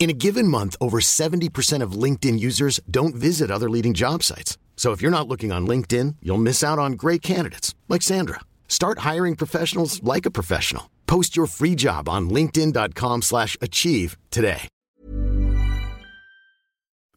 [0.00, 4.56] In a given month, over 70% of LinkedIn users don't visit other leading job sites.
[4.76, 8.40] So if you're not looking on LinkedIn, you'll miss out on great candidates like Sandra.
[8.66, 10.84] Start hiring professionals like a professional.
[11.06, 14.68] Post your free job on linkedin.com/achieve slash achieve today.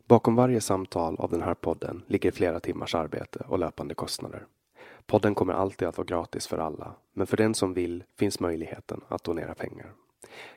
[0.07, 4.45] Bakom varje samtal av den här podden ligger flera timmars arbete och löpande kostnader.
[5.07, 9.01] Podden kommer alltid att vara gratis för alla, men för den som vill finns möjligheten
[9.07, 9.93] att donera pengar.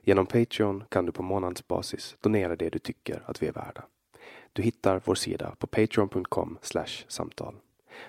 [0.00, 3.84] Genom Patreon kan du på månadsbasis donera det du tycker att vi är värda.
[4.52, 6.58] Du hittar vår sida på patreon.com
[7.08, 7.54] samtal.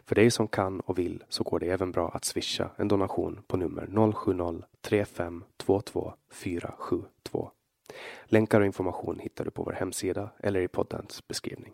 [0.05, 3.43] För dig som kan och vill så går det även bra att swisha en donation
[3.47, 7.51] på nummer 070-3522 472.
[8.25, 11.73] Länkar och information hittar du på vår hemsida eller i poddens beskrivning.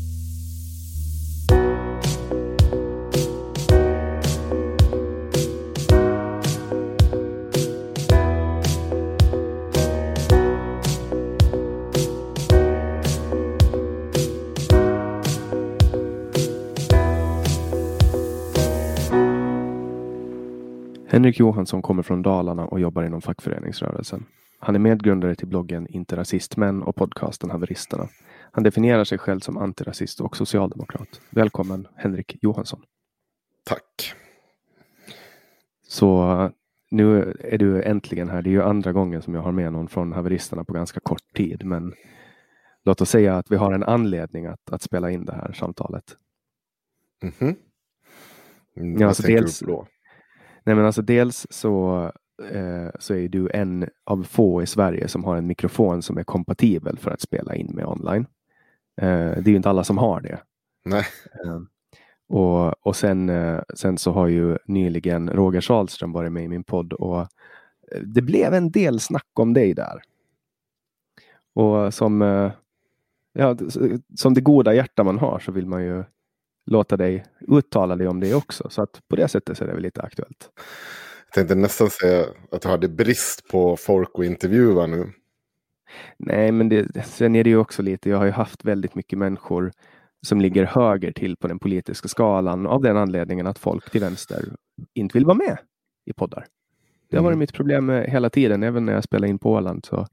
[21.11, 24.25] Henrik Johansson kommer från Dalarna och jobbar inom fackföreningsrörelsen.
[24.59, 28.07] Han är medgrundare till bloggen Inte rasistmän och podcasten Haveristerna.
[28.51, 31.21] Han definierar sig själv som antirasist och socialdemokrat.
[31.29, 32.81] Välkommen Henrik Johansson.
[33.63, 34.13] Tack.
[35.87, 36.49] Så
[36.91, 38.41] nu är du äntligen här.
[38.41, 41.33] Det är ju andra gången som jag har med någon från Haveristerna på ganska kort
[41.35, 41.65] tid.
[41.65, 41.93] Men
[42.83, 46.03] låt oss säga att vi har en anledning att, att spela in det här samtalet.
[47.21, 47.55] Mhm.
[48.77, 49.87] Mm, Ja, alltså dels- då?
[50.63, 52.03] Nej men alltså dels så,
[52.51, 56.23] eh, så är du en av få i Sverige som har en mikrofon som är
[56.23, 58.25] kompatibel för att spela in med online.
[59.01, 60.39] Eh, det är ju inte alla som har det.
[60.85, 61.05] Nej.
[61.45, 61.61] Eh,
[62.29, 66.63] och och sen, eh, sen så har ju nyligen Roger Salström varit med i min
[66.63, 67.27] podd och eh,
[68.03, 70.01] det blev en del snack om dig där.
[71.53, 72.51] Och som, eh,
[73.33, 73.55] ja,
[74.15, 76.03] som det goda hjärta man har så vill man ju
[76.65, 78.69] låta dig uttala dig om det också.
[78.69, 80.49] Så att på det sättet så är det väl lite aktuellt.
[81.25, 85.11] Jag tänkte nästan säga att du hade brist på folk att intervjua nu.
[86.17, 89.19] Nej, men det, sen är det ju också lite, jag har ju haft väldigt mycket
[89.19, 89.71] människor
[90.25, 94.55] som ligger höger till på den politiska skalan av den anledningen att folk till vänster
[94.93, 95.57] inte vill vara med
[96.05, 96.45] i poddar.
[97.09, 97.39] Det har varit Mm.
[97.39, 99.85] mitt problem hela tiden, även när jag spelar in på Åland.
[99.85, 100.07] Så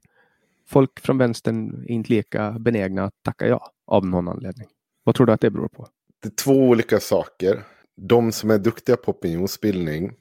[0.67, 4.67] folk från vänstern är inte lika benägna att tacka ja av någon anledning.
[5.03, 5.87] Vad tror du att det beror på?
[6.21, 7.63] Det är två olika saker.
[7.97, 10.11] De som är duktiga på opinionsbildning.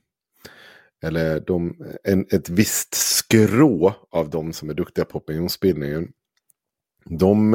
[1.02, 6.08] Eller de, en, ett visst skrå av de som är duktiga på opinionsbildningen.
[7.04, 7.54] De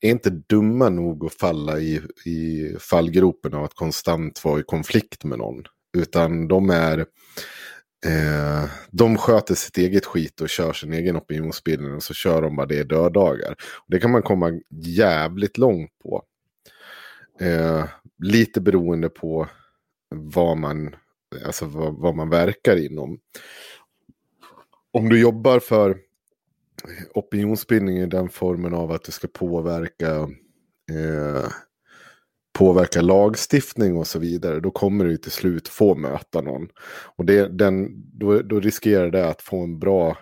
[0.00, 5.24] är inte dumma nog att falla i, i fallgropen av att konstant vara i konflikt
[5.24, 5.64] med någon.
[5.98, 6.98] Utan de är...
[8.06, 11.94] Eh, de sköter sitt eget skit och kör sin egen opinionsbildning.
[11.94, 13.54] Och så kör de bara det i döddagar.
[13.86, 16.24] Det kan man komma jävligt långt på.
[17.40, 17.84] Eh,
[18.22, 19.48] lite beroende på
[20.14, 20.96] vad man,
[21.46, 23.18] alltså vad, vad man verkar inom.
[24.92, 25.98] Om du jobbar för
[27.14, 30.28] opinionsbildning i den formen av att du ska påverka
[30.92, 31.50] eh,
[32.58, 36.68] påverka lagstiftning och så vidare, då kommer du till slut få möta någon.
[37.16, 37.88] Och det, den,
[38.18, 40.18] då, då riskerar det att få en bra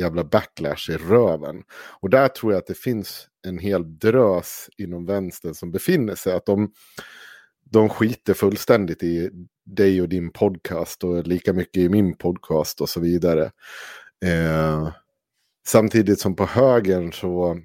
[0.00, 1.62] jävla backlash i röven.
[2.00, 6.32] Och där tror jag att det finns en hel drös inom vänstern som befinner sig.
[6.32, 6.72] Att de,
[7.64, 9.30] de skiter fullständigt i
[9.64, 13.50] dig och din podcast och lika mycket i min podcast och så vidare.
[14.24, 14.88] Eh,
[15.66, 17.60] samtidigt som på högern så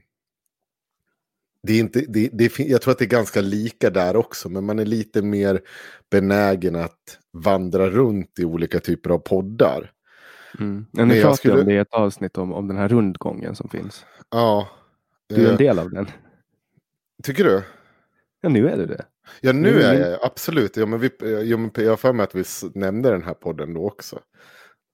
[1.68, 4.66] det är inte, det, det, jag tror att det är ganska lika där också, men
[4.66, 5.62] man är lite mer
[6.12, 9.92] benägen att vandra runt i olika typer av poddar.
[10.60, 10.74] Mm.
[10.76, 13.56] Men Men nu jag skulle- om det i ett avsnitt om, om den här rundgången
[13.56, 14.06] som finns.
[14.32, 14.68] Ja.
[15.36, 16.08] Du är eh, en del av den.
[17.24, 17.64] tycker du?
[18.42, 19.06] Ja, nu är du det.
[19.42, 20.78] Ja, nu Nu är jag absolut.
[20.78, 21.10] Ja, men vi,
[21.50, 22.44] ja, men jag har för mig att vi
[22.74, 24.20] nämnde den här podden då också.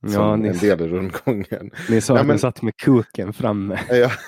[0.03, 1.71] Som Ja, ni, en del i rundgången.
[1.89, 3.79] ni sa Nej, att men- ni satt med kuken framme.
[3.89, 4.11] Ja.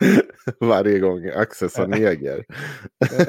[0.60, 2.44] Varje gång Axel sa neger.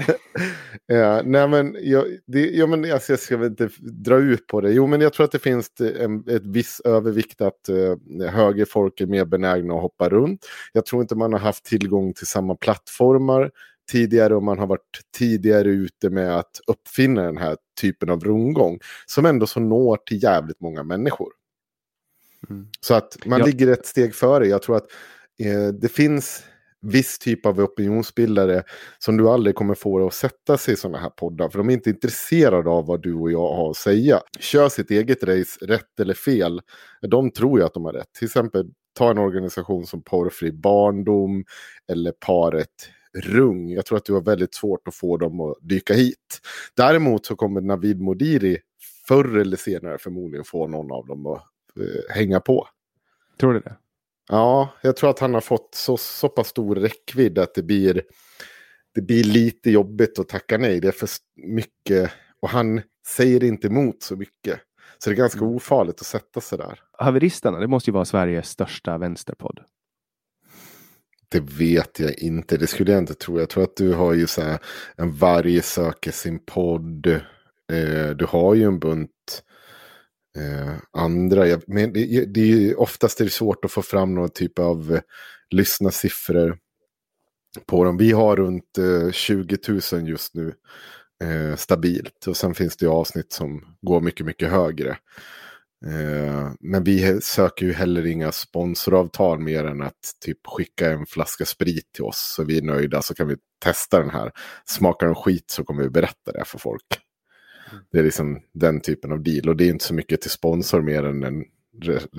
[0.86, 4.62] ja, nej men, jag, det, ja, men alltså, jag ska väl inte dra ut på
[4.62, 4.72] det.
[4.72, 9.06] Jo, men jag tror att det finns en, ett viss övervikt att eh, högerfolk är
[9.06, 10.46] mer benägna att hoppa runt.
[10.74, 13.52] Jag tror inte man har haft tillgång till samma plattformar
[13.92, 18.80] tidigare och man har varit tidigare ute med att uppfinna den här typen av rundgång
[19.06, 21.32] som ändå så når till jävligt många människor.
[22.50, 22.68] Mm.
[22.80, 23.46] Så att man Ja.
[23.46, 24.48] ligger ett steg före.
[24.48, 24.88] Jag tror att
[25.40, 26.44] eh, det finns
[26.82, 28.64] viss typ av opinionsbildare
[29.00, 31.50] som du aldrig kommer få att sätta sig i sådana här poddar.
[31.50, 34.22] För de är inte intresserade av vad du och jag har att säga.
[34.40, 36.62] Kör sitt eget race, rätt eller fel.
[37.02, 38.14] De tror ju att de har rätt.
[38.14, 38.66] Till exempel
[38.98, 41.44] ta en organisation som Porrfri Barndom
[41.92, 42.90] eller paret
[43.24, 43.70] Rung.
[43.72, 46.40] Jag tror att du har väldigt svårt att få dem att dyka hit.
[46.76, 48.58] Däremot så kommer Navid Modiri
[49.08, 51.44] förr eller senare förmodligen få någon av dem att
[51.80, 52.68] eh, hänga på.
[53.40, 53.76] Tror du det?
[54.28, 58.02] Ja, jag tror att han har fått så, så pass stor räckvidd att det blir,
[58.96, 60.80] det blir lite jobbigt att tacka nej.
[60.80, 64.60] Det är för mycket och han säger inte emot så mycket.
[64.98, 66.80] Så det är ganska ofarligt att sätta sig där.
[66.92, 69.60] Haveristerna, det måste ju vara Sveriges största vänsterpodd.
[71.30, 72.58] Det vet jag inte.
[72.58, 73.40] Det skulle jag inte tro.
[73.40, 74.60] Jag tror att du har ju så här
[74.96, 77.08] en varje söker sin podd.
[77.72, 79.44] Eh, du har ju en bunt
[80.38, 81.48] eh, andra.
[81.48, 84.60] Jag, men det, det är ju oftast är det svårt att få fram någon typ
[84.60, 85.02] av eh,
[85.50, 86.58] lyssnarsiffror
[87.66, 87.98] på dem.
[87.98, 89.58] Vi har runt eh, 20
[89.92, 90.54] 000 just nu
[91.24, 92.28] eh, stabilt.
[92.28, 94.98] Och sen finns det ju avsnitt som går mycket, mycket högre.
[95.86, 101.46] Eh, men vi söker ju heller inga sponsoravtal mer än att typ skicka en flaska
[101.46, 102.34] sprit till oss.
[102.36, 104.32] Så vi är nöjda så kan vi testa den här.
[104.66, 107.07] Smakar den skit så kommer vi berätta det för folk.
[107.92, 109.50] Det är liksom den typen av deal.
[109.50, 111.44] Och det är inte så mycket till sponsor mer än en,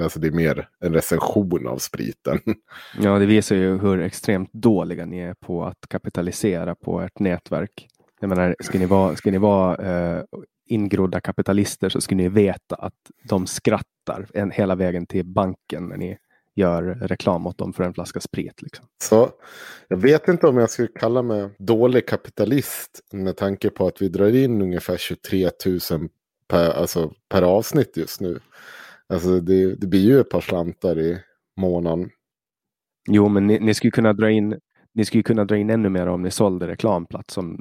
[0.03, 2.41] alltså det är mer en recension av spriten.
[3.01, 7.89] Ja, det visar ju hur extremt dåliga ni är på att kapitalisera på ert nätverk.
[8.21, 10.23] Jag menar, ska ni vara, ska ni vara eh,
[10.67, 15.97] ingrodda kapitalister så ska ni veta att de skrattar en, hela vägen till banken när
[15.97, 16.19] ni
[16.59, 18.63] gör reklam åt dem för en flaska sprit.
[18.63, 18.87] Liksom.
[19.03, 19.31] Så
[19.89, 24.09] jag vet inte om jag skulle kalla mig dålig kapitalist med tanke på att vi
[24.09, 26.09] drar in ungefär 23 000
[26.49, 28.41] per, alltså, per avsnitt just nu.
[29.09, 31.19] Alltså det, det blir ju ett par slantar i
[31.57, 32.11] månaden.
[33.09, 34.61] Jo, men ni, ni skulle kunna dra in
[34.99, 37.59] ni skulle kunna dra in ännu mer om ni sålde reklamplats som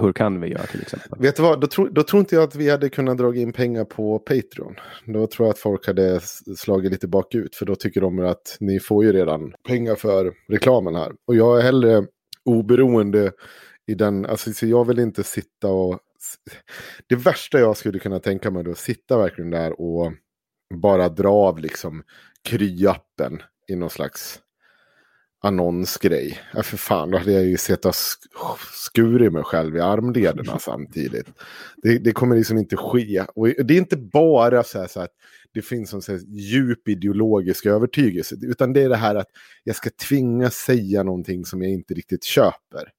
[0.00, 1.18] Hur kan vi göra till exempel.
[1.18, 3.52] Vet du vad, då, tro, då tror inte jag att vi hade kunnat dra in
[3.52, 4.74] pengar på Patreon.
[5.06, 6.20] Då tror jag att folk hade
[6.56, 7.56] slagit lite bakut.
[7.56, 11.12] För då tycker de att ni får ju redan pengar för reklamen här.
[11.26, 12.06] Och jag är hellre
[12.44, 13.32] oberoende
[13.86, 15.98] i den, alltså så jag vill inte sitta och...
[17.08, 20.12] Det värsta jag skulle kunna tänka mig då, att sitta verkligen där och
[20.74, 22.02] bara dra av liksom
[22.48, 24.40] kryappen i någon slags
[25.44, 26.40] annonsgrej.
[26.54, 27.94] Ja, för fan, då hade jag ju sett och
[28.72, 31.26] skurit mig själv i armlederna samtidigt.
[31.76, 33.24] Det, det, kommer liksom inte ske.
[33.34, 35.10] Och det är inte bara så här, så att
[35.52, 38.36] det finns en så djup ideologisk övertygelse.
[38.42, 39.28] Utan det är det här att
[39.64, 42.92] jag ska tvingas säga någonting som jag inte riktigt köper.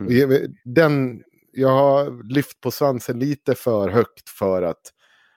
[0.00, 0.16] Mm.
[0.16, 4.92] Jag, den, jag har lyft på svansen lite för högt för att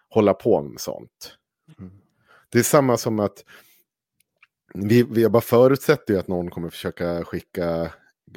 [0.10, 1.38] hålla på med sånt.
[1.80, 1.92] Mm.
[2.50, 3.44] Det är samma som att
[4.74, 7.82] vi, vi bara förutsätter ju att någon kommer försöka skicka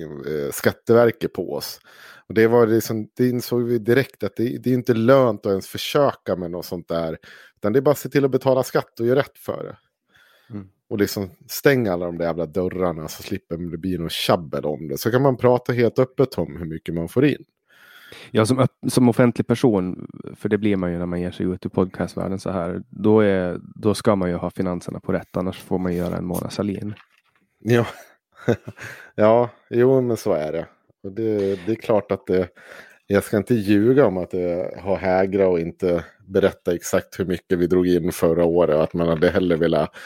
[0.01, 1.81] eh, Skatteverket på oss.
[2.29, 5.51] Och det, var liksom, det insåg vi direkt att det, det är inte lönt att
[5.51, 7.19] ens försöka med något sånt där.
[7.57, 9.77] Utan det är bara att se till att betala skatt och göra rätt för det.
[10.55, 10.69] Mm.
[10.89, 14.89] Och liksom stänga alla de där jävla dörrarna så slipper det bli något tjabbel om
[14.89, 14.99] det.
[14.99, 17.45] Så kan man prata helt öppet om hur mycket man får in.
[18.31, 21.67] Ja, som, som offentlig person, för det blir man ju när man ger sig ut
[21.67, 25.59] i podcastvärlden så här, då, är, då ska man ju ha finanserna på rätt, annars
[25.59, 26.95] får man göra en Mona Sahlin.
[27.59, 27.87] Ja,
[29.15, 30.67] ja jo men så är det.
[31.03, 32.49] Och det, det är klart att det,
[33.07, 37.59] jag ska inte ljuga om att det har hägra och inte berätta exakt hur mycket
[37.59, 38.77] vi drog in förra året.
[38.77, 39.97] Att man hade hellre velat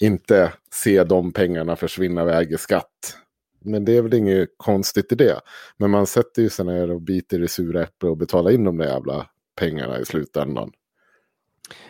[0.00, 3.16] inte se de pengarna försvinna iväg i skatt.
[3.66, 5.40] Men det är väl inget konstigt i det.
[5.76, 8.76] Men man sätter ju sig ner och biter i sura äpplen och betalar in de
[8.76, 10.72] där jävla pengarna i slutändan.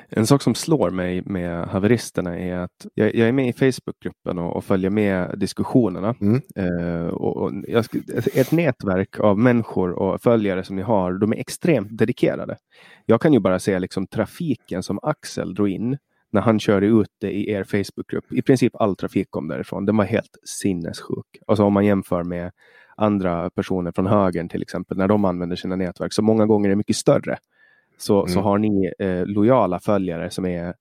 [0.09, 4.39] En sak som slår mig med haveristerna är att jag, jag är med i Facebookgruppen
[4.39, 6.15] och, och, följer med diskussionerna.
[6.21, 6.41] Mm.
[6.57, 7.85] Eh, och, och jag,
[8.35, 12.57] ett nätverk av människor och följare som ni har, de är extremt dedikerade.
[13.07, 15.99] Jag kan ju bara se liksom trafiken som Axel drog in
[16.37, 18.33] när han körde ut det i er Facebookgrupp.
[18.33, 19.87] I princip all trafik kom därifrån.
[19.87, 21.27] Den var helt sinnessjuk.
[21.47, 22.53] Alltså om man jämför med
[22.97, 26.71] andra personer från högern till exempel, när de använder sina nätverk, så många gånger är
[26.71, 27.39] det mycket större.
[27.99, 28.29] Så, mm.
[28.29, 30.75] så har ni eh, lojala följare som är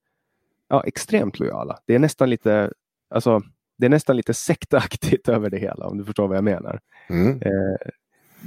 [0.68, 1.78] ja, extremt lojala.
[1.86, 2.70] Det är nästan lite,
[3.10, 3.42] alltså,
[3.78, 6.80] det är nästan lite sektaktigt över det hela, om du förstår vad jag menar.
[7.08, 7.42] Mm.
[7.42, 7.90] Eh,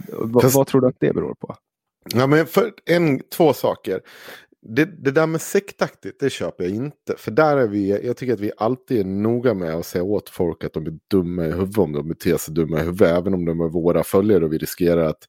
[0.08, 1.56] vad, vad, tror du att det beror på?
[2.14, 4.02] Ja, men för en, två saker
[4.62, 7.16] det, det där med sektaktigt, det köper jag inte.
[7.18, 10.30] För där är vi, jag tycker att vi alltid är noga med att säga åt
[10.30, 13.18] folk att de är dumma i huvudet om de beter sig dumma i huvudet.
[13.18, 15.28] Även om de är våra följare och vi riskerar att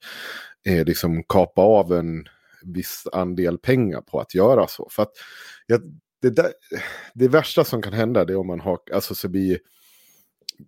[0.67, 2.25] eh, liksom kapa av en
[2.63, 4.89] viss andel pengar på att göra så.
[4.91, 5.13] För att
[5.67, 5.79] ja,
[6.23, 6.53] det, där,
[7.15, 9.59] det värsta som kan hända är om man har, alltså så blir,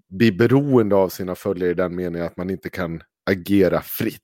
[0.08, 4.22] blir beroende av sina följare i den meningen att man inte kan agera fritt.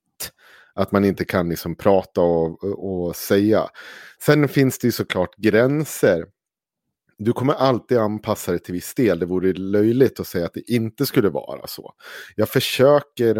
[0.79, 3.69] Att man inte kan liksom prata och, och säga.
[4.23, 6.27] Sen finns det ju såklart gränser.
[7.19, 9.19] Du kommer alltid anpassa dig till viss del.
[9.19, 11.93] Det vore löjligt att säga att det inte skulle vara så.
[12.37, 13.37] Jag försöker,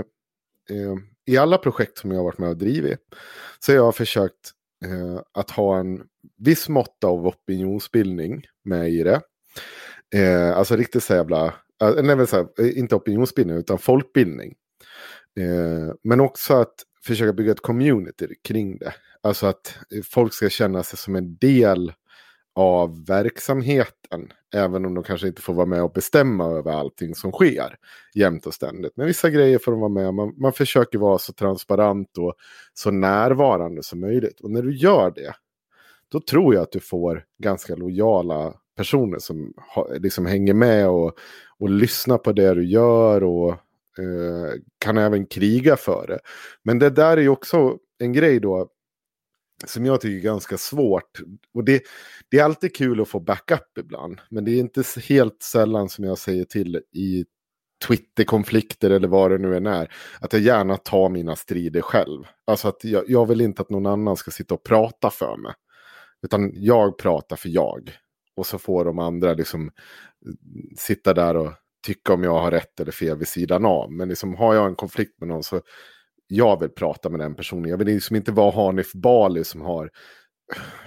[0.71, 0.95] eh,
[1.27, 3.01] i alla projekt som jag har varit med och drivit,
[3.59, 4.53] så jag har försökt
[4.85, 6.03] eh, att ha en
[6.39, 9.21] viss mått av opinionsbildning med i det.
[10.15, 11.47] Eh, alltså riktigt så jävla,
[11.83, 14.55] eh, nej, så här, eh, inte opinionsbildning utan folkbildning.
[15.41, 16.75] Eh, men också att
[17.05, 18.95] försöka bygga ett community kring det.
[19.21, 21.93] Alltså att folk ska känna sig som en del
[22.55, 24.33] av verksamheten.
[24.55, 27.77] Även om de kanske inte får vara med och bestämma över allting som sker
[28.15, 28.93] jämt och ständigt.
[28.97, 32.35] Men vissa grejer får de vara med man, man försöker vara så transparent och
[32.75, 34.41] så närvarande som möjligt.
[34.41, 35.33] Och när du gör det,
[36.09, 39.55] då tror jag att du får ganska lojala personer som
[39.99, 41.19] liksom hänger med och,
[41.59, 43.57] och lyssnar på det du gör och
[43.99, 46.19] Eh, kan även kriga för det.
[46.63, 48.69] Men det där är ju också en grej då
[49.67, 51.21] som jag tycker är ganska svårt.
[51.55, 51.83] Och det,
[52.31, 54.21] det är alltid kul att få backup ibland.
[54.31, 57.25] Men det är inte helt sällan som jag säger till i
[57.87, 59.93] Twitter-konflikter eller vad det nu än är.
[60.21, 62.25] Att jag gärna tar mina strider själv.
[62.47, 65.53] Alltså att jag, jag vill inte att någon annan ska sitta och prata för mig.
[66.23, 67.93] Utan jag pratar för jag.
[68.37, 70.33] Och så får de andra liksom eh,
[70.77, 71.53] sitta där och
[71.87, 73.93] tycka om jag har rätt eller fel vid sidan av.
[73.93, 75.61] Men liksom, har jag en konflikt med någon så
[76.27, 77.71] jag vill prata med den personen.
[77.71, 79.91] Jag vill liksom inte vara Hanif Bali som har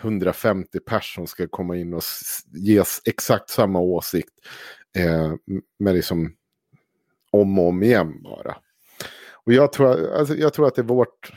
[0.02, 2.04] 150 personer som ska komma in och
[2.54, 4.34] ges exakt samma åsikt.
[4.98, 5.34] Eh,
[5.80, 6.36] men liksom
[7.32, 8.58] om och om igen bara.
[9.46, 11.34] Och jag tror, alltså, jag tror att det är vårt...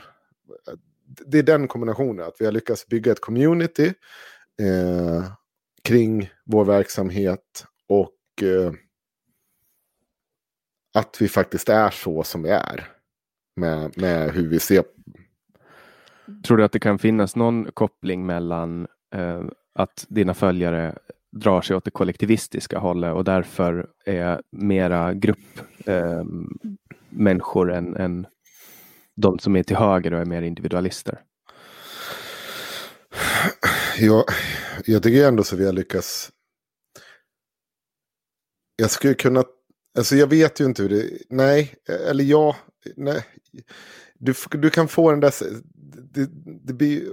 [1.25, 3.93] Det är den kombinationen, att vi har lyckats bygga ett community
[4.61, 5.31] eh,
[5.83, 8.73] kring vår verksamhet och eh,
[10.95, 12.87] att vi faktiskt är så som vi är.
[13.55, 14.83] Med, med hur vi ser.
[16.45, 20.97] Tror du att det kan finnas någon koppling mellan eh, att dina följare
[21.31, 28.27] drar sig åt det kollektivistiska hållet och därför är mera gruppmänniskor eh, än, än
[29.15, 31.21] de som är till höger och är mer individualister?
[33.99, 34.23] Jag,
[34.85, 36.31] jag tycker ändå så vi har lyckats.
[38.75, 39.43] Jag skulle kunna
[39.97, 41.09] Alltså jag vet ju inte hur det...
[41.29, 41.75] Nej,
[42.09, 42.55] eller ja.
[42.95, 43.23] Nej.
[44.13, 45.33] Du, du kan få den där...
[46.13, 46.29] Det,
[46.63, 47.03] det blir,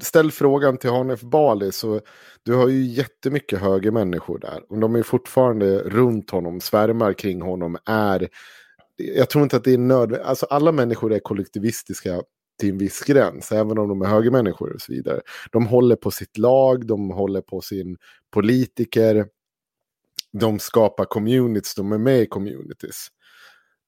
[0.00, 2.00] ställ frågan till Hanif Bali så
[2.42, 4.62] du har ju jättemycket högre människor där.
[4.68, 8.28] Och de är fortfarande runt honom, svärmar kring honom, är...
[8.96, 10.26] Jag tror inte att det är nödvändigt.
[10.26, 12.22] Alltså alla människor är kollektivistiska
[12.60, 15.20] till en viss gräns, även om de är högermänniskor och så vidare.
[15.52, 17.96] De håller på sitt lag, de håller på sin
[18.32, 19.26] politiker,
[20.40, 23.08] de skapar communities, de är med i communities.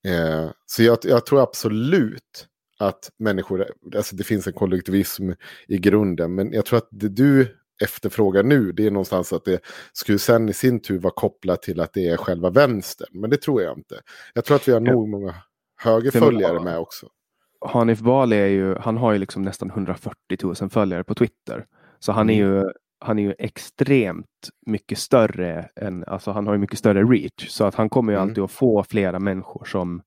[0.07, 2.47] Eh, så jag, jag, tror absolut
[2.79, 5.31] att människor, alltså det finns en kollektivism
[5.69, 9.61] i grunden, men jag tror att det du efterfrågar nu, det är någonstans att det
[9.93, 13.09] skulle sen i sin tur vara kopplat till att det är själva vänstern.
[13.12, 14.00] Men det tror jag inte.
[14.35, 15.35] Jag tror att vi har nog många
[15.76, 17.07] högerföljare med också.
[17.61, 21.67] Hanif Bali är ju, han har ju liksom nästan 140 000 följare på Twitter.
[21.99, 22.57] Så han är mm.
[22.57, 22.65] ju
[22.99, 27.49] han är ju extremt mycket större än, alltså han har ju mycket större reach.
[27.49, 28.29] Så att han kommer ju mm.
[28.29, 30.03] alltid att få flera människor som,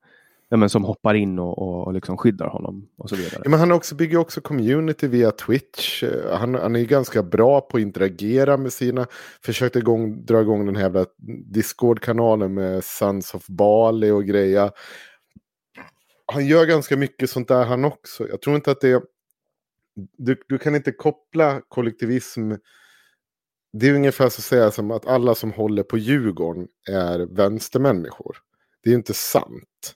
[0.50, 2.88] ja, men som hoppar in och, och, och liksom skyddar honom.
[2.98, 3.41] och så vidare.
[3.43, 6.03] Ja, men han också, bygger också community via Twitch.
[6.31, 9.08] Han, han är ju ganska bra på att interagera med sina,
[9.46, 11.05] försökte igång, dra igång den här
[11.53, 14.72] Discord-kanalen med Sons of Bali och grejer
[16.31, 18.27] han gör ganska mycket sånt där han också.
[18.27, 19.01] Jag tror inte att det...
[20.17, 22.51] Du, du kan inte koppla kollektivism...
[23.74, 28.38] Det är ungefär så att säga som att alla som håller på Djurgården är vänstermänniskor.
[28.84, 29.96] Det är inte sant.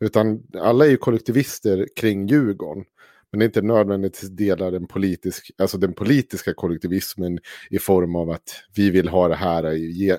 [0.00, 2.84] Utan alla är ju kollektivister kring Djurgården.
[3.30, 7.38] Men det är inte nödvändigtvis delar den, politisk, alltså den politiska kollektivismen
[7.70, 10.18] i form av att vi vill ha det här i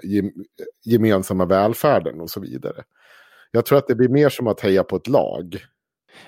[0.86, 2.84] gemensamma välfärden och så vidare.
[3.52, 5.66] Jag tror att det blir mer som att heja på ett lag.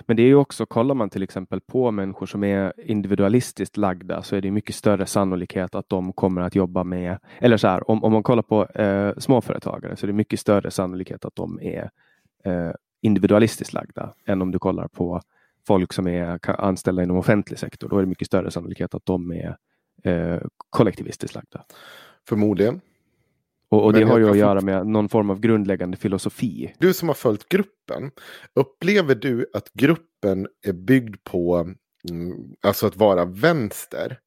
[0.01, 4.23] Men det är ju också, kollar man till exempel på människor som är individualistiskt lagda
[4.23, 7.91] så är det mycket större sannolikhet att de kommer att jobba med, eller så här,
[7.91, 11.59] om, om man kollar på eh, småföretagare så är det mycket större sannolikhet att de
[11.61, 11.89] är
[12.43, 15.21] eh, individualistiskt lagda än om du kollar på
[15.67, 17.89] folk som är anställda inom offentlig sektor.
[17.89, 19.57] Då är det mycket större sannolikhet att de är
[20.03, 21.63] eh, kollektivistiskt lagda.
[22.29, 22.81] Förmodligen.
[23.69, 26.73] Och, och det har ju att göra med någon form av grundläggande filosofi.
[26.79, 28.11] Du som har följt gruppen,
[28.53, 31.73] upplever du att gruppen är byggd på
[32.09, 34.19] mm, alltså att vara vänster?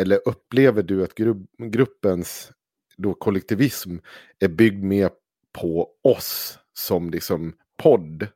[0.00, 2.52] Eller upplever du att gru gruppens
[2.96, 3.96] då kollektivism
[4.38, 5.10] är byggd mer
[5.52, 8.28] på oss som liksom podd?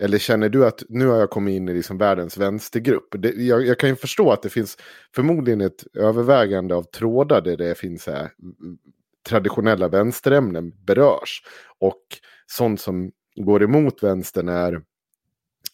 [0.00, 3.14] Eller känner du att nu har jag kommit in i liksom världens vänstergrupp?
[3.18, 4.76] Det, jag, jag, kan ju förstå att det finns
[5.14, 8.30] förmodligen ett övervägande av trådar där det finns här,
[9.28, 11.42] traditionella vänsterämnen berörs.
[11.78, 12.02] Och
[12.46, 14.82] sånt som går emot vänstern är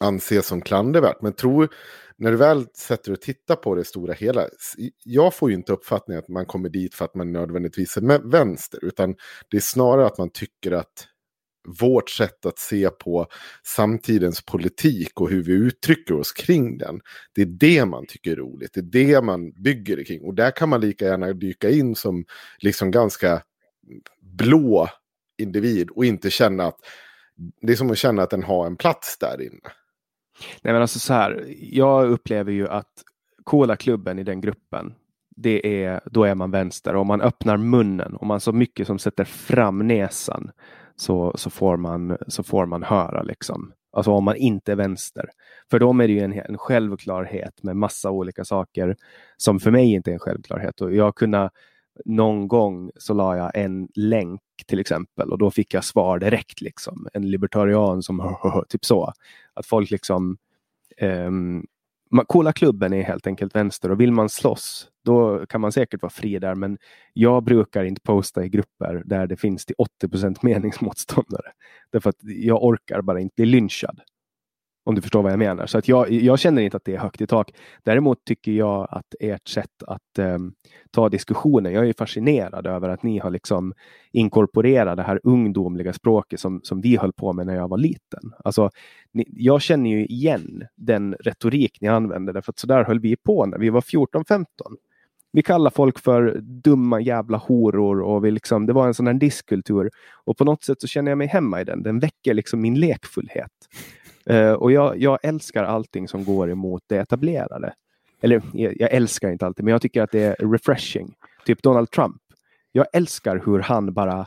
[0.00, 1.22] anses som klandervärt.
[1.22, 1.68] Men tror,
[2.16, 4.46] när du väl sätter och tittar på det stora hela,
[5.04, 8.84] jag får ju inte uppfattningen att man kommer dit för att man nödvändigtvis är vänster,
[8.84, 9.14] utan
[9.50, 11.06] det är snarare att man tycker att
[11.80, 13.26] vårt sätt att se på
[13.62, 17.00] samtidens politik och hur vi uttrycker oss kring den.
[17.34, 20.22] Det är det man tycker är roligt, det är det man bygger det kring.
[20.22, 22.24] Och där kan man lika gärna dyka in som
[22.58, 23.42] liksom ganska
[24.20, 24.88] blå
[25.38, 26.78] individ och inte känna att
[27.60, 29.60] det är som att känna att den har en plats där inne.
[30.62, 32.92] Nej men alltså så här, jag upplever ju att
[33.44, 34.94] Kolaklubben i den gruppen,
[35.36, 36.94] det är, då är man vänster.
[36.96, 40.50] Om man öppnar munnen, om man så mycket som sätter fram näsan,
[40.96, 43.72] så, så, får, man, så får man höra liksom.
[43.92, 45.30] Alltså om man inte är vänster.
[45.70, 48.96] För dem är det ju en, en självklarhet med massa olika saker
[49.36, 50.80] som för mig inte är en självklarhet.
[50.80, 51.50] Och jag kunde,
[52.04, 56.60] någon gång så la jag en länk till exempel och då fick jag svar direkt.
[56.60, 57.08] liksom.
[57.12, 58.36] En libertarian som
[58.68, 59.12] typ så.
[59.54, 60.36] Att folk liksom
[61.00, 61.66] um,
[62.26, 66.10] Coola klubben är helt enkelt vänster och vill man slåss då kan man säkert vara
[66.10, 66.54] fri där.
[66.54, 66.78] Men
[67.12, 71.52] jag brukar inte posta i grupper där det finns till 80% meningsmotståndare.
[71.92, 74.00] Därför att jag orkar bara inte bli lynchad.
[74.86, 75.66] Om du förstår vad jag menar.
[75.66, 77.50] Så att jag, jag känner inte att det är högt i tak.
[77.82, 80.54] Däremot tycker jag att ert sätt att um,
[80.90, 83.72] ta diskussionen, jag är fascinerad över att ni har liksom
[84.12, 88.32] inkorporerat det här ungdomliga språket som, som vi höll på med när jag var liten.
[88.44, 88.70] Alltså,
[89.12, 93.16] ni, jag känner ju igen den retorik ni använder, därför att så där höll vi
[93.16, 94.46] på när vi var 14-15
[95.34, 99.14] vi kallar folk för dumma jävla horor och vi liksom, det var en sån här
[99.14, 99.90] diskkultur.
[100.24, 101.82] Och på något sätt så känner jag mig hemma i den.
[101.82, 103.50] Den väcker liksom min lekfullhet.
[104.30, 107.74] Eh, och jag, jag, älskar allting som går emot det etablerade.
[108.22, 111.14] Eller jag, jag, älskar inte alltid, men jag tycker att det är refreshing.
[111.46, 112.22] Typ Donald Trump.
[112.72, 114.26] Jag älskar hur han bara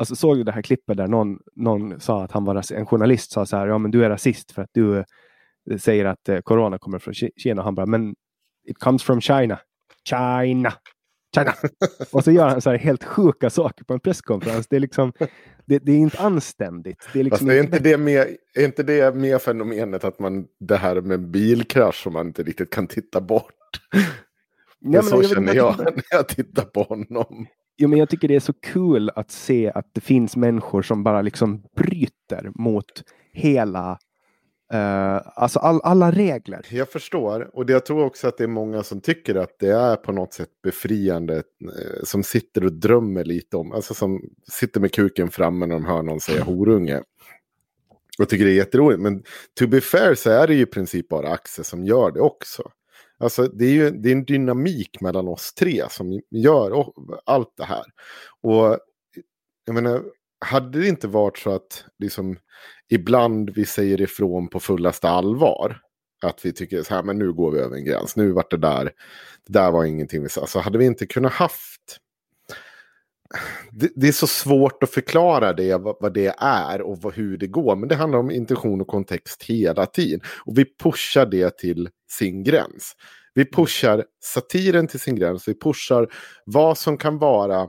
[0.00, 3.32] Alltså såg du det här klippet där någon, någon sa att han var en journalist
[3.32, 5.04] sa så här, ja men du är rasist för att du eh,
[5.78, 7.62] säger att eh, corona kommer från Kina.
[7.62, 8.14] Han bara, men
[8.66, 9.58] it comes from China.
[10.08, 10.72] China.
[11.34, 11.54] Tjena!
[12.12, 14.66] Och så gör han så här helt sjuka saker på en presskonferens.
[14.68, 15.12] Det är liksom,
[15.66, 17.08] det, det är inte anständigt.
[17.12, 20.46] Det är, liksom Fast är inte det, med, är inte det med fenomenet att man,
[20.60, 23.54] det här med bilkrasch som man inte riktigt kan titta bort?
[24.80, 27.46] Nej, så jag känner jag när jag tittar på honom.
[27.76, 31.02] Jo, men jag tycker det är så kul att se att det finns människor som
[31.04, 33.98] bara liksom bryter mot hela
[34.74, 36.66] Uh, alltså all, alla regler.
[36.70, 37.50] Jag förstår.
[37.56, 40.12] Och det, jag tror också att det är många som tycker att det är på
[40.12, 41.34] något sätt befriande.
[41.34, 43.72] Uh, som sitter och drömmer lite om.
[43.72, 47.02] Alltså som sitter med kuken framme när de hör någon säga horunge.
[48.18, 49.00] Och tycker det är jätteroligt.
[49.00, 49.22] Men
[49.58, 52.70] to be fair så är det ju i princip bara Axel som gör det också.
[53.18, 56.86] Alltså det är ju det är en dynamik mellan oss tre som gör
[57.24, 57.84] allt det här.
[58.40, 58.78] Och
[59.64, 60.02] jag menar,
[60.44, 62.36] hade det inte varit så att liksom,
[62.90, 65.80] ibland vi säger ifrån på fullaste allvar.
[66.22, 68.16] Att vi tycker så här, men nu går vi över en gräns.
[68.16, 68.84] Nu vart det där.
[69.46, 70.46] Det där var ingenting vi sa.
[70.46, 71.98] Så hade vi inte kunnat haft.
[73.70, 77.38] Det, det är så svårt att förklara det, vad, vad det är och vad, hur
[77.38, 77.76] det går.
[77.76, 80.20] Men det handlar om intention och kontext hela tiden.
[80.44, 82.96] Och vi pushar det till sin gräns.
[83.34, 85.48] Vi pushar satiren till sin gräns.
[85.48, 86.12] Vi pushar
[86.44, 87.68] vad som kan vara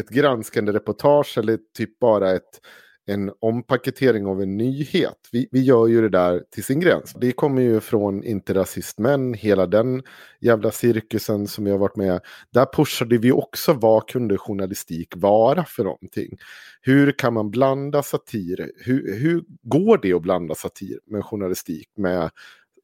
[0.00, 2.60] ett granskande reportage eller typ bara ett,
[3.06, 5.28] en ompaketering av en nyhet.
[5.32, 7.12] Vi, vi gör ju det där till sin gräns.
[7.20, 10.02] Det kommer ju från Inte rasistmän, hela den
[10.40, 12.20] jävla cirkusen som vi har varit med.
[12.50, 16.38] Där pushade vi också vad kunde journalistik vara för någonting.
[16.80, 18.70] Hur kan man blanda satir?
[18.76, 22.30] Hur, hur går det att blanda satir med journalistik, med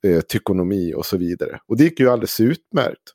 [0.04, 1.60] eh, tykonomi och så vidare?
[1.66, 3.12] Och det gick ju alldeles utmärkt.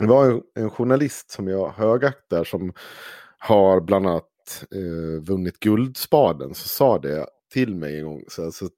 [0.00, 2.72] Det var en, en journalist som jag högaktar som
[3.38, 4.31] har bland annat
[4.74, 6.54] eh, vunnit Guldspaden.
[6.54, 8.24] Så sa det till mig en gång.
[8.28, 8.68] Så, alltså,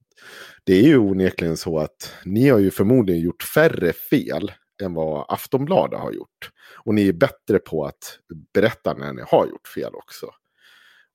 [0.65, 5.25] det är ju onekligen så att ni har ju förmodligen gjort färre fel än vad
[5.29, 6.51] Aftonbladet har gjort.
[6.85, 8.19] Och ni är bättre på att
[8.55, 10.31] berätta när ni har gjort fel också.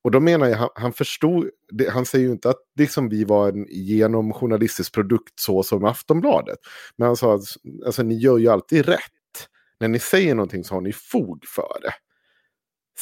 [0.04, 3.24] Och då menar jag, han, han förstod, det, han säger ju inte att liksom vi
[3.24, 6.60] var en genomjournalistisk produkt så som Aftonbladet.
[6.98, 7.41] Men han sa att
[7.86, 9.02] alltså, ni gör ju alltid rätt
[9.80, 11.93] när ni säger någonting så har ni fog för det.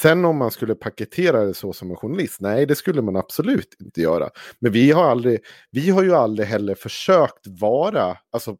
[0.01, 3.75] Sen om man skulle paketera det så som en journalist, nej det skulle man absolut
[3.79, 4.29] inte göra.
[4.60, 5.39] Men vi har, aldrig,
[5.71, 8.57] vi har ju aldrig heller försökt vara, alltså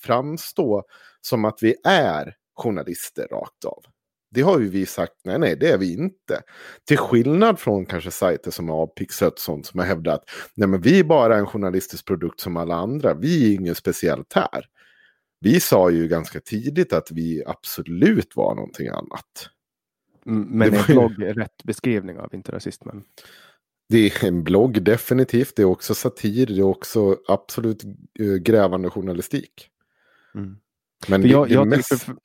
[0.00, 0.82] framstå
[1.20, 3.82] som att vi är journalister rakt av.
[4.30, 6.42] Det har ju vi sagt, nej nej det är vi inte.
[6.88, 11.04] Till skillnad från kanske sajter som Avpixlat sånt som har hävdat, nej men vi är
[11.04, 14.66] bara en journalistisk produkt som alla andra, vi är inget speciellt här
[15.40, 19.50] vi sa ju ganska tidigt att vi absolut var någonting annat.
[20.26, 21.32] Mm, men är blogg ju...
[21.32, 23.04] rätt beskrivning av inte rasismen?
[23.88, 25.56] Det är en blogg definitivt.
[25.56, 26.46] Det är också satir.
[26.46, 27.84] Det är också absolut
[28.20, 29.68] eh, grävande journalistik.
[30.34, 30.56] Mm.
[31.08, 32.02] Men för, jag, det, det jag mest...
[32.02, 32.16] för,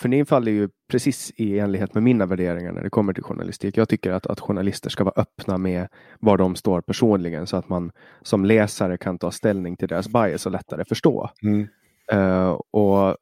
[0.00, 3.76] för ni faller ju precis i enlighet med mina värderingar när det kommer till journalistik.
[3.76, 5.88] Jag tycker att, att journalister ska vara öppna med
[6.20, 10.46] var de står personligen så att man som läsare kan ta ställning till deras bias
[10.46, 11.30] och lättare förstå.
[11.42, 11.68] Mm.
[12.12, 13.16] Uh, och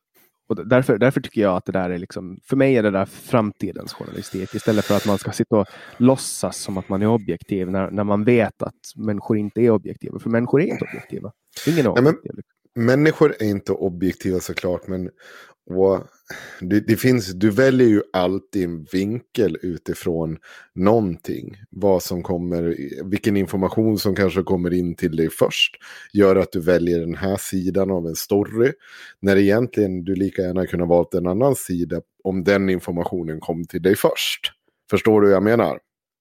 [0.48, 3.04] och därför, därför tycker jag att det där är liksom, för mig är det där
[3.04, 7.70] framtidens journalistik istället för att man ska sitta och låtsas som att man är objektiv
[7.70, 10.18] när, när man vet att människor inte är objektiva.
[10.18, 11.32] För människor är inte objektiva.
[11.66, 12.20] Ingen är objektiv.
[12.24, 12.42] Nej, men,
[12.78, 15.10] människor är inte objektiva såklart, men
[15.70, 16.00] och
[16.60, 20.38] det, det, finns, du väljer ju alltid en vinkel utifrån
[20.74, 21.56] någonting.
[21.70, 25.76] Vad som kommer, vilken information som kanske kommer in till dig först.
[26.12, 28.72] Gör att du väljer den här sidan av en story.
[29.20, 33.64] När egentligen du lika gärna kunde ha valt en annan sida om den informationen kom
[33.64, 34.52] till dig först.
[34.90, 35.78] Förstår du vad jag menar?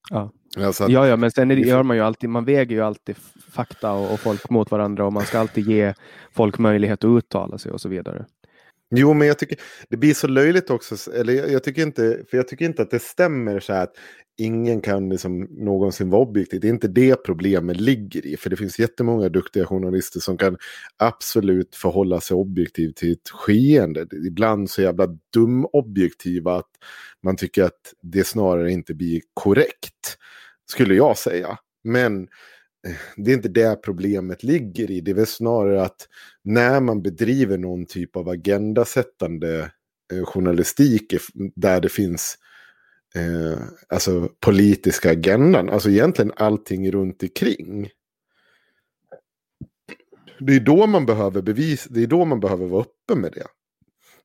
[0.10, 0.32] Ja.
[0.60, 3.16] Alltså att, ja, ja, men sen det, gör man ju alltid, man väger ju alltid
[3.52, 5.94] fakta och, och folk mot varandra och man ska alltid ge
[6.32, 8.26] folk möjlighet att uttala sig och så vidare.
[8.96, 9.58] Jo, men jag tycker
[9.90, 11.12] det blir så löjligt också.
[11.12, 13.94] Eller jag, jag, tycker inte, för jag tycker inte att det stämmer så här att
[14.38, 16.62] ingen kan liksom någonsin vara objektiv.
[16.62, 18.38] Det är inte det problemet ligger i.
[18.38, 20.58] För det finns jättemånga duktiga journalister som kan
[20.98, 24.08] absolut förhålla sig objektivt till ett skeende.
[24.28, 26.72] Ibland så jävla dum-objektiva att
[27.24, 30.18] man tycker att det snarare inte blir korrekt.
[30.72, 31.58] Skulle jag säga.
[31.84, 32.22] Men
[32.88, 35.02] eh, det är inte det problemet ligger i.
[35.02, 36.08] Det är väl snarare att
[36.44, 39.72] när man bedriver någon typ av agendasättande
[40.14, 41.14] eh, journalistik
[41.56, 42.38] där det finns
[43.16, 47.90] eh, alltså politiska agendan, alltså egentligen allting runt omkring.
[50.40, 53.46] Det är då man behöver bevis, det är då man behöver vara öppen med det.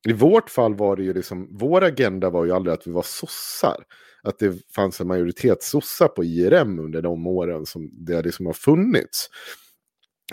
[0.07, 3.03] I vårt fall var det ju liksom, vår agenda var ju aldrig att vi var
[3.03, 3.83] sossar
[4.23, 8.53] att det fanns en majoritet sossar på IRM under de åren som det liksom har
[8.53, 9.29] funnits.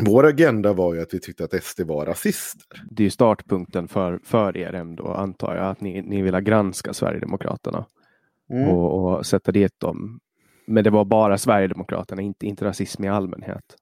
[0.01, 2.83] vår agenda var ju att vi tyckte att SD var rasister.
[2.91, 6.95] Det är ju startpunkten för, för er ändå antar jag, att ni, ni vill granska
[6.95, 7.87] Sverigedemokraterna
[8.51, 8.69] mm.
[8.69, 10.21] och, och sätta dit dem.
[10.67, 13.77] Men det var bara Sverigedemokraterna, inte, inte rasism i allmänhet.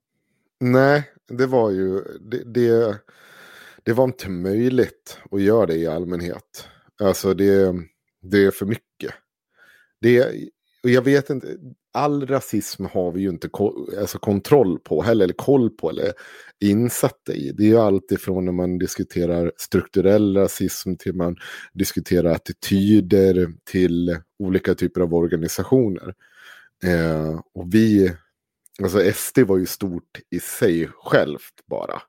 [0.61, 2.99] Nej, det var ju det, det,
[3.89, 6.69] det var inte möjligt att göra det i allmänhet.
[7.03, 7.75] Alltså det,
[8.23, 9.15] det är för mycket.
[10.01, 10.25] Det,
[10.83, 11.57] och jag vet inte,
[11.93, 13.49] all rasism har vi ju inte
[14.01, 16.13] alltså kontroll på heller, eller koll på eller
[16.61, 17.53] insatta i.
[17.53, 21.37] Det är ju alltifrån när man diskuterar strukturell rasism till man
[21.73, 26.15] diskuterar attityder till olika typer av organisationer.
[26.85, 28.13] Eh, och vi,
[28.83, 32.03] alltså SD var ju stort i sig självt bara.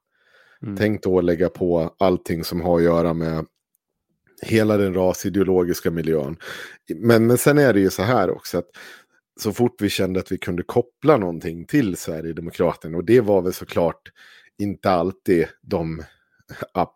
[0.63, 0.77] Mm.
[0.77, 3.45] Tänk då att lägga på allting som har att göra med
[4.41, 6.37] hela den rasideologiska miljön.
[6.95, 8.69] Men, men sen är det ju så här också att
[9.39, 13.53] så fort vi kände att vi kunde koppla någonting till Sverigedemokraterna och det var väl
[13.53, 14.11] såklart
[14.57, 16.03] inte alltid de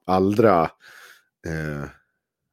[0.06, 0.62] allra,
[1.48, 1.90] eh,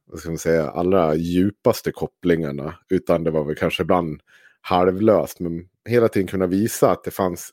[0.06, 4.20] vad ska man säga, allra djupaste kopplingarna utan det var väl kanske ibland
[4.60, 7.50] halvlöst men hela tiden kunna visa att det fanns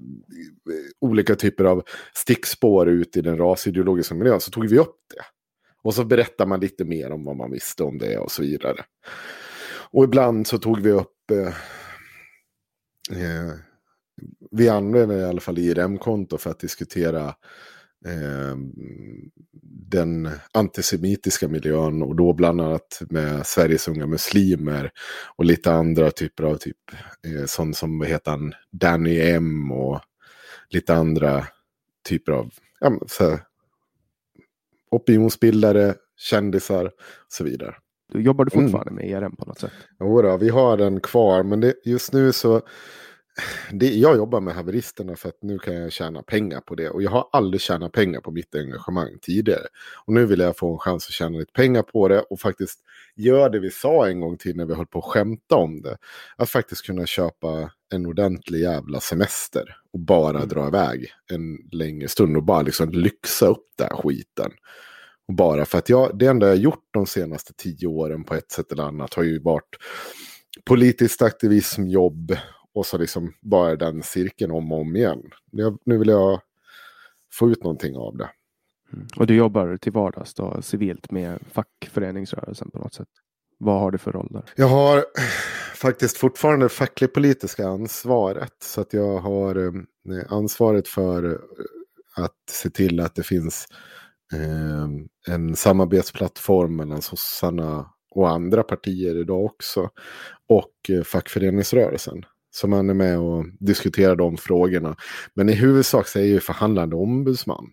[0.00, 1.82] Eh, olika typer av
[2.14, 5.22] stickspår ut i den rasideologiska miljön så tog vi upp det.
[5.82, 8.84] Och så berättar man lite mer om vad man visste om det och så vidare.
[9.90, 11.30] Och ibland så tog vi upp...
[11.30, 11.46] Eh,
[13.22, 13.52] eh,
[14.50, 17.34] vi använde i alla fall IRM-konto för att diskutera
[18.06, 18.56] eh,
[19.90, 24.90] den antisemitiska miljön och då bland annat med Sveriges unga muslimer
[25.36, 26.76] och lite andra typer av typ
[27.26, 30.00] eh, sånt som vad heter han, Danny M och
[30.68, 31.46] lite andra
[32.08, 33.38] typer av ja, så
[34.90, 36.92] opinionsbildare, kändisar och
[37.28, 37.74] så vidare.
[38.12, 38.64] Du jobbar du mm.
[38.64, 39.10] fortfarande mm.
[39.10, 39.72] med ERM på något sätt?
[40.00, 42.62] Jo då, vi har den kvar, men det, just nu så...
[43.72, 46.90] Det, jag jobbar med haveristerna för att nu kan jag tjäna pengar på det.
[46.90, 49.66] Och jag har aldrig tjänat pengar på mitt engagemang tidigare.
[50.06, 52.80] Och nu vill jag få en chans att tjäna lite pengar på det och faktiskt
[53.14, 55.96] göra det vi sa en gång till när vi höll på att skämta om det.
[56.36, 60.48] Att faktiskt kunna köpa en ordentlig jävla semester och bara mm.
[60.48, 64.50] dra iväg en längre stund och bara liksom lyxa upp den här skiten.
[65.28, 68.50] Och bara för att jag, det enda jag gjort de senaste tio åren på ett
[68.50, 69.76] sätt eller annat har ju varit
[70.64, 72.36] politiskt aktivism, jobb
[72.76, 75.22] och så liksom bara den cirkeln om och om igen.
[75.84, 76.40] nu vill jag
[77.32, 78.30] få ut någonting av det.
[78.92, 79.06] Mm.
[79.16, 83.08] Och du jobbar till vardags då, civilt med fackföreningsrörelsen på något sätt?
[83.58, 84.44] Vad har du för roll där?
[84.56, 85.04] Jag har
[85.74, 88.54] faktiskt fortfarande fackligt politiska ansvaret.
[88.62, 89.72] Så att jag har eh,
[90.28, 91.40] ansvaret för
[92.16, 93.66] att se till att det finns
[94.32, 99.90] eh, en samarbetsplattform mellan sossarna och andra partier idag också.
[100.48, 102.24] Och eh, fackföreningsrörelsen.
[102.56, 104.96] Så man är med och diskuterar de frågorna.
[105.34, 107.72] Men i huvudsak så är jag ju förhandlande ombudsman.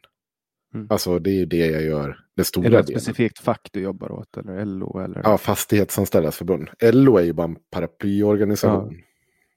[0.74, 0.88] Mm.
[0.89, 2.19] Alltså det är ju det jag gör.
[2.36, 4.38] Det stora är det ett specifikt fack du jobbar åt?
[4.38, 5.00] Eller LO?
[5.00, 5.22] Eller?
[5.24, 6.69] Ja, Fastighetsanställdas förbund.
[6.82, 9.04] LO är ju bara en paraplyorganisation.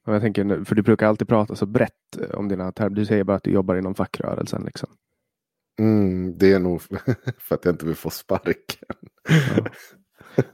[0.05, 0.13] Ja.
[0.13, 1.93] Jag tänker, för du brukar alltid prata så brett
[2.35, 2.97] om dina termer.
[2.97, 4.63] Du säger bara att du jobbar inom fackrörelsen.
[4.65, 4.89] Liksom.
[5.81, 6.83] Mm, det är nog
[7.39, 8.89] för att jag inte vill få sparken.
[9.57, 9.67] Ja.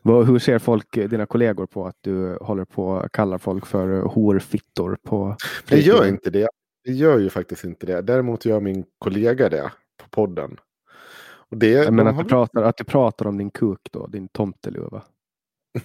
[0.03, 4.99] Hur ser folk, dina kollegor på att du håller på att kalla folk för hårfittor?
[5.03, 5.37] På
[5.69, 6.49] jag gör inte det.
[6.83, 8.03] Jag gör ju faktiskt inte det.
[8.03, 10.57] Däremot gör min kollega det på podden.
[11.53, 12.23] Och det, Men att, har...
[12.23, 15.03] du pratar, att du pratar om din kuk då, din tomteluva.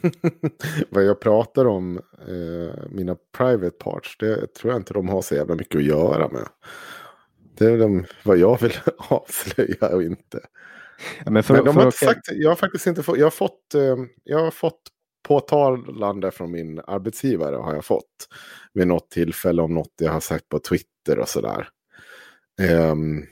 [0.89, 5.35] Vad jag pratar om, eh, mina private parts, det tror jag inte de har så
[5.35, 6.47] jävla mycket att göra med.
[7.57, 10.39] Det är de, vad jag vill avslöja och inte.
[11.25, 12.07] Ja, men för, men de för har okay.
[12.07, 14.81] sagt, jag har faktiskt inte fått, jag har fått, eh, jag har fått
[15.27, 18.27] påtalande från min arbetsgivare har jag fått.
[18.73, 21.69] Vid något tillfälle om något jag har sagt på Twitter och sådär.
[22.91, 23.25] Um,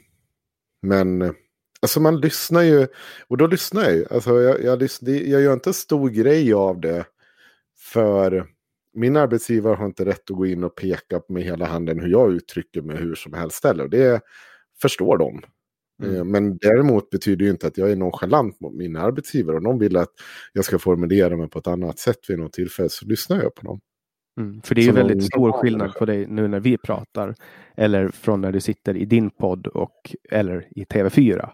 [0.81, 1.35] men
[1.81, 2.87] alltså man lyssnar ju,
[3.27, 4.05] och då lyssnar jag ju.
[4.11, 7.05] Alltså jag, jag, jag gör inte en stor grej av det.
[7.77, 8.45] För
[8.93, 12.33] min arbetsgivare har inte rätt att gå in och peka med hela handen hur jag
[12.33, 13.65] uttrycker mig hur som helst.
[13.65, 14.21] Och det
[14.81, 15.41] förstår de.
[16.03, 16.15] Mm.
[16.15, 19.57] Eh, men däremot betyder det inte att jag är nonchalant mot mina arbetsgivare.
[19.57, 20.11] Om de vill att
[20.53, 23.65] jag ska formulera mig på ett annat sätt vid något tillfälle så lyssnar jag på
[23.65, 23.79] dem.
[24.39, 27.35] Mm, för det är ju väldigt stor skillnad på dig nu när vi pratar.
[27.75, 31.49] Eller från när du sitter i din podd och eller i TV4.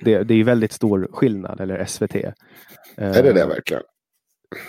[0.00, 2.14] Det, det är ju väldigt stor skillnad, eller SVT.
[2.14, 3.82] Är det det eh, verkligen?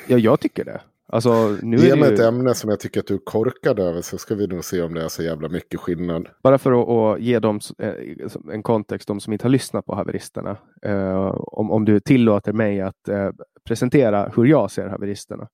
[0.08, 0.82] Ja, jag tycker det.
[1.08, 2.14] Alltså, nu Ge mig ju...
[2.14, 4.82] ett ämne som jag tycker att du är korkad över så ska vi nog se
[4.82, 6.28] om det är så jävla mycket skillnad.
[6.44, 7.94] Bara för att, ge dem eh,
[8.54, 10.58] en kontext, de som inte har lyssnat på haveristerna.
[10.82, 13.30] Eh, om, om du tillåter mig att eh,
[13.68, 15.48] presentera hur jag ser haveristerna.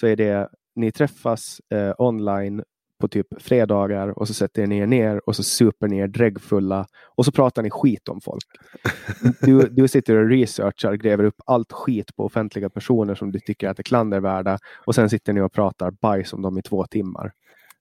[0.00, 2.62] Så är det, ni träffas eh, online
[3.02, 6.86] på typ fredagar och så sätter ni er ner och så super ni er dräggfulla
[7.16, 8.44] och så pratar ni skit om folk.
[9.40, 13.68] Du, du sitter och researchar, gräver upp allt skit på offentliga personer som du tycker
[13.68, 17.32] att är klandervärda och sen sitter ni och pratar bajs om dem i två timmar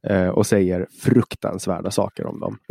[0.07, 2.57] eh, och säger fruktansvärda saker om dem.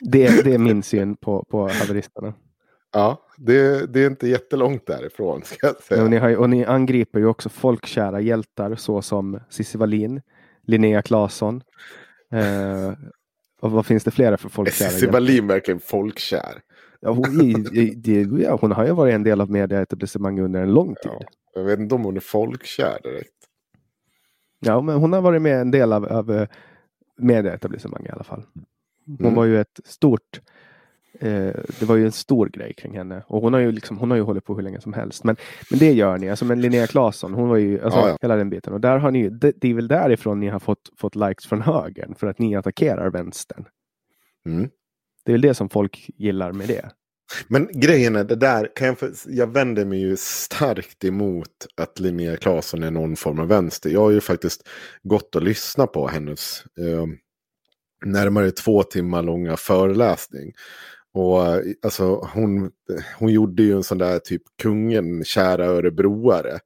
[0.00, 2.34] det, det är min syn på, på haveristerna.
[2.98, 5.42] Ja, det, det, är inte jättelångt därifrån.
[5.44, 6.02] Ska jag säga.
[6.02, 10.22] och, ni har, och ni angriper ju också folkkära hjältar såsom Cissi Wallin,
[10.62, 11.62] Linnea Claesson.
[12.32, 12.92] Eh,
[13.60, 14.90] och vad finns det flera för folkkära?
[14.90, 16.60] Cissi Wallin verkligen folkkär?
[17.00, 20.74] Ja hon, i, i, ja, hon har ju varit en del av medieetablissemanget under en
[20.74, 21.12] lång tid.
[21.12, 23.34] Ja, jag vet inte om hon är folkkär direkt.
[24.60, 26.48] Ja, men hon har varit med en del av, av eh,
[27.16, 28.42] medieetablissemanget i alla fall.
[29.06, 29.34] Hon mm.
[29.34, 30.40] var ju ett stort
[31.20, 34.10] Eh, det var ju en stor grej kring henne och hon har ju liksom, hon
[34.10, 35.24] har ju hållit på hur länge som helst.
[35.24, 35.36] Men,
[35.70, 38.18] men det gör ni, alltså men Linnea Claesson, hon var ju, alltså ja, ja.
[38.22, 38.72] hela den biten.
[38.72, 41.62] Och där har ni det, det är väl därifrån ni har fått, fått likes från
[41.62, 43.64] högern för att ni attackerar vänstern.
[44.46, 44.68] Mm.
[45.24, 46.90] Det är väl det som folk gillar med det.
[47.48, 52.36] Men grejen är det där, kan jag, jag vänder mig ju starkt emot att Linnea
[52.36, 53.90] Claesson är någon form av vänster.
[53.90, 54.68] Jag har ju faktiskt
[55.02, 57.06] gått och lyssnat på hennes eh,
[58.04, 60.52] närmare två timmar långa föreläsning.
[61.18, 62.70] Och eh, alltså hon,
[63.18, 66.58] hon gjorde ju en sån där typ kungen, kära örebroare.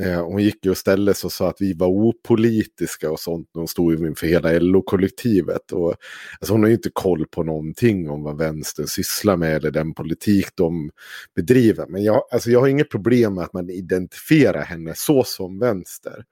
[0.00, 3.50] Eh, hon gick ju och ställde sig och sa att vi var opolitiska och sånt
[3.54, 5.72] när hon stod inför hela LO-kollektivet.
[5.72, 5.94] Och,
[6.40, 9.94] alltså hon har ju inte koll på någonting om vad vänstern sysslar med eller den
[9.94, 10.90] politik de
[11.36, 11.86] bedriver.
[11.88, 16.24] Men jag, alltså jag har inget problem med att man identifierar henne så som vänster.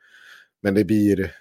[0.63, 1.33] Men det blir,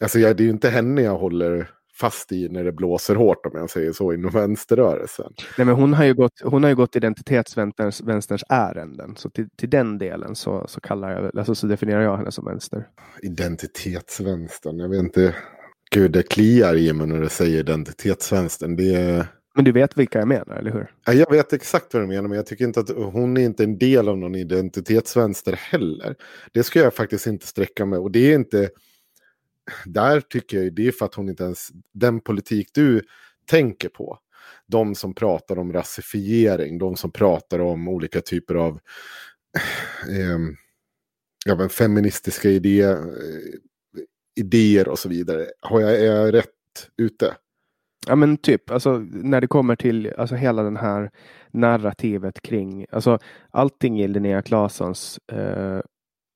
[0.00, 3.46] alltså jag, det är ju inte henne jag håller fast i när det blåser hårt
[3.46, 5.32] om jag säger så inom vänsterrörelsen.
[5.58, 9.16] Nej, men hon har ju gått, hon har ju gått identitetsvänsterns vänsterns ärenden.
[9.16, 12.44] Så till, till den delen så, så, kallar jag, alltså så definierar jag henne som
[12.44, 12.88] vänster.
[13.22, 15.34] Identitetsvänstern, jag vet inte.
[15.90, 18.76] Gud, det kliar i mig när du säger identitetsvänstern.
[18.76, 19.26] Det är...
[19.54, 20.90] Men du vet vilka jag menar, eller hur?
[21.06, 23.64] Ja, jag vet exakt vad du menar, men jag tycker inte att hon är inte
[23.64, 26.14] en del av någon identitetsvänster heller.
[26.52, 27.98] Det ska jag faktiskt inte sträcka mig.
[27.98, 28.70] Och det är inte
[29.84, 33.02] där tycker jag det är för att hon inte ens, den politik du
[33.46, 34.18] tänker på,
[34.66, 38.80] de som pratar om rasifiering, de som pratar om olika typer av
[40.08, 40.38] eh, eh
[41.44, 42.98] ja, feministiska idé, eh,
[44.36, 45.46] idéer och så vidare.
[45.60, 46.48] Har jag, är jag rätt
[46.96, 47.36] ute?
[48.06, 51.10] Ja men typ, alltså när det kommer till alltså, hela den här
[51.50, 53.18] narrativet kring, alltså
[53.50, 55.80] allting i Linnea Claessons eh,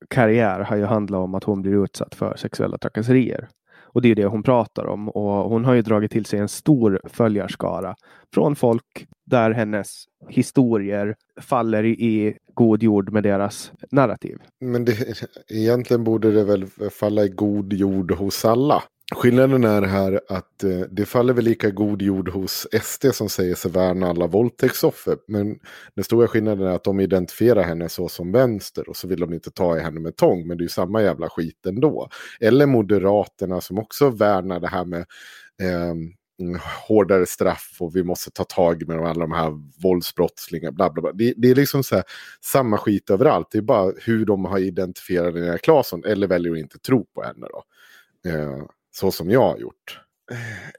[0.07, 3.47] karriär har ju handlat om att hon blir utsatt för sexuella trakasserier.
[3.91, 5.09] Och det är det hon pratar om.
[5.09, 7.95] Och hon har ju dragit till sig en stor följarskara
[8.33, 14.37] från folk där hennes historier faller i god jord med deras narrativ.
[14.59, 16.65] Men det, egentligen borde det väl
[16.99, 18.83] falla i god jord hos alla.
[19.15, 23.55] Skillnaden är här att eh, det faller väl lika god jord hos SD som säger
[23.55, 25.17] sig värna alla våldtäktsoffer.
[25.27, 25.59] Men
[25.95, 29.33] den stora skillnaden är att de identifierar henne så som vänster och så vill de
[29.33, 30.47] inte ta i henne med tång.
[30.47, 32.09] Men det är ju samma jävla skit ändå.
[32.39, 35.05] Eller Moderaterna som också värnar det här med
[35.61, 35.95] eh,
[36.87, 39.51] hårdare straff och vi måste ta tag med alla de här
[39.83, 40.71] våldsbrottslingarna.
[40.71, 41.11] Bla bla bla.
[41.11, 42.03] Det, det är liksom så här,
[42.41, 43.47] samma skit överallt.
[43.51, 47.05] Det är bara hur de har identifierat den här Claesson eller väljer att inte tro
[47.05, 47.47] på henne.
[47.49, 47.63] Då.
[48.29, 48.63] Eh,
[48.99, 49.99] så som jag har gjort.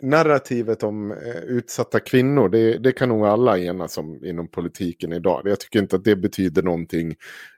[0.02, 5.42] Narrativet om eh, utsatta kvinnor, det, det kan nog alla enas om inom politiken idag.
[5.44, 7.14] Jag tycker inte att det betyder någonting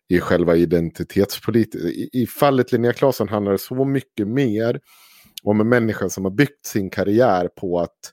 [0.08, 1.80] i själva identitetspolitiken.
[1.80, 4.80] I, I fallet Linnea Claesson handlar det så mycket mer
[5.42, 8.12] om en människa som har byggt sin karriär på att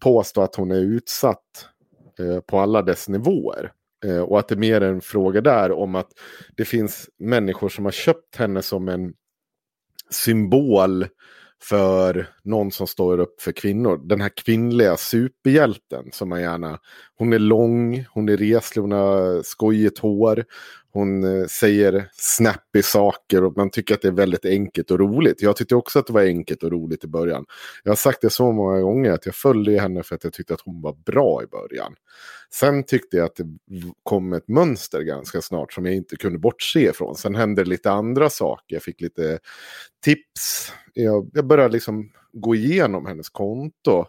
[0.00, 1.68] påstå att hon är utsatt
[2.18, 3.72] eh, på alla dess nivåer.
[4.04, 6.08] Eh, och att det är mer en fråga där om att
[6.56, 9.12] det finns människor som har köpt henne som en
[10.10, 11.06] symbol
[11.62, 14.00] för någon som står upp för kvinnor.
[14.04, 16.78] Den här kvinnliga superhjälten som man gärna...
[17.18, 20.44] Hon är lång, hon är reslig, hon har skojigt hår.
[20.96, 25.42] Hon eh, säger snappy saker och man tycker att det är väldigt enkelt och roligt.
[25.42, 27.44] Jag tyckte också att det var enkelt och roligt i början.
[27.84, 30.54] Jag har sagt det så många gånger att jag följde henne för att jag tyckte
[30.54, 31.94] att hon var bra i början.
[32.50, 33.44] Sen tyckte jag att det
[34.02, 37.16] kom ett mönster ganska snart som jag inte kunde bortse ifrån.
[37.16, 38.76] Sen hände det lite andra saker.
[38.76, 39.38] Jag fick lite
[40.04, 40.72] tips.
[40.94, 44.06] Jag, jag började liksom gå igenom hennes konto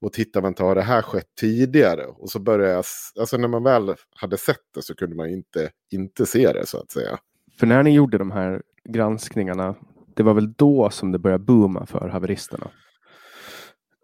[0.00, 2.06] och titta, vänta, har det här skett tidigare?
[2.06, 2.84] Och så började jag,
[3.20, 6.78] alltså när man väl hade sett det så kunde man inte, inte se det så
[6.78, 7.18] att säga.
[7.58, 9.74] För när ni gjorde de här granskningarna,
[10.16, 12.70] det var väl då som det började booma för haveristerna?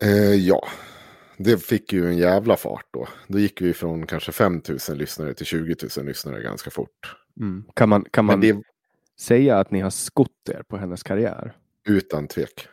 [0.02, 0.68] Eh, ja,
[1.38, 3.08] det fick ju en jävla fart då.
[3.28, 7.16] Då gick vi från kanske 5 000 lyssnare till 20 000 lyssnare ganska fort.
[7.40, 7.64] Mm.
[7.74, 8.62] Kan man, kan man det...
[9.20, 11.56] säga att ni har skott er på hennes karriär?
[11.88, 12.68] Utan tvek.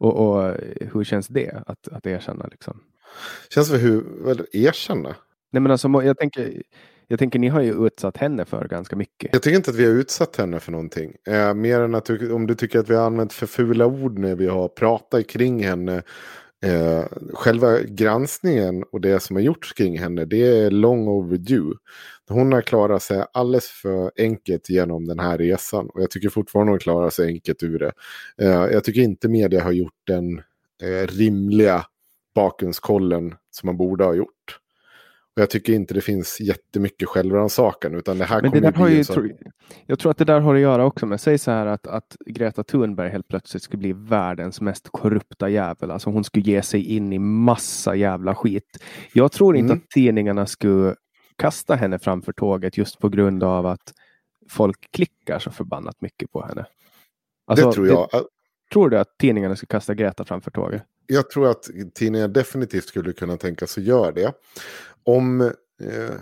[0.00, 0.56] Och, och
[0.92, 2.46] hur känns det att, att erkänna?
[2.50, 2.80] Liksom?
[3.54, 5.16] Känns det hur, väl, erkänna?
[5.52, 6.62] Nej men alltså jag tänker,
[7.06, 9.30] jag tänker ni har ju utsatt henne för ganska mycket.
[9.32, 11.12] Jag tycker inte att vi har utsatt henne för någonting.
[11.26, 14.34] Eh, mer än att om du tycker att vi har använt för fula ord när
[14.34, 16.02] vi har pratat kring henne.
[16.62, 21.74] Eh, själva granskningen och det som har gjorts kring henne det är long overdue.
[22.28, 25.90] Hon har klarat sig alldeles för enkelt genom den här resan.
[25.90, 27.92] Och jag tycker fortfarande hon klarar sig enkelt ur det.
[28.38, 30.38] Eh, jag tycker inte media har gjort den
[30.82, 31.86] eh, rimliga
[32.34, 34.39] bakgrundskollen som man borde ha gjort.
[35.36, 37.94] Och jag tycker inte det finns jättemycket självrannsakan.
[37.94, 39.14] Utan det här Men kommer det där har ju, så...
[39.14, 39.28] tro,
[39.86, 42.16] jag tror att det där har att göra också med, säg så här att, att
[42.26, 45.90] Greta Thunberg helt plötsligt skulle bli världens mest korrupta jävel.
[45.90, 48.78] Alltså hon skulle ge sig in i massa jävla skit.
[49.12, 49.82] Jag tror inte Mm.
[49.84, 50.94] att tidningarna skulle
[51.36, 53.92] kasta henne framför tåget just på grund av att
[54.50, 56.66] folk klickar så förbannat mycket på henne.
[57.46, 58.08] Alltså, det tror jag.
[58.72, 60.82] tror du att tidningarna skulle kasta Greta framför tåget?
[61.06, 64.32] Jag tror att tidningar definitivt skulle kunna tänka sig göra det.
[65.04, 65.40] Om...
[65.82, 66.14] Eh,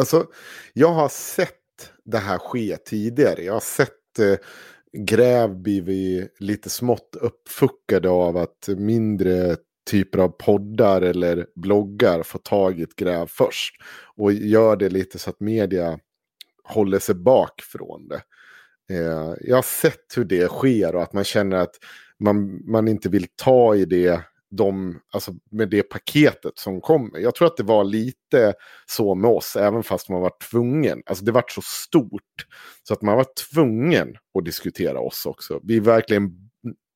[0.00, 0.26] alltså,
[0.72, 1.52] jag har sett
[2.04, 3.42] det här ske tidigare.
[3.42, 4.36] Jag har sett eh,
[4.92, 9.56] gräv blivit lite smått uppfuckade av att mindre
[9.90, 13.74] typer av poddar eller bloggar får tag i ett gräv först.
[14.16, 15.98] Och gör det lite så att media
[16.64, 18.22] håller sig bak från det.
[18.90, 21.74] Eh, jag har sett hur det sker och att man känner att
[22.18, 24.20] man, man inte vill ta i det
[24.56, 27.18] de, alltså med det paketet som kommer.
[27.18, 28.54] Jag tror att det var lite
[28.86, 31.02] så med oss, även fast man var tvungen.
[31.06, 32.46] Alltså det var så stort
[32.82, 35.60] så att man var tvungen att diskutera oss också.
[35.62, 36.50] Vi verkligen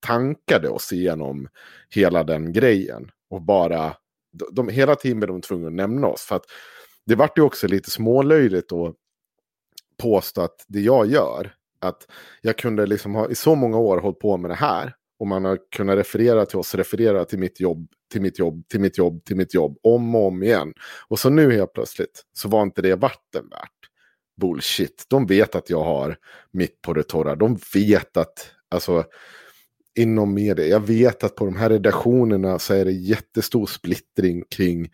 [0.06, 1.48] tankade oss igenom
[1.94, 3.10] hela den grejen.
[3.30, 3.96] Och bara,
[4.32, 6.22] de, de, hela tiden var de tvungna att nämna oss.
[6.22, 6.44] För att
[7.06, 8.94] det vart ju också lite smålöjligt att
[10.02, 12.06] påstå att det jag gör, att
[12.40, 14.94] jag kunde liksom ha i så många år hållit på med det här.
[15.20, 18.80] Och man har kunnat referera till oss, referera till mitt jobb, till mitt jobb, till
[18.80, 20.72] mitt jobb, till mitt jobb, om och om igen.
[21.08, 23.70] Och så nu helt plötsligt så var inte det vatten värt.
[24.40, 25.04] Bullshit.
[25.08, 26.16] De vet att jag har
[26.52, 27.36] mitt på det torra.
[27.36, 29.04] De vet att, alltså,
[29.98, 34.90] inom media, jag vet att på de här redaktionerna så är det jättestor splittring kring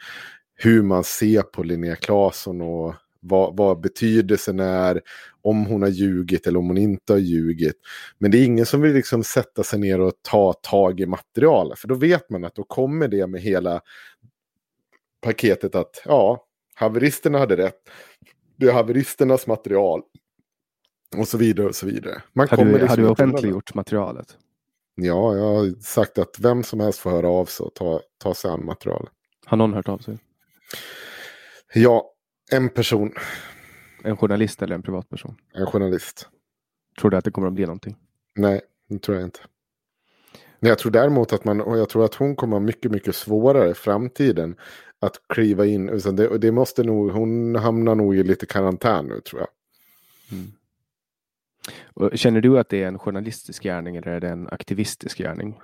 [0.55, 5.01] hur man ser på Linnea Claesson och vad, vad betydelsen är,
[5.43, 7.77] om hon har ljugit eller om hon inte har ljugit.
[8.19, 11.79] Men det är ingen som vill liksom sätta sig ner och ta tag i materialet.
[11.79, 13.81] För då vet man att då kommer det med hela
[15.21, 16.45] paketet att ja,
[16.75, 17.79] haveristerna hade rätt.
[18.57, 20.03] Det är haveristernas material.
[21.17, 22.23] Och så vidare och så vidare.
[22.33, 24.37] Man Har du, liksom har du offentliggjort materialet?
[24.95, 28.35] Ja, jag har sagt att vem som helst får höra av sig och ta, ta
[28.35, 29.12] sig an materialet.
[29.47, 30.19] Har någon hört av sig?
[31.75, 32.12] Ja,
[32.53, 33.12] en person,
[34.05, 35.36] En journalist eller en privatperson?
[35.55, 36.28] en journalist.
[37.01, 37.97] Tror du att det kommer att bli någonting?
[38.34, 39.40] Nej, det tror jag inte.
[40.61, 43.14] Men jag tror däremot att man, och jag tror att hon kommer ha mycket, mycket
[43.16, 44.57] svårare i framtiden
[45.01, 45.86] att kliva in.
[45.86, 49.49] Det, det måste nog, hon hamnar nog i lite karantän nu tror jag.
[51.84, 55.61] Och Känner du att det är en journalistisk gärning eller är det en aktivistisk gärning?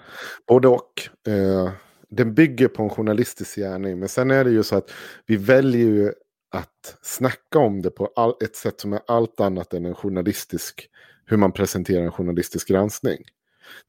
[0.47, 0.93] Både och.
[1.27, 1.73] Eh,
[2.09, 3.99] den bygger på en journalistisk gärning.
[3.99, 4.91] Men sen är det ju så att
[5.27, 6.13] vi väljer ju
[6.53, 10.89] att snacka om det på all, ett sätt som är allt annat än en journalistisk,
[11.27, 13.19] hur man presenterar en journalistisk granskning.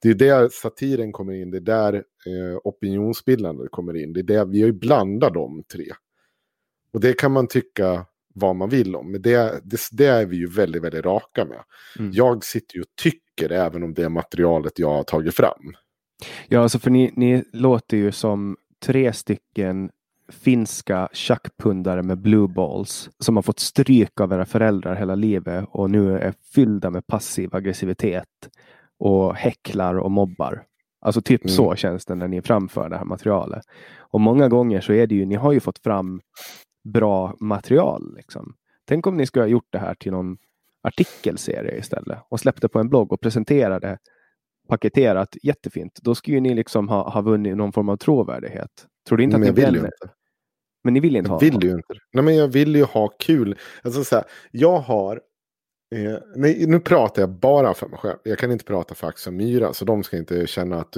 [0.01, 4.14] Det är där satiren kommer in, det är där eh, opinionsbildandet kommer in.
[4.14, 5.86] Det är där, vi har ju blandat de tre.
[6.93, 9.11] Och det kan man tycka vad man vill om.
[9.11, 11.64] Men det, det, det är vi ju väldigt, väldigt raka med.
[11.99, 12.11] Mm.
[12.11, 15.76] Jag sitter ju och tycker även om det materialet jag har tagit fram.
[16.47, 19.89] Ja, alltså för ni, ni låter ju som tre stycken
[20.30, 25.89] finska tjackpundare med blue balls som har fått stryk av era föräldrar hela livet och
[25.89, 28.49] nu är fyllda med passiv aggressivitet
[28.99, 30.63] och häcklar och mobbar.
[31.01, 31.55] Alltså typ Mm.
[31.55, 33.63] så känns det när ni framför det här materialet.
[33.99, 36.21] Och många gånger så är det ju, ni har ju fått fram
[36.93, 38.15] bra material.
[38.15, 38.53] Liksom.
[38.88, 40.38] Tänk om ni skulle ha gjort det här till någon
[40.84, 43.97] artikelserie istället och släppte på en blogg och presenterade
[44.69, 45.99] paketerat jättefint.
[46.01, 48.88] Då skulle ju ni liksom ha, ha vunnit någon form av trådvärdighet.
[49.08, 50.10] Tror du inte Men att ni jag vill ju inte.
[50.84, 51.93] Men ni vill inte ha Jag vill ju inte.
[52.14, 53.58] Nej, men jag vill ju ha kul.
[53.82, 55.22] Alltså så här, jag har...
[55.95, 58.18] Eh, nej, nu pratar jag bara för mig själv.
[58.24, 59.74] Jag kan inte prata för Axel Myra.
[59.74, 60.97] Så de ska inte känna att...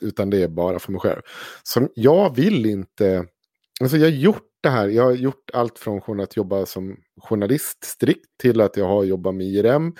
[0.00, 1.20] Utan det är bara för mig själv.
[1.62, 3.26] Så jag vill inte...
[3.80, 4.88] Alltså jag har gjort det här.
[4.88, 9.34] Jag har gjort allt från att jobba som journalist strikt till att jag har jobbat
[9.34, 9.94] med IRM.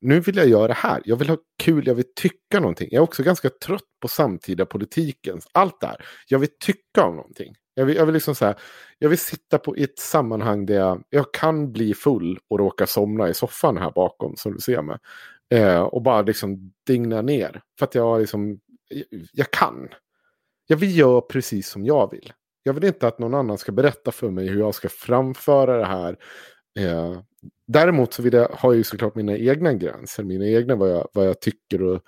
[0.00, 1.02] Nu vill jag göra det här.
[1.04, 2.88] Jag vill ha kul, jag vill tycka någonting.
[2.90, 5.40] Jag är också ganska trött på samtida politiken.
[5.52, 6.04] Allt det här.
[6.28, 7.54] Jag vill tycka om någonting.
[7.74, 8.56] Jag vill, jag vill liksom så här,
[8.98, 12.86] jag vill sitta på i ett sammanhang där jag, jag kan bli full och råka
[12.86, 14.98] somna i soffan här bakom som du ser mig.
[15.54, 17.62] Eh, och bara liksom digna ner.
[17.78, 18.60] För att jag liksom,
[19.32, 19.88] jag kan.
[20.66, 22.32] Jag vill göra precis som jag vill.
[22.62, 25.86] Jag vill inte att någon annan ska berätta för mig hur jag ska framföra det
[25.86, 26.16] här.
[26.78, 27.22] Eh,
[27.70, 31.08] Däremot så vill jag, har jag ju såklart mina egna gränser, mina egna vad jag,
[31.12, 32.00] vad jag tycker och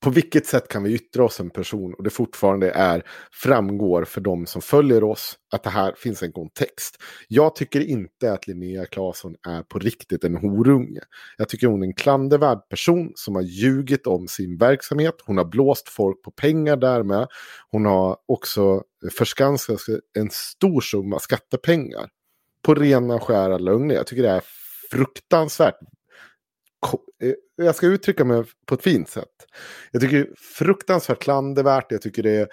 [0.00, 3.02] på vilket sätt kan vi yttra oss en person och det fortfarande är
[3.32, 6.96] framgår för de som följer oss att det här finns en kontext.
[7.28, 11.00] Jag tycker inte att Linnea Claesson är på riktigt en horunge.
[11.38, 15.14] Jag tycker hon är en klandervärd person som har ljugit om sin verksamhet.
[15.24, 17.26] Hon har blåst folk på pengar därmed.
[17.70, 18.82] Hon har också
[19.18, 19.80] förskansat
[20.18, 22.08] en stor summa skattepengar
[22.62, 23.94] på rena skära lögner.
[23.94, 24.42] Jag tycker det är
[24.90, 25.78] fruktansvärt
[27.22, 29.46] eh, jag ska uttrycka mig på ett fint sätt.
[29.90, 31.92] Jag tycker det är fruktansvärt klandervärt.
[31.92, 32.48] Jag tycker det är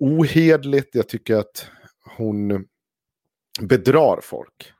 [0.00, 0.94] ohedligt.
[0.94, 1.66] Jag tycker att
[2.16, 2.66] hon
[3.60, 4.72] bedrar folk.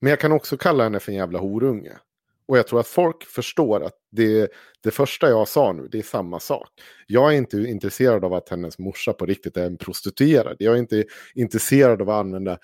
[0.00, 1.92] Men jag kan också kalla henne för en jävla horunge.
[2.48, 4.50] Och jag tror att folk förstår att det,
[4.80, 6.68] det första jag sa nu, det är samma sak.
[7.06, 10.56] Jag är inte intresserad av att hennes morsa på riktigt är en prostituerad.
[10.58, 11.04] Jag är inte
[11.34, 12.58] intresserad av att använda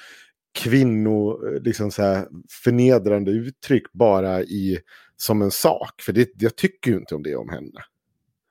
[0.52, 2.28] kvinno, liksom så här,
[2.64, 4.78] förnedrande uttryck bara i,
[5.16, 6.02] som en sak.
[6.02, 7.80] För det, jag tycker ju inte om det om henne.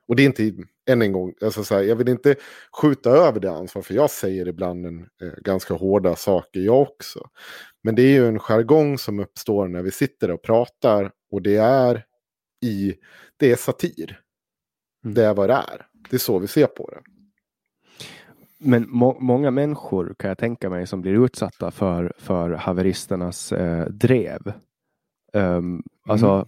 [0.07, 0.53] Och det är inte,
[0.89, 2.35] än en gång, alltså så här, jag vill inte
[2.81, 7.29] skjuta över det ansvar, för jag säger ibland en, eh, ganska hårda saker jag också.
[7.83, 11.55] Men det är ju en jargong som uppstår när vi sitter och pratar och det
[11.55, 12.05] är
[12.65, 12.95] i,
[13.37, 14.19] det är satir.
[15.03, 15.13] Mm.
[15.13, 15.87] Det är vad det är.
[16.09, 17.01] Det är så vi ser på det.
[18.63, 23.85] Men må många människor kan jag tänka mig som blir utsatta för, för haveristernas eh,
[23.85, 24.53] drev.
[25.33, 26.47] Um, alltså, mm.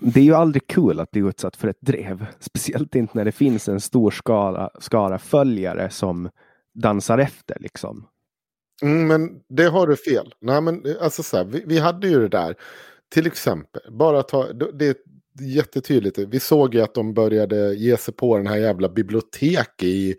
[0.00, 2.26] Det är ju aldrig kul att bli utsatt för ett drev.
[2.40, 6.30] Speciellt inte när det finns en stor skala, skara följare som
[6.74, 8.06] dansar efter liksom.
[8.82, 10.34] Mm, men det har du fel.
[10.40, 12.54] Nej, men alltså så här, vi, vi, hade ju det där.
[13.08, 14.96] Till exempel, bara ta, det,
[15.40, 16.18] jättetydligt.
[16.18, 20.14] Vi såg ju att de började ge sig på den här jävla biblioteket i,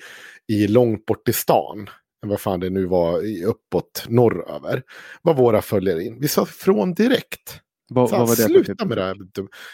[0.47, 1.89] i långt bort i stan.
[2.26, 4.84] Vad fan det nu var uppåt norröver.
[5.22, 6.20] Var våra följare in.
[6.20, 7.61] Vi sa från direkt.
[7.89, 8.88] Va, vad var det sluta typ?
[8.88, 9.15] med det här.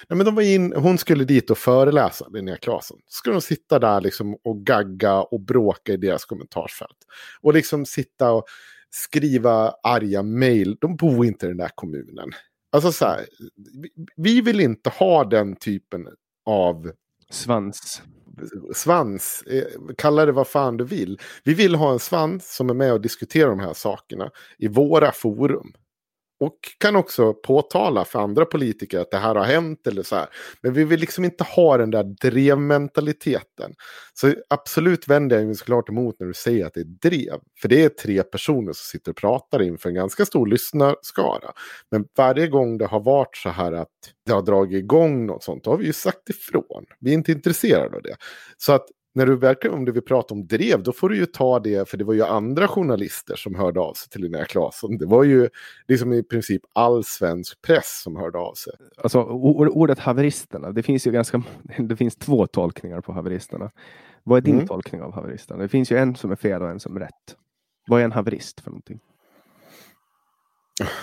[0.10, 2.98] Nej, men de var in, hon skulle dit och föreläsa, Linnea Claesson.
[3.08, 6.98] Så skulle de sitta där liksom och gagga och bråka i deras kommentarsfält.
[7.42, 8.46] Och liksom sitta och
[8.90, 10.78] skriva arga mejl.
[10.82, 12.30] De bor inte i den där kommunen.
[12.74, 13.26] Alltså så här,
[14.16, 16.08] vi vill inte ha den typen
[16.46, 16.92] av
[17.32, 18.02] svans.
[18.74, 19.64] Svans, eh,
[19.98, 21.20] kalla det vad fan du vill.
[21.44, 25.12] Vi vill ha en svans som är med och diskuterar de här sakerna i våra
[25.12, 25.74] forum.
[26.44, 30.28] Och kan också påtala för andra politiker att det här har hänt eller så här.
[30.62, 33.74] Men vi vill liksom inte ha den där drevmentaliteten.
[34.14, 37.40] Så absolut vänder jag mig såklart emot när du säger att det är drev.
[37.62, 41.52] För det är tre personer som sitter och pratar inför en ganska stor lyssnarskara.
[41.92, 43.90] Men varje gång det har varit så här att
[44.26, 46.86] det har dragit igång något sånt, då har vi ju sagt ifrån.
[47.00, 48.16] Vi är inte intresserade av det.
[48.58, 48.86] Så att
[49.16, 51.90] när du verkligen, om du vill prata om drev, då får du ju ta det,
[51.90, 54.98] för det var ju andra journalister som hörde av sig till Linnea Claesson.
[54.98, 55.50] Det var ju
[55.88, 58.74] liksom i princip all svensk press som hörde av sig.
[58.98, 61.44] Alltså ordet haveristerna, det finns ju ganska,
[61.78, 63.72] det finns två tolkningar på haveristerna.
[64.24, 64.68] Vad är din mm.
[64.68, 65.62] tolkning av haveristerna?
[65.62, 67.38] Det finns ju en som är fel och en som är rätt.
[67.88, 69.00] Vad är en haverist för någonting?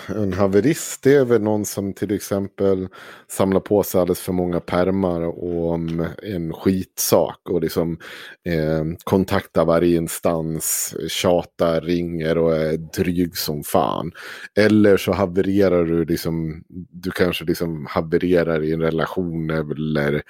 [0.09, 2.89] En haverist det är väl någon som till exempel
[3.29, 7.99] samlar på sig alldeles för många permar om en skitsak och liksom
[8.45, 14.13] eh, kontaktar varje instans, tjatar, ringer och är dryg som fan.
[14.59, 20.23] Eller så havererar du liksom, du kanske liksom havererar i en relation eller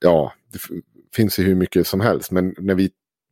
[0.00, 0.58] ja, det
[1.16, 2.30] finns ju hur mycket som helst.
[2.30, 2.90] Men när vi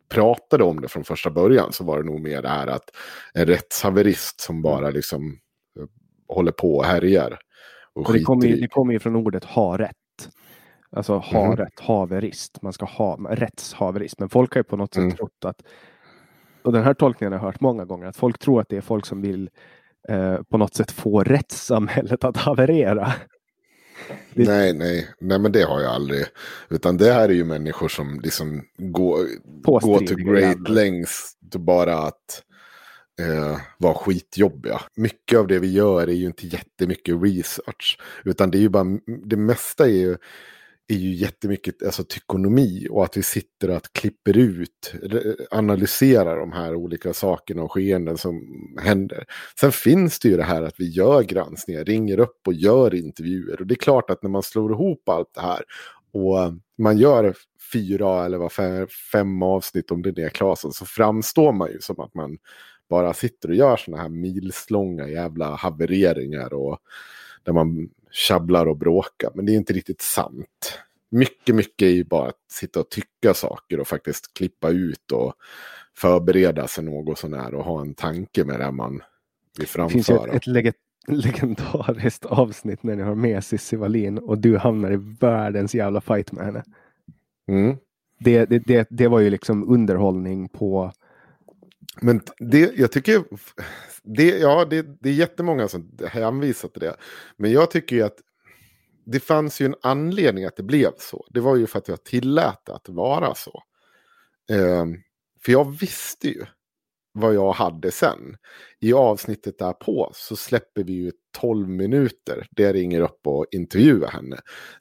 [0.08, 2.90] pratade om det från första början så var det nog mer det här att
[3.34, 5.38] en rättshaverist som bara liksom
[5.78, 5.86] eh,
[6.28, 7.38] håller på och härjar.
[7.94, 9.96] Och, och det kommer ju, kom från ordet ha rätt.
[10.96, 11.56] Alltså ha mm.
[11.56, 12.62] rätt, haverist.
[12.62, 14.20] Man ska ha rättshaverist.
[14.20, 15.16] Men folk har ju på något sätt mm.
[15.16, 15.62] trott att,
[16.62, 18.80] och den här tolkningen har jag hört många gånger, att folk tror att det är
[18.80, 19.50] folk som vill
[20.08, 23.12] eh, på något sätt få rättssamhället att haverera.
[24.34, 26.24] Nej, nej, nej, men det har jag aldrig.
[26.68, 29.26] Utan det här är ju människor som liksom går,
[29.80, 32.42] går till great lengths bara att
[33.20, 34.80] eh, vara skitjobbiga.
[34.96, 37.98] Mycket av det vi gör är ju inte jättemycket research.
[38.24, 40.16] Utan det är ju bara, det mesta är ju
[40.88, 44.94] är ju jättemycket alltså, tykonomi och att vi sitter och klipper ut,
[45.50, 48.42] analyserar de här olika sakerna och skeenden som
[48.82, 49.24] händer.
[49.60, 53.60] Sen finns det ju det här att vi gör granskningar, ringer upp och gör intervjuer.
[53.60, 55.62] Och det är klart att när man slår ihop allt det här
[56.12, 57.34] och man gör
[57.72, 62.00] fyra eller vad fem, fem avsnitt om det är klasen så framstår man ju som
[62.00, 62.38] att man
[62.90, 66.78] bara sitter och gör sådana här milslånga jävla havereringar och
[67.42, 69.30] där man tjabblar och bråkar.
[69.34, 70.78] Men det är inte riktigt sant.
[71.10, 75.34] Mycket, mycket är ju bara att sitta och tycka saker och faktiskt klippa ut och
[75.96, 79.02] förbereda sig något sånär och ha en tanke med det man
[79.58, 79.88] vill framföra.
[79.88, 80.72] Det finns ju ett, ett leg
[81.08, 86.32] legendariskt avsnitt när ni har med Cissi Wallin och du hamnar i världens jävla fight
[86.32, 86.62] med henne.
[87.48, 87.76] Mm.
[88.18, 90.92] Det, det, det, det var ju liksom underhållning på
[92.00, 93.24] men det, jag tycker,
[94.02, 96.96] det, ja, det, det är jättemånga som hänvisar till det.
[97.36, 98.18] Men jag tycker ju att
[99.06, 101.26] det fanns ju en anledning att det blev så.
[101.30, 103.62] Det var ju för att jag tillät att vara så.
[104.52, 105.02] Um,
[105.44, 106.44] för jag visste ju
[107.12, 108.36] vad jag hade sen.
[108.80, 114.08] I avsnittet därpå så släpper vi ju 12 minuter där jag ringer upp och intervjuar
[114.08, 114.36] henne.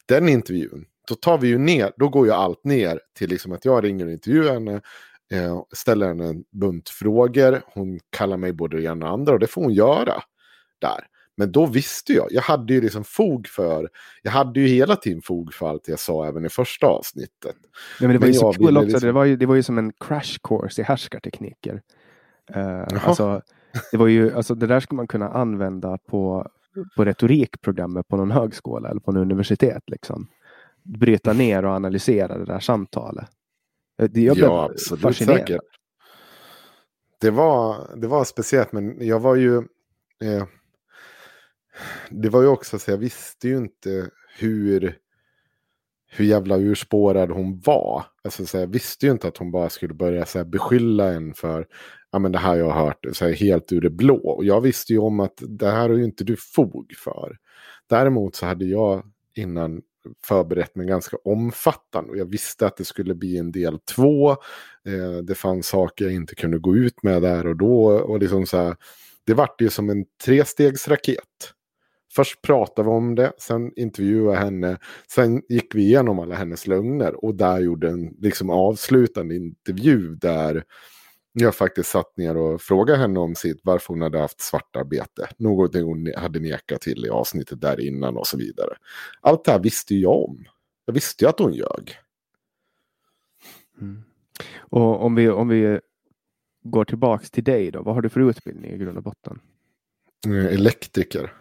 [0.05, 3.65] Den intervjun, då tar vi ju ner, då går ju allt ner till liksom att
[3.65, 4.81] jag ringer och intervjuar henne.
[5.33, 7.61] Eh, ställer henne en bunt frågor.
[7.73, 10.23] Hon kallar mig både det ena och andra och det får hon göra
[10.79, 11.07] där.
[11.37, 13.89] Men då visste jag, jag hade ju liksom fog för,
[14.21, 17.55] jag hade ju hela tiden fog för allt jag sa även i första avsnittet.
[17.99, 19.07] Nej, men det var men ju så kul också, liksom...
[19.07, 21.81] det, var ju, det var ju som en crash course i härskartekniker.
[22.55, 23.41] Uh, alltså,
[23.91, 26.47] det, var ju, alltså, det där ska man kunna använda på,
[26.95, 29.83] på retorikprogrammet på någon högskola eller på en universitet.
[29.87, 30.27] Liksom.
[30.83, 33.29] Bryta ner och analysera det där samtalet.
[34.01, 35.61] Eh, jag ja, absolut säkert.
[37.21, 39.57] Det var, det var speciellt, men jag var ju...
[40.23, 40.45] Eh,
[42.09, 44.97] det var ju också så jag visste ju inte hur,
[46.11, 48.05] hur jävla urspårad hon var.
[48.23, 51.33] Alltså, så jag visste ju inte att hon bara skulle börja så här, beskylla en
[51.33, 51.67] för
[52.11, 54.17] ja, men det här jag har hört så här, helt ur det blå.
[54.17, 57.37] Och jag visste ju om att det här har ju inte du fog för.
[57.89, 59.03] Däremot så hade jag
[59.35, 59.81] innan
[60.25, 62.11] förberett mig ganska omfattande.
[62.11, 64.31] Och jag visste att det skulle bli en del två.
[64.87, 67.85] Eh, det fanns saker jag inte kunde gå ut med där och då.
[67.85, 68.75] Och liksom så här,
[69.25, 71.53] det vart ju som en trestegsraket.
[72.15, 74.77] Först pratade vi om det, sen intervjuade jag henne,
[75.07, 80.63] sen gick vi igenom alla hennes lögner och där gjorde en liksom avslutande intervju där
[81.33, 85.29] jag faktiskt satt ner och frågade henne om sitt, varför hon hade haft svartarbete.
[85.37, 88.75] Något hon hade nekat till i avsnittet där innan och så vidare.
[89.21, 90.45] Allt det här visste jag om.
[90.85, 91.97] Jag visste ju att hon ljög.
[93.81, 94.03] Mm.
[94.59, 95.79] Och om vi, om vi
[96.63, 99.39] går tillbaks till dig då, vad har du för utbildning i grund och botten?
[100.25, 101.33] Mm, elektriker.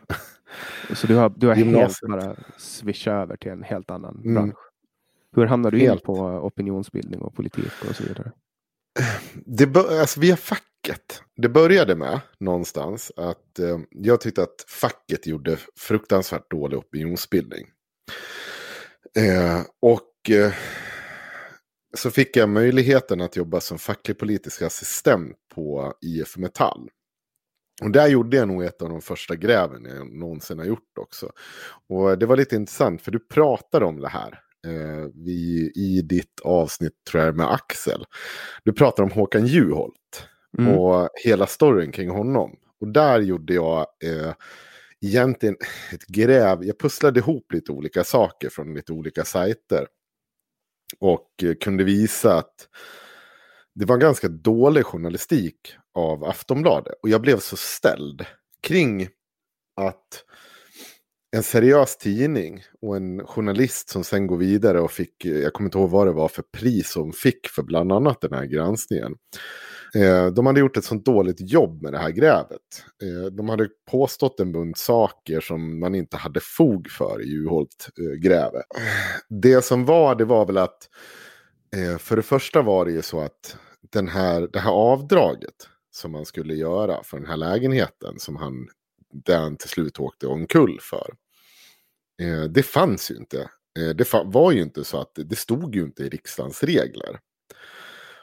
[0.94, 4.34] Så du har, du har helt bara swishat över till en helt annan mm.
[4.34, 4.58] bransch?
[5.32, 6.00] Hur hamnade du helt.
[6.00, 8.32] in på opinionsbildning och politik och så vidare?
[9.34, 11.22] Det alltså via facket.
[11.36, 17.66] Det började med någonstans att eh, jag tyckte att facket gjorde fruktansvärt dålig opinionsbildning.
[19.16, 20.52] Eh, och eh,
[21.96, 26.88] så fick jag möjligheten att jobba som facklig politisk assistent på IF Metall.
[27.82, 31.32] Och där gjorde jag nog ett av de första gräven jag någonsin har gjort också.
[31.88, 36.40] Och det var lite intressant för du pratade om det här eh, vi, i ditt
[36.44, 38.04] avsnitt tror jag med Axel.
[38.64, 40.78] Du pratar om Håkan Juholt mm.
[40.78, 42.56] och hela storyn kring honom.
[42.80, 44.32] Och där gjorde jag eh,
[45.00, 45.56] egentligen
[45.92, 46.64] ett gräv.
[46.64, 49.86] Jag pusslade ihop lite olika saker från lite olika sajter.
[50.98, 52.68] Och eh, kunde visa att
[53.74, 56.94] det var ganska dålig journalistik av Aftonbladet.
[57.02, 58.26] Och jag blev så ställd
[58.62, 59.08] kring
[59.76, 60.24] att
[61.36, 65.78] en seriös tidning och en journalist som sen går vidare och fick, jag kommer inte
[65.78, 69.14] ihåg vad det var för pris hon fick för bland annat den här granskningen.
[69.94, 72.84] Eh, de hade gjort ett sånt dåligt jobb med det här grävet.
[73.02, 78.54] Eh, de hade påstått en bunt saker som man inte hade fog för i Juholt-grävet.
[78.54, 78.82] Eh,
[79.28, 80.88] det som var, det var väl att
[81.98, 83.56] för det första var det ju så att
[83.92, 88.68] den här, det här avdraget som man skulle göra för den här lägenheten som han
[89.12, 91.14] den till slut åkte omkull för.
[92.22, 93.50] Eh, det fanns ju inte.
[93.78, 97.18] Eh, det var ju inte så att det stod ju inte i riksdagens regler.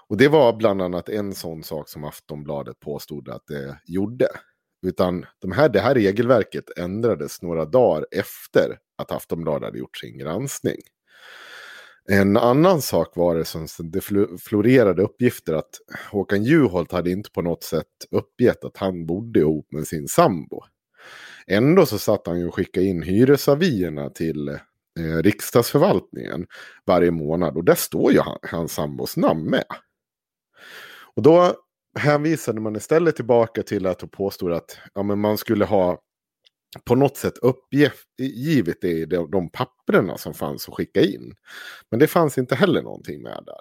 [0.08, 4.28] Och det var bland annat en sån sak som Aftonbladet påstod att det gjorde.
[4.88, 10.18] Utan de här, det här regelverket ändrades några dagar efter att Aftonbladet hade gjort sin
[10.18, 10.78] granskning.
[12.06, 14.02] En annan sak var det som det
[14.42, 15.80] florerade uppgifter att
[16.12, 20.64] Håkan Juholt hade inte på något sätt uppgett att han bodde ihop med sin sambo.
[21.48, 24.58] Ändå så satt han ju och skickade in hyresavierna till eh,
[25.24, 26.48] riksdagsförvaltningen
[26.86, 27.58] varje månad.
[27.58, 29.66] Och där står ju han, hans sambos namn med.
[31.16, 31.54] Och då
[32.00, 36.02] hänvisade man istället tillbaka till att och påstod att ja, men man skulle ha
[36.86, 41.36] på något sätt uppgivit det i de, de papperna som fanns att skicka in.
[41.92, 43.60] Men det fanns inte heller någonting med där.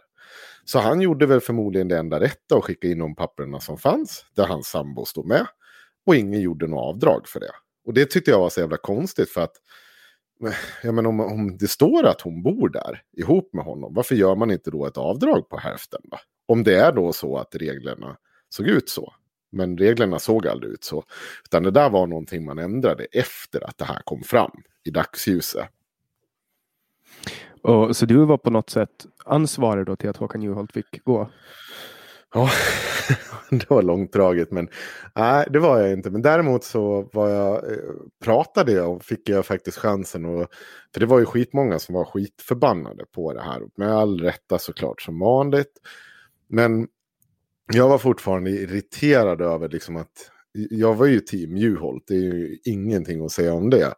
[0.65, 4.25] Så han gjorde väl förmodligen det enda rätta och skickade in de papperna som fanns,
[4.35, 5.47] där hans sambo stod med.
[6.07, 7.53] Och ingen gjorde något avdrag för det.
[7.89, 9.57] Och det tyckte jag var så jävla konstigt för att
[10.83, 14.37] ja, men om, om det står att hon bor där ihop med honom, varför gör
[14.37, 16.01] man inte då ett avdrag på hälften?
[16.05, 16.19] Då?
[16.47, 18.17] Om det är då så att reglerna
[18.49, 19.15] såg ut så.
[19.51, 21.05] Men reglerna såg aldrig ut så.
[21.45, 25.69] Utan det där var någonting man ändrade efter att det här kom fram i dagsljuset.
[27.63, 31.31] Och, så du var på något sätt ansvarig då till att Håkan Juholt fick gå?
[32.35, 32.51] Ja,
[33.51, 34.69] det var långdraget men
[35.15, 36.11] nej, det var jag inte.
[36.11, 37.79] Men däremot så var jag, eh,
[38.25, 40.25] pratade jag och fick jag faktiskt chansen.
[40.25, 40.49] Och,
[40.95, 43.63] för det var ju skitmånga som var skitförbannade på det här.
[43.77, 45.73] Med all rätta såklart som vanligt.
[46.49, 46.89] Men
[47.73, 52.59] jag var fortfarande irriterad över liksom att jag var ju team Juholt, det är ju
[52.65, 53.95] ingenting att säga om det.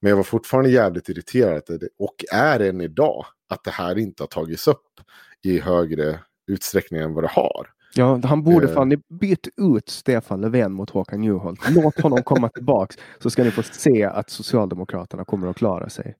[0.00, 1.62] Men jag var fortfarande jävligt irriterad
[1.98, 5.00] och är än idag att det här inte har tagits upp
[5.42, 7.70] i högre utsträckning än vad det har.
[7.94, 11.60] Ja, han borde uh, fan byta ut Stefan Löfven mot Håkan Juholt.
[11.70, 16.16] Låt honom komma tillbaks så ska ni få se att Socialdemokraterna kommer att klara sig.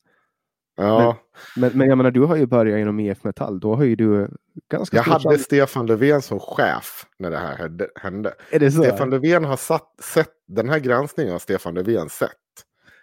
[0.77, 1.17] Ja.
[1.57, 3.61] Men, men, men jag menar, du har ju börjat inom IF Metall.
[3.61, 4.31] Då har ju du
[4.71, 5.43] ganska Jag hade chans...
[5.43, 7.57] Stefan Löfven som chef när det här
[8.01, 8.35] hände.
[8.51, 8.83] Är det så?
[8.83, 12.31] Stefan Löfven har satt, sett den här granskningen har Stefan Löfven sett.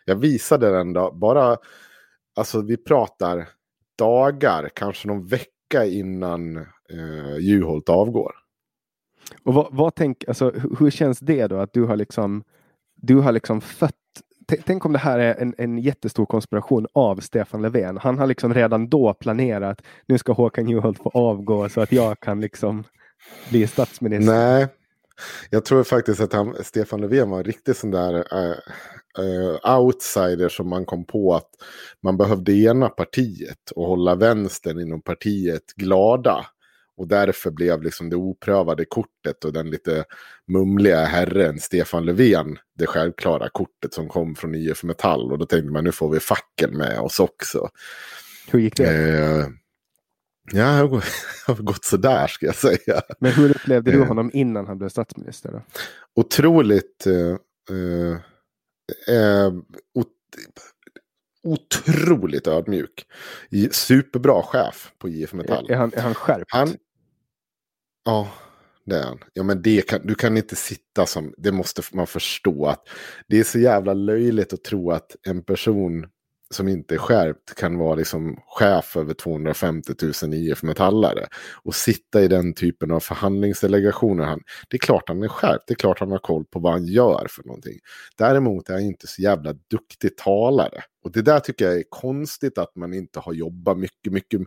[0.05, 1.57] Jag visade den då, bara,
[2.35, 3.49] alltså vi pratar
[3.97, 8.31] dagar, kanske någon vecka innan eh, Juholt avgår.
[9.43, 12.43] Och vad, vad tänk, alltså, hur, hur känns det då att du har liksom,
[12.95, 13.93] du har liksom fött
[14.65, 17.97] Tänk om det här är en, en jättestor konspiration av Stefan Löfven.
[17.97, 19.81] Han har liksom redan då planerat.
[20.05, 22.83] Nu ska Håkan Juholt få avgå så att jag kan liksom
[23.49, 24.33] bli statsminister.
[24.33, 24.67] Nej,
[25.49, 28.55] jag tror faktiskt att han, Stefan Löfven var en riktig sån där uh,
[29.19, 31.49] uh, outsider som man kom på att
[32.03, 36.45] man behövde ena partiet och hålla vänstern inom partiet glada.
[36.97, 40.03] Och därför blev liksom det oprövade kortet och den lite
[40.47, 45.31] mumliga herren Stefan Löfven det självklara kortet som kom från IF Metall.
[45.31, 47.69] Och då tänkte man nu får vi facken med oss också.
[48.51, 49.17] Hur gick det?
[49.17, 49.47] Eh,
[50.51, 51.03] ja, det
[51.53, 53.01] har gått sådär ska jag säga.
[53.19, 54.07] Men hur upplevde du eh.
[54.07, 55.51] honom innan han blev statsminister?
[55.51, 55.61] Då?
[56.15, 57.07] Otroligt...
[57.07, 57.37] Eh,
[59.15, 59.53] eh,
[59.93, 60.07] ot
[61.43, 63.07] otroligt ödmjuk.
[63.71, 65.69] Superbra chef på IF Metall.
[65.69, 66.45] Är han, är han skärpt?
[66.47, 66.75] Han,
[68.05, 68.31] Ja,
[68.85, 69.19] det är han.
[69.33, 72.65] Ja, men det kan, du kan inte sitta som, det måste man förstå.
[72.65, 72.87] att
[73.27, 76.07] Det är så jävla löjligt att tro att en person
[76.49, 79.93] som inte är skärpt kan vara liksom chef över 250
[80.23, 81.27] 000 IF Metallare.
[81.63, 84.23] Och sitta i den typen av förhandlingsdelegationer.
[84.23, 86.71] Han, det är klart han är skärpt, det är klart han har koll på vad
[86.71, 87.79] han gör för någonting.
[88.17, 90.83] Däremot är han inte så jävla duktig talare.
[91.03, 94.41] Och det där tycker jag är konstigt att man inte har jobbat mycket, mycket.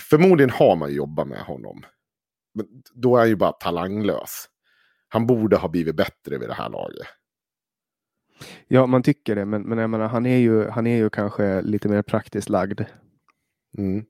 [0.00, 1.82] Förmodligen har man jobbat med honom.
[2.54, 4.48] Men då är han ju bara talanglös.
[5.08, 7.06] Han borde ha blivit bättre vid det här laget.
[8.68, 11.62] Ja, man tycker det, men, men jag menar, han, är ju, han är ju kanske
[11.62, 12.80] lite mer praktiskt lagd.
[13.78, 14.04] Mm.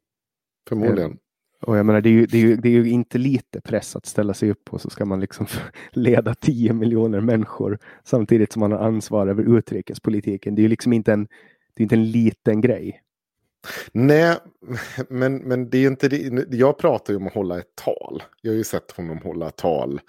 [0.69, 1.11] Förmodligen.
[1.11, 1.17] Eh,
[1.61, 3.97] och jag menar, det är, ju, det, är ju, det är ju inte lite press
[3.97, 5.47] att ställa sig upp och så ska man liksom
[5.91, 10.55] leda 10 miljoner människor samtidigt som man har ansvar över utrikespolitiken.
[10.55, 11.29] Det är ju liksom inte en,
[11.75, 13.03] det är inte en liten grej.
[13.93, 14.37] Nej,
[15.09, 16.47] men, men det är inte det.
[16.57, 18.23] Jag pratar ju om att hålla ett tal.
[18.43, 20.01] Jag har ju sett honom hålla tal.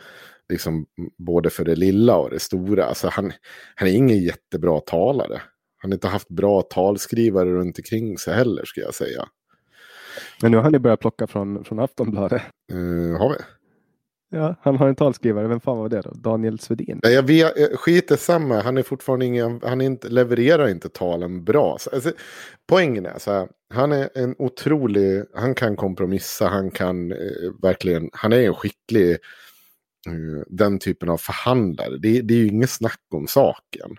[0.49, 0.85] Liksom
[1.17, 2.85] både för det lilla och det stora.
[2.85, 3.31] Alltså han,
[3.75, 5.41] han är ingen jättebra talare.
[5.77, 9.27] Han har inte haft bra talskrivare runt omkring sig heller, ska jag säga.
[10.41, 12.41] Men nu har ni börjat plocka från, från Aftonbladet.
[12.73, 13.35] Uh, har vi?
[14.29, 15.47] Ja, han har en talskrivare.
[15.47, 16.11] Vem fan var det då?
[16.11, 16.99] Daniel Svedin?
[17.03, 18.61] Jag vet, skit samma.
[18.61, 21.77] Han är fortfarande ingen, han inte, levererar inte talen bra.
[21.79, 22.11] Så, alltså,
[22.69, 23.47] poängen är så här.
[23.73, 27.17] Han är en otrolig, han kan kompromissa, han kan eh,
[27.61, 29.17] verkligen, han är en skicklig, eh,
[30.47, 31.97] den typen av förhandlare.
[31.97, 33.97] Det, det är ju inget snack om saken.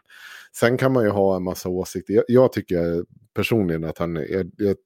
[0.53, 2.15] Sen kan man ju ha en massa åsikter.
[2.15, 3.05] Jag, jag tycker
[3.35, 4.77] personligen att han är, jag,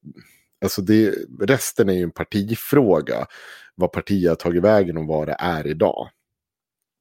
[0.64, 3.26] alltså det, resten är ju en partifråga
[3.74, 6.08] vad partiet har tagit vägen och vad det är idag.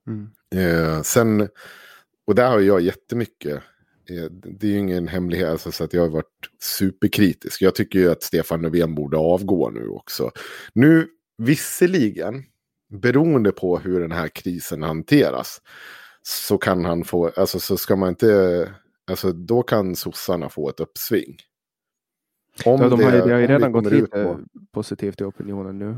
[0.08, 0.30] Mm.
[0.56, 1.50] Eh, sen,
[2.28, 3.56] och där har jag jättemycket,
[4.10, 7.62] eh, det är ju ingen hemlighet, alltså, så att jag har varit superkritisk.
[7.62, 10.32] Jag tycker ju att Stefan Löfven borde avgå nu också.
[10.74, 11.08] Nu,
[11.38, 12.44] visserligen,
[12.92, 15.62] beroende på hur den här krisen hanteras,
[16.22, 18.74] så kan han få, alltså så ska man inte,
[19.12, 21.38] alltså då kan sossarna få ett uppsving.
[22.66, 24.40] Om ja, de har, det, det har ju redan gått lite på...
[24.72, 25.98] positivt i opinionen nu.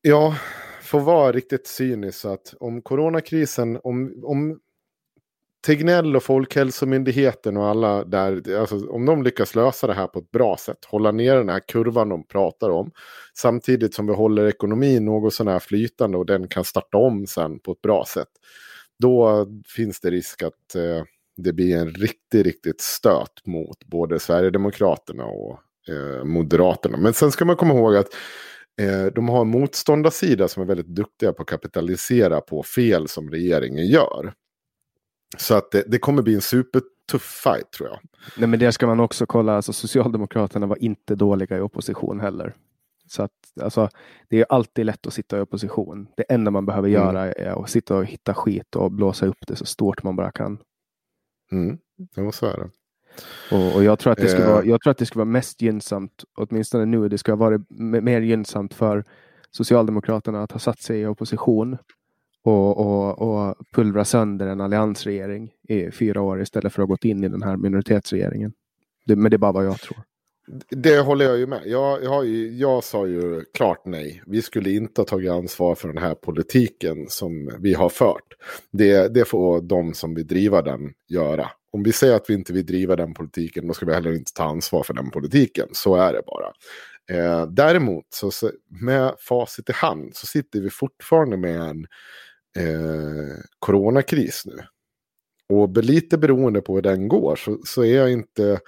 [0.00, 0.36] Ja,
[0.92, 4.60] att vara riktigt cynisk så att om coronakrisen, om, om
[5.66, 10.30] Tegnell och Folkhälsomyndigheten och alla där, alltså, om de lyckas lösa det här på ett
[10.30, 12.90] bra sätt, hålla ner den här kurvan de pratar om,
[13.34, 17.58] samtidigt som vi håller ekonomin något sån här flytande och den kan starta om sen
[17.58, 18.28] på ett bra sätt,
[18.98, 19.46] då
[19.76, 21.04] finns det risk att eh,
[21.36, 26.96] det blir en riktigt, riktigt stöt mot både Sverigedemokraterna och eh, Moderaterna.
[26.96, 28.08] Men sen ska man komma ihåg att
[28.80, 33.30] eh, de har en motståndarsida som är väldigt duktiga på att kapitalisera på fel som
[33.30, 34.32] regeringen gör.
[35.38, 37.98] Så att det, det kommer bli en supertuff fight tror jag.
[38.36, 42.54] Nej men det ska man också kolla, alltså Socialdemokraterna var inte dåliga i opposition heller.
[43.06, 43.30] Så att,
[43.60, 43.88] alltså,
[44.28, 46.08] det är alltid lätt att sitta i opposition.
[46.16, 47.00] Det enda man behöver mm.
[47.00, 50.30] göra är att sitta och hitta skit och blåsa upp det så stort man bara
[50.30, 50.58] kan.
[51.52, 51.78] Mm.
[52.16, 52.70] Jo, så är det.
[53.56, 55.24] Och, och, jag, tror att det ska uh, vara, jag tror att det ska vara
[55.24, 59.04] mest gynnsamt, åtminstone nu, det ska vara mer gynnsamt för
[59.50, 61.78] Socialdemokraterna att ha satt sig i opposition
[62.44, 67.04] och, och, och pulvra sönder en alliansregering i fyra år istället för att ha gått
[67.04, 68.52] in i den här minoritetsregeringen.
[69.06, 69.98] Det, men det är bara vad jag tror.
[70.70, 71.62] Det håller jag ju med.
[71.64, 74.22] Jag, jag, jag sa ju klart nej.
[74.26, 78.34] Vi skulle inte ha tagit ansvar för den här politiken som vi har fört.
[78.70, 81.50] Det, det får de som vill driva den göra.
[81.72, 84.32] Om vi säger att vi inte vill driva den politiken, då ska vi heller inte
[84.32, 85.68] ta ansvar för den politiken.
[85.72, 86.52] Så är det bara.
[87.10, 88.30] Eh, däremot, så,
[88.68, 91.86] med facit i hand, så sitter vi fortfarande med en
[92.58, 94.56] eh, coronakris nu.
[95.48, 98.60] Och lite beroende på hur den går så, så är jag inte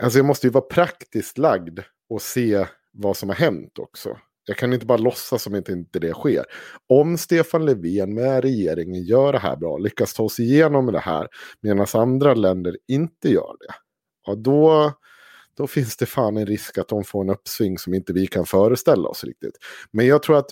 [0.00, 4.16] Alltså jag måste ju vara praktiskt lagd och se vad som har hänt också.
[4.46, 6.44] Jag kan inte bara låtsas som att inte det sker.
[6.88, 11.28] Om Stefan Löfven med regeringen gör det här bra, lyckas ta oss igenom det här,
[11.60, 13.74] medan andra länder inte gör det,
[14.26, 14.92] ja då,
[15.56, 18.46] då finns det fan en risk att de får en uppsving som inte vi kan
[18.46, 19.58] föreställa oss riktigt.
[19.90, 20.50] Men jag tror att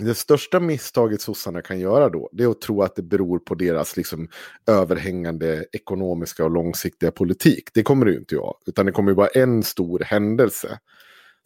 [0.00, 3.54] det största misstaget sossarna kan göra då, det är att tro att det beror på
[3.54, 4.28] deras liksom,
[4.66, 7.68] överhängande ekonomiska och långsiktiga politik.
[7.74, 10.78] Det kommer det ju inte jag, utan det kommer ju vara en stor händelse.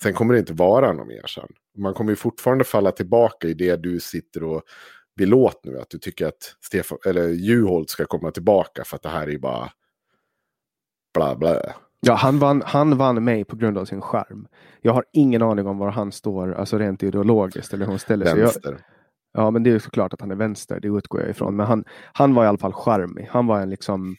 [0.02, 1.48] Sen kommer det inte vara någon mer sen.
[1.78, 4.62] Man kommer ju fortfarande falla tillbaka i det du sitter och
[5.14, 9.02] vill åt nu, att du tycker att Stefan, eller Juholt ska komma tillbaka för att
[9.02, 9.72] det här är bara
[11.14, 11.74] bla bla.
[12.00, 14.48] Ja, han vann, han vann mig på grund av sin skärm.
[14.82, 18.26] Jag har ingen aning om var han står, alltså rent ideologiskt eller hur hon ställer
[18.26, 18.40] sig.
[18.40, 18.72] Vänster.
[19.32, 21.56] Jag, ja, men det är såklart att han är vänster, det utgår jag ifrån.
[21.56, 23.28] Men han, han var i alla fall charmig.
[23.30, 24.16] Han var en liksom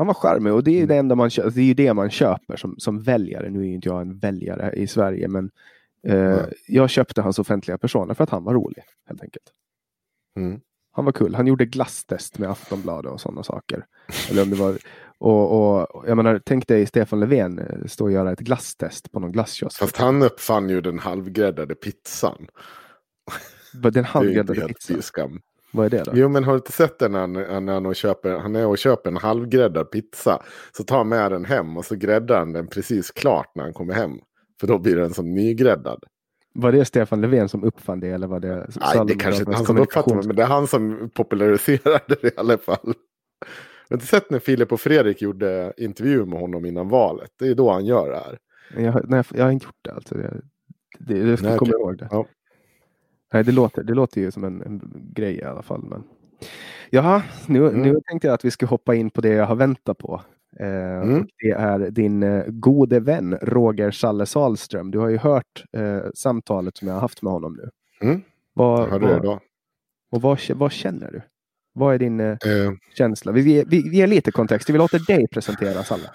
[0.00, 0.88] han var charmig och det är mm.
[0.88, 1.30] det enda man.
[1.36, 3.50] Det är ju det man köper som, som väljare.
[3.50, 5.50] Nu är ju inte jag en väljare i Sverige, men
[6.06, 6.50] eh, mm.
[6.66, 9.44] jag köpte hans offentliga personer för att han var rolig helt enkelt.
[10.36, 10.60] Mm.
[10.92, 11.34] Han var kul.
[11.34, 13.86] Han gjorde glasstest med Aftonbladet och sådana saker.
[14.30, 14.78] Eller om det var,
[15.20, 19.20] och, och, jag menar, tänk dig Stefan Löfven eh, stå och göra ett glasstest på
[19.20, 19.78] någon glasskiosk.
[19.78, 22.46] Fast han uppfann ju den halvgräddade pizzan.
[23.72, 25.02] Den halvgräddade pizzan?
[25.02, 25.40] Skam.
[25.72, 26.12] Vad är det då?
[26.14, 28.78] Jo men har du inte sett den när han, när han, köper, han är och
[28.78, 30.42] köper en halvgräddad pizza.
[30.76, 33.72] Så tar han med den hem och så gräddar han den precis klart när han
[33.72, 34.12] kommer hem.
[34.60, 36.04] För då blir den som nygräddad.
[36.54, 39.66] Var det Stefan Löfven som uppfann det eller var det Nej, det kanske inte han
[39.66, 42.94] som uppfattade det, men det är han som populariserade det i alla fall.
[43.90, 47.30] Jag har inte sett när Filip och Fredrik gjorde intervju med honom innan valet.
[47.38, 48.38] Det är då han gör det här.
[48.84, 50.14] Jag, nej, jag har inte gjort det alltså.
[50.14, 50.40] Det,
[50.98, 51.80] det, det nej, kommer okay.
[51.80, 52.08] ihåg det.
[52.10, 52.26] Ja.
[53.32, 54.80] Nej, det låter, det låter ju som en, en
[55.14, 55.82] grej i alla fall.
[55.82, 56.04] Men...
[56.90, 57.82] Jaha, nu, mm.
[57.82, 60.22] nu tänkte jag att vi ska hoppa in på det jag har väntat på.
[60.60, 61.26] Eh, mm.
[61.38, 64.90] Det är din eh, gode vän Roger Salle Salström.
[64.90, 67.70] Du har ju hört eh, samtalet som jag har haft med honom nu.
[68.08, 68.22] Mm.
[68.52, 69.40] Vad, jag hörde vad, det idag.
[70.10, 71.22] Och vad, vad känner du?
[71.80, 73.32] Vad är din eh, uh, känsla?
[73.32, 74.70] Vi, vi, vi ger lite kontext.
[74.70, 76.10] Vi låter dig presentera Salle.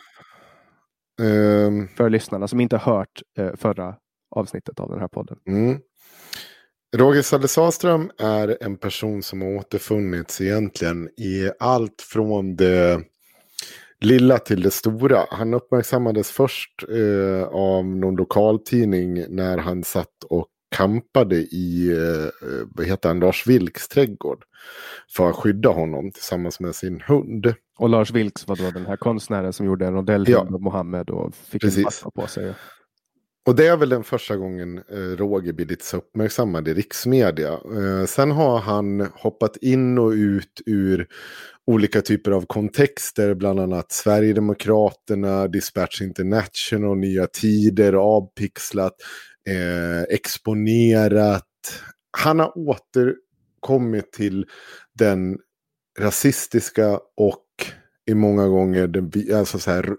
[1.21, 3.95] Uh, för lyssnarna som inte har hört eh, förra
[4.35, 5.37] avsnittet av den här podden.
[5.47, 5.77] Mm.
[6.97, 13.01] Roger Salle Sahlström är en person som har återfunnits egentligen i allt från det
[14.01, 15.25] lilla till det stora.
[15.29, 22.31] Han uppmärksammades först eh, av någon lokaltidning när han satt och kampade i eh,
[22.65, 24.43] vad heter han, Lars Vilks trädgård.
[25.15, 27.53] För att skydda honom tillsammans med sin hund.
[27.77, 30.57] Och Lars Vilks var då den här konstnären som gjorde en rondellhund ja.
[30.57, 32.03] Mohammed och fick Precis.
[32.05, 32.53] en på sig.
[33.47, 37.51] Och det är väl den första gången eh, Roger blivit så uppmärksammad i riksmedia.
[37.53, 41.07] Eh, sen har han hoppat in och ut ur
[41.67, 48.93] olika typer av kontexter, bland annat Sverigedemokraterna, Dispatch International, Nya Tider, avpixlat,
[49.49, 51.43] eh, exponerat.
[52.17, 54.45] Han har återkommit till
[54.93, 55.37] den
[55.99, 57.45] rasistiska och
[58.05, 59.95] i många gånger den, alltså så här,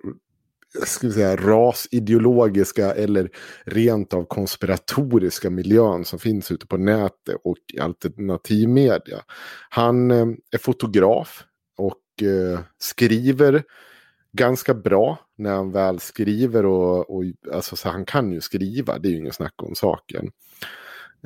[0.84, 3.30] ska säga, rasideologiska eller
[3.64, 9.22] rent av konspiratoriska miljön som finns ute på nätet och i alternativmedia.
[9.70, 11.44] Han eh, är fotograf
[11.78, 13.62] och eh, skriver
[14.36, 16.66] ganska bra när han väl skriver.
[16.66, 20.30] Och, och alltså, så han kan ju skriva, det är ju ingen snack om saken.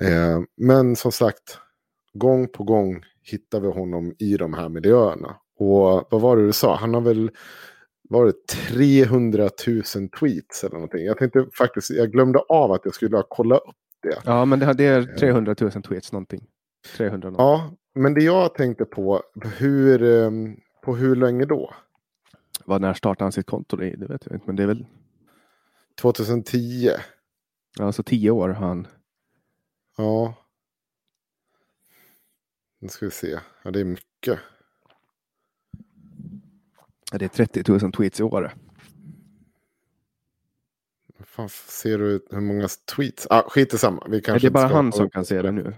[0.01, 1.59] Eh, men som sagt,
[2.15, 5.37] gång på gång hittar vi honom i de här miljöerna.
[5.59, 6.77] Och vad var det du sa?
[6.77, 7.31] Han har väl
[8.11, 11.05] var det 300 000 tweets eller någonting.
[11.05, 14.19] Jag tänkte faktiskt, jag glömde av att jag skulle ha kollat upp det.
[14.25, 16.41] Ja, men det, det är 300 000 tweets någonting.
[16.97, 17.45] 300 någonting.
[17.45, 19.23] Ja, men det jag tänkte på,
[19.59, 21.75] hur, ehm, på hur länge då?
[22.65, 23.77] Vad när startade han sitt konto?
[23.77, 24.87] Det, det vet jag inte, men det är väl
[26.01, 26.91] 2010?
[27.79, 28.87] alltså tio år han.
[29.97, 30.35] Ja.
[32.79, 33.39] Nu ska vi se.
[33.63, 34.39] Ja, det är mycket.
[37.13, 38.55] Ja, Det är 30 000 tweets i år.
[41.25, 43.27] Fan, ser du hur många tweets?
[43.31, 44.07] Ah, skit i samma.
[44.09, 45.75] Vi kanske det är bara han som kan se det nu.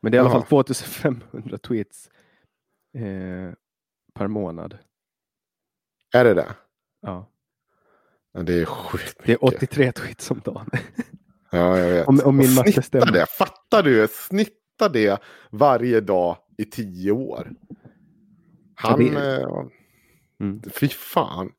[0.00, 2.10] Men det är i alla fall 2500 tweets
[2.94, 3.54] eh,
[4.14, 4.78] per månad.
[6.12, 6.46] Är det det?
[7.02, 7.28] Ja.
[8.34, 9.62] Ja, det är sjukt Det är mycket.
[9.62, 10.70] 83 tweets om dagen.
[11.50, 12.08] Ja, jag vet.
[12.08, 13.12] Om- om min matte stämmer.
[13.12, 13.26] det.
[13.26, 14.08] Fattar du?
[14.10, 17.50] Snitta det varje dag i tio år.
[18.74, 19.06] Han...
[19.06, 19.48] Ja, det- eh,
[20.40, 20.62] Mm.
[20.74, 21.50] Fy fan.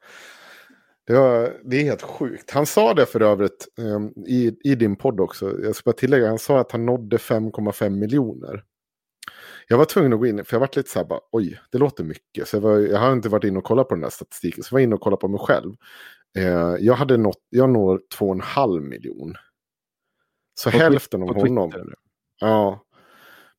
[1.07, 2.51] Det, var, det är helt sjukt.
[2.51, 5.61] Han sa det för övrigt eh, i, i din podd också.
[5.63, 6.27] Jag ska bara tillägga.
[6.27, 8.63] Han sa att han nådde 5,5 miljoner.
[9.67, 11.77] Jag var tvungen att gå in, för jag varit lite så här bara, oj, det
[11.77, 12.47] låter mycket.
[12.47, 14.73] Så jag, var, jag har inte varit inne och kollat på den där statistiken, så
[14.73, 15.73] jag var inne och kollade på mig själv.
[16.37, 19.33] Eh, jag hade nått, jag når 2,5 miljon.
[20.55, 21.71] Så På hälften av honom.
[21.71, 21.95] Twitter?
[22.41, 22.83] Ja.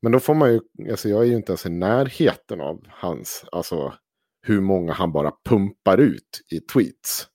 [0.03, 3.45] Men då får man ju, alltså jag är ju inte ens i närheten av hans,
[3.53, 3.95] alltså
[4.43, 7.29] hur många han bara pumpar ut i tweets.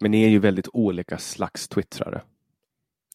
[0.00, 2.22] Men ni är ju väldigt olika slags twittrare.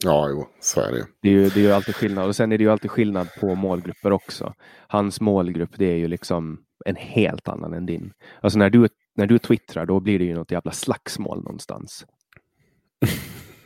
[0.04, 1.08] Ja, jo, så är det.
[1.22, 2.28] Det är, ju, det är ju alltid skillnad.
[2.28, 4.54] Och sen är det ju alltid skillnad på målgrupper också.
[4.88, 8.14] Hans målgrupp det är ju liksom en helt annan än din.
[8.42, 12.06] Alltså när du, när du twittrar då blir det ju något jävla slagsmål någonstans.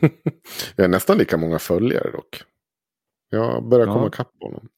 [0.76, 2.42] Jag är nästan lika många följare dock.
[3.30, 3.92] Jag börjar Ja.
[3.92, 4.68] komma ikapp honom.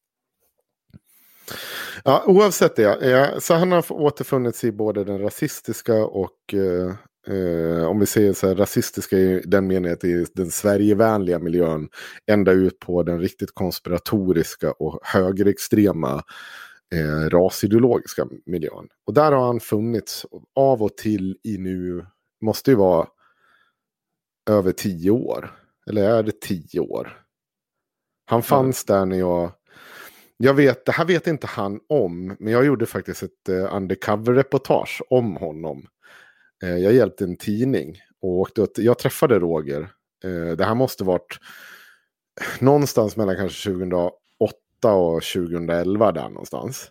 [2.05, 3.35] Ja, oavsett det.
[3.43, 6.95] Så han har återfunnits i både den rasistiska och eh,
[7.29, 11.39] eh, om vi säger så här rasistiska i den meningen att det är den Sverigevänliga
[11.39, 11.89] miljön.
[12.26, 16.24] Ända ut på den riktigt konspiratoriska och högerextrema
[16.95, 18.89] eh, rasideologiska miljön.
[19.07, 22.07] Och där har han funnits av och till i nu,
[22.41, 23.09] måste ju vara
[24.51, 25.55] över tio år.
[25.91, 27.22] Eller är det tio år?
[28.26, 29.53] Han fanns där när jag...
[30.37, 35.03] Jag vet, det här vet inte han om, men jag gjorde faktiskt ett eh, undercover-reportage
[35.11, 35.87] om honom.
[36.63, 39.81] Eh, jag hjälpte en tidning och åkte jag träffade Roger.
[40.25, 41.39] Eh, det här måste varit
[42.61, 44.13] någonstans mellan kanske 2008
[44.83, 46.91] och 2011 där någonstans.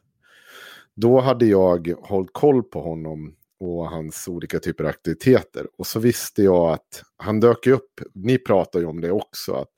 [0.96, 5.68] Då hade jag hållit koll på honom och hans olika typer av aktiviteter.
[5.78, 9.70] Och så visste jag att han dök upp, ni pratar ju om det också, att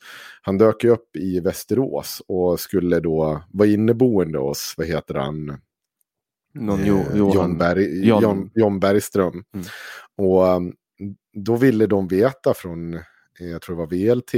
[0.41, 5.61] han dök upp i Västerås och skulle då vara inneboende hos, vad heter han,
[6.53, 7.33] någon Eh, jo, Johan.
[7.35, 8.21] John, Berg, John.
[8.21, 8.49] John.
[8.53, 9.43] John Bergström.
[9.53, 9.65] Mm.
[10.17, 10.73] Och um,
[11.33, 13.01] då ville de veta från, eh,
[13.51, 14.33] jag tror det var VLT,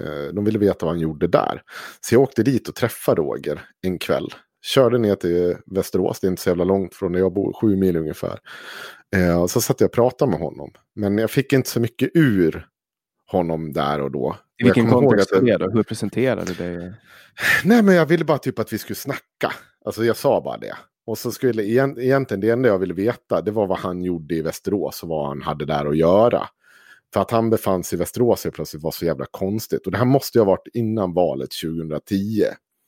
[0.00, 1.62] eh, de ville veta vad han gjorde där.
[2.00, 4.28] Så jag åkte dit och träffade Roger en kväll.
[4.64, 7.76] Körde ner till Västerås, det är inte så jävla långt från där jag bor, sju
[7.76, 8.38] mil ungefär.
[9.42, 10.70] Och så satt jag och pratade med honom.
[10.94, 12.66] Men jag fick inte så mycket ur
[13.26, 14.36] honom där och då.
[14.58, 15.70] I vilken kontext att det då?
[15.70, 16.94] Hur presenterar du det?
[17.64, 19.52] Nej, men jag ville bara typ att vi skulle snacka.
[19.84, 20.76] Alltså jag sa bara det.
[21.06, 24.34] Och så skulle egent- egentligen det enda jag ville veta, det var vad han gjorde
[24.34, 26.48] i Västerås och vad han hade där att göra.
[27.14, 29.86] För att han befann sig i Västerås helt plötsligt var så jävla konstigt.
[29.86, 32.44] Och det här måste ju ha varit innan valet 2010.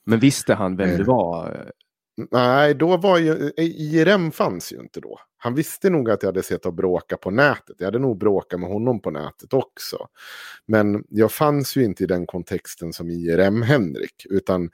[0.07, 0.97] Men visste han vem Eh.
[0.99, 1.71] du var?
[2.31, 5.19] Nej, då var ju, IRM fanns ju inte då.
[5.37, 7.77] Han visste nog att jag hade sett och bråka på nätet.
[7.79, 9.97] Jag hade nog bråkat med honom på nätet också.
[10.67, 14.27] Men jag fanns ju inte i den kontexten som IRM-Henrik.
[14.31, 14.71] Utan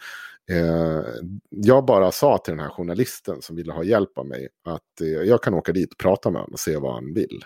[0.51, 1.05] eh,
[1.51, 5.09] jag bara sa till den här journalisten som ville ha hjälp av mig att eh,
[5.09, 7.45] jag kan åka dit och prata med honom och se vad han vill.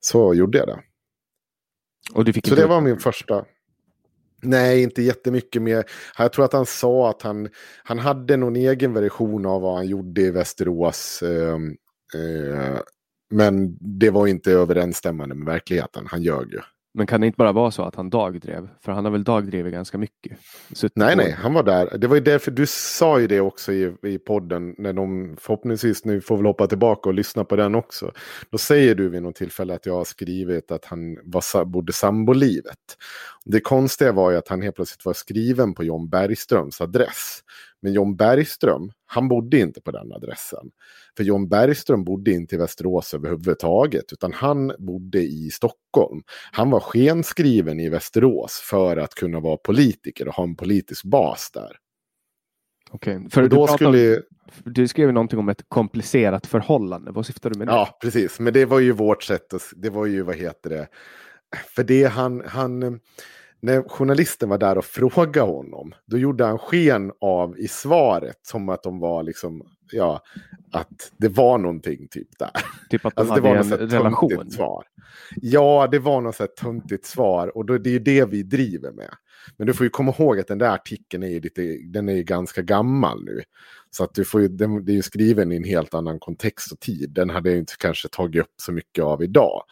[0.00, 0.80] Så gjorde jag det.
[2.14, 3.44] Och du fick Så det var min första.
[4.42, 5.84] Nej, inte jättemycket mer.
[6.18, 7.48] Jag tror att han sa att han,
[7.84, 11.22] han hade någon egen version av vad han gjorde i Västerås.
[11.22, 11.54] Eh,
[12.20, 12.78] eh,
[13.30, 16.06] men det var inte överensstämmande med verkligheten.
[16.06, 16.60] Han ljög ju.
[16.96, 18.68] Men kan det inte bara vara så att han dagdrev?
[18.80, 20.38] För han har väl dagdrivit ganska mycket?
[20.72, 21.98] Suttit Nej, nej, han var där.
[21.98, 24.74] Det var ju därför du sa ju det också i, i podden.
[24.78, 28.12] När de förhoppningsvis nu får väl hoppa tillbaka och lyssna på den också.
[28.50, 32.78] Då säger du vid något tillfälle att jag har skrivit att han var, bodde sambolivet.
[33.44, 37.40] Det konstiga var ju att han helt plötsligt var skriven på John Bergströms adress.
[37.82, 40.70] Men John Bergström, han bodde inte på den adressen.
[41.16, 46.22] För John Bergström bodde inte i Västerås överhuvudtaget, utan han bodde i Stockholm.
[46.52, 51.50] Han var skenskriven i Västerås för att kunna vara politiker och ha en politisk bas
[51.54, 51.76] där.
[52.90, 54.22] Okej, för Och du, då pratade, skulle
[54.64, 57.12] du skrev någonting om ett komplicerat förhållande.
[57.12, 57.72] Vad syftar du med det?
[57.72, 60.88] ja precis, men det var ju vårt sätt, att, det var ju vad heter det,
[61.54, 63.00] för det han, han,
[63.60, 68.68] när journalisten var där och frågade honom, då gjorde han sken av i svaret som
[68.68, 70.22] att de var liksom, ja,
[70.72, 72.50] att det var någonting typ där.
[72.90, 74.50] Typ att de Alltså det var hade så en relation.
[74.50, 74.84] svar.
[75.36, 78.42] Ja, det var något så här töntigt svar och då, det är ju det vi
[78.42, 79.10] driver med.
[79.56, 82.22] Men du får ju komma ihåg att den där artikeln är ju, lite, den är
[82.22, 83.42] ganska gammal nu.
[83.90, 86.72] Så att du får ju, den, det är ju skriven i en helt annan kontext
[86.72, 87.10] och tid.
[87.10, 89.62] Den hade jag inte kanske tagit upp så mycket av idag.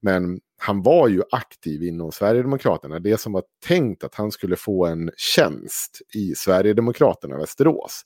[0.00, 2.98] Men han var ju aktiv inom Sverigedemokraterna.
[2.98, 8.04] Det som var tänkt att han skulle få en tjänst i Sverigedemokraterna Västerås.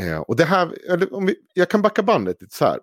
[0.00, 2.78] Eh, och det här, eller om vi, jag kan backa bandet lite så här.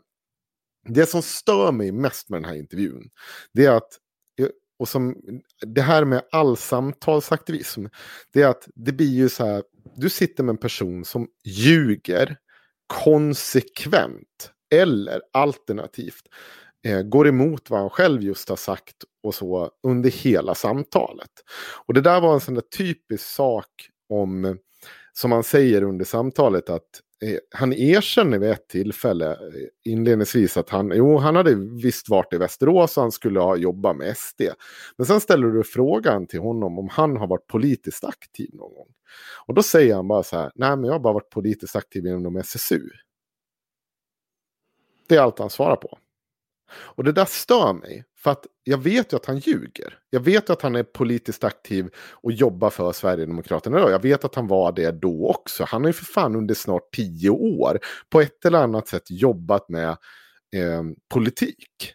[0.90, 3.10] Det som stör mig mest med den här intervjun,
[3.54, 3.98] det är att,
[4.40, 4.48] eh,
[4.80, 5.16] och som,
[5.62, 7.86] det här med all samtalsaktivism,
[8.34, 9.64] det är att det blir ju så här,
[9.96, 12.38] du sitter med en person som ljuger
[12.88, 16.24] konsekvent eller alternativt
[16.84, 21.32] eh, går emot vad han själv just har sagt och så under hela samtalet.
[21.86, 24.58] Och det där var en sån där typisk sak om,
[25.14, 30.70] som han säger under samtalet, att eh, han erkänner vid ett tillfälle eh, inledningsvis att
[30.70, 34.42] han, jo, han hade visst varit i Västerås och han skulle ha jobbat med SD.
[34.98, 38.94] Men sen ställer du frågan till honom om han har varit politiskt aktiv någon gång.
[39.46, 42.06] Och då säger han bara så här, nej men jag har bara varit politiskt aktiv
[42.06, 42.82] inom SSU.
[45.08, 45.98] Det är allt han svarar på.
[46.74, 48.04] Och det där stör mig.
[48.24, 49.98] För att jag vet ju att han ljuger.
[50.10, 53.92] Jag vet ju att han är politiskt aktiv och jobbar för Sverigedemokraterna idag.
[53.92, 55.64] Jag vet att han var det då också.
[55.68, 59.70] Han har ju för fan under snart tio år på ett eller annat sätt jobbat
[59.70, 59.90] med
[60.56, 61.94] eh, politik.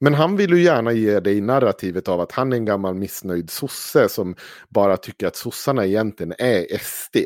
[0.00, 3.50] Men han vill ju gärna ge dig narrativet av att han är en gammal missnöjd
[3.50, 4.34] sosse som
[4.68, 7.16] bara tycker att sossarna egentligen är SD.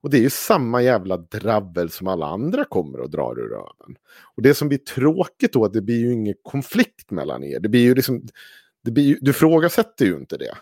[0.00, 3.96] Och det är ju samma jävla dravel som alla andra kommer och drar ur röven.
[4.36, 7.60] Och det som blir tråkigt då, att det blir ju ingen konflikt mellan er.
[7.60, 8.22] Det blir ju liksom,
[8.84, 10.54] det blir ju, du frågasätter ju inte det.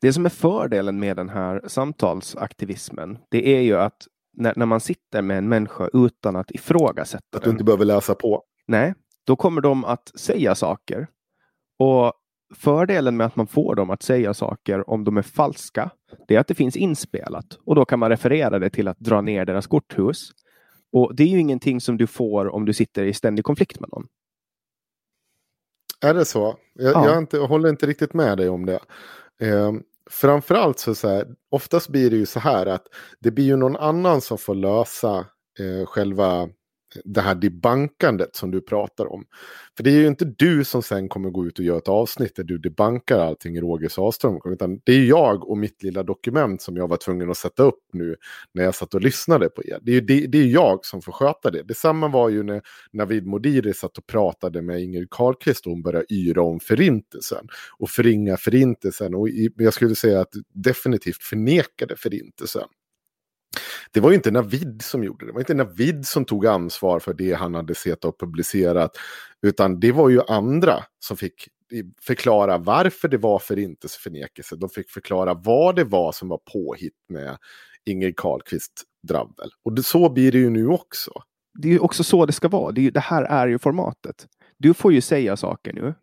[0.00, 4.06] Det som är fördelen med den här samtalsaktivismen, det är ju att
[4.36, 8.14] när, när man sitter med en människa utan att ifrågasätta Att du inte behöver läsa
[8.14, 8.42] på.
[8.66, 8.94] nej,
[9.24, 11.06] då kommer de att säga saker.
[11.78, 12.12] Och
[12.54, 15.90] fördelen med att man får dem att säga saker om de är falska,
[16.28, 19.20] det är att det finns inspelat och då kan man referera det till att dra
[19.20, 20.30] ner deras korthus.
[20.92, 23.88] Och det är ju ingenting som du får om du sitter i ständig konflikt med
[23.92, 24.06] någon.
[26.00, 26.56] Är det så?
[26.74, 27.06] Jag, Ja.
[27.06, 28.80] jag, inte, jag håller inte riktigt med dig om det.
[29.40, 29.72] Eh,
[30.10, 32.86] framförallt så, så här, oftast blir det ju så här att
[33.20, 35.18] det blir ju någon annan som får lösa
[35.58, 36.48] eh, själva
[37.04, 39.24] det här debankandet som du pratar om.
[39.76, 42.36] För det är ju inte du som sen kommer gå ut och göra ett avsnitt
[42.36, 44.40] där du debankar allting i Roger Sahlström.
[44.44, 47.80] Utan det är jag och mitt lilla dokument som jag var tvungen att sätta upp
[47.92, 48.16] nu
[48.54, 49.78] när jag satt och lyssnade på er.
[49.82, 51.62] Det är ju det, det är jag som får sköta det.
[51.62, 52.62] Detsamma var ju när
[52.92, 57.46] Navid Modiri satt och pratade med Ingrid Carlqvist och hon började yra om förintelsen.
[57.78, 62.68] Och förringa förintelsen och jag skulle säga att definitivt förnekade förintelsen.
[63.92, 65.30] Det var ju inte Navid som gjorde det.
[65.30, 68.96] Det var inte Navid som tog ansvar för det han hade sett och publicerat.
[69.42, 71.48] Utan det var ju andra som fick
[72.02, 74.56] förklara varför det var förintelseförnekelse.
[74.56, 77.36] De fick förklara vad det var som var påhitt med
[77.84, 78.72] Ingrid Carlqvist
[79.08, 79.50] dravel.
[79.64, 81.10] Och det, så blir det ju nu också.
[81.54, 82.72] Det är ju också så det ska vara.
[82.72, 84.26] Det, ju, det här är ju formatet.
[84.58, 85.94] Du får ju säga saker nu.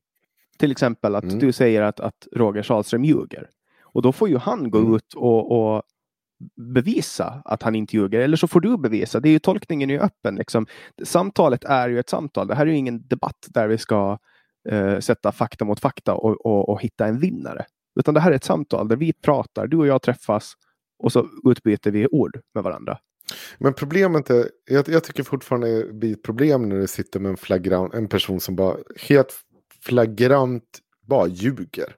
[0.58, 1.40] Till exempel att Mm.
[1.40, 3.50] du säger att, att Roger Sahlström ljuger.
[3.84, 4.96] Och då får ju han gå Mm.
[4.96, 5.84] ut och, och
[6.74, 8.20] bevisa att han inte ljuger.
[8.20, 9.20] Eller så får du bevisa.
[9.20, 10.36] Det är ju tolkningen är ju öppen.
[10.36, 10.66] Liksom.
[11.04, 12.48] Samtalet är ju ett samtal.
[12.48, 14.18] Det här är ju ingen debatt där vi ska
[14.70, 17.66] eh, sätta fakta mot fakta och, och, och hitta en vinnare.
[18.00, 19.68] Utan det här är ett samtal där vi pratar.
[19.68, 20.54] Du och jag träffas
[21.04, 22.98] och så utbyter vi ord med varandra.
[23.58, 27.30] Men problemet är, jag, jag tycker fortfarande det blir ett problem när du sitter med
[27.30, 29.34] en, flagrant, en person som bara helt
[29.82, 31.96] flagrant bara ljuger.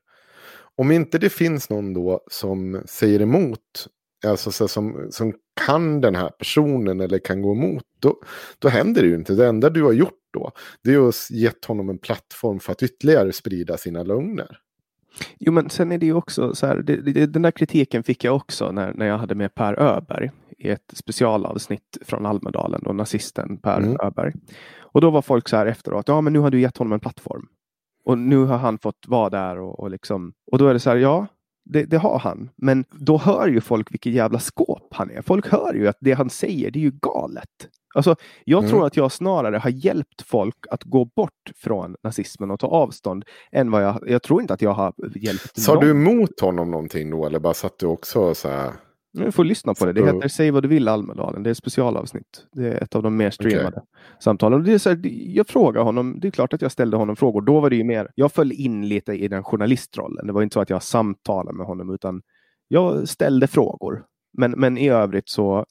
[0.75, 3.87] Om inte det finns någon då som säger emot,
[4.27, 5.33] alltså så, som, som
[5.65, 8.15] kan den här personen eller kan gå emot, då,
[8.59, 9.33] då händer det ju inte.
[9.33, 10.51] Det enda du har gjort då,
[10.83, 14.57] det är att gett honom en plattform för att ytterligare sprida sina lögner.
[15.39, 16.75] Jo, men sen är det ju också så här.
[16.75, 20.31] Det, det, den där kritiken fick jag också när, när jag hade med Per Öberg
[20.57, 23.97] i ett specialavsnitt från Almedalen och nazisten Per Mm.
[24.01, 24.33] Öberg.
[24.79, 26.07] Och då var folk så här efteråt.
[26.07, 27.47] Ja, men nu har du gett honom en plattform.
[28.05, 30.33] Och nu har han fått vara där och, och liksom.
[30.51, 30.97] Och då är det så här.
[30.97, 31.27] Ja,
[31.73, 32.49] det, det har han.
[32.55, 35.21] Men då hör ju folk vilket jävla skåp han är.
[35.21, 37.47] Folk hör ju att det han säger, det är ju galet.
[37.95, 38.15] Alltså,
[38.45, 38.69] jag Mm.
[38.71, 43.23] tror att jag snarare har hjälpt folk att gå bort från nazismen och ta avstånd
[43.51, 45.83] än vad jag, jag tror inte att jag har hjälpt Sa någon.
[45.83, 48.71] du emot honom någonting då eller bara satt du också så här?
[49.13, 49.93] Du får lyssna på det.
[49.93, 51.43] Det heter Säg vad du vill Almedalen.
[51.43, 52.47] Det är ett specialavsnitt.
[52.51, 53.83] Det är ett av de mer streamade okay.
[54.19, 54.63] samtalen.
[54.63, 54.99] Det är så här,
[55.35, 56.19] jag frågar honom.
[56.19, 57.41] Det är klart att jag ställde honom frågor.
[57.41, 58.11] Då var det ju mer.
[58.15, 60.27] Jag föll in lite i den journalistrollen.
[60.27, 62.21] Det var inte så att jag samtalade med honom utan
[62.67, 64.03] jag ställde frågor.
[64.37, 65.65] Men, men i övrigt så,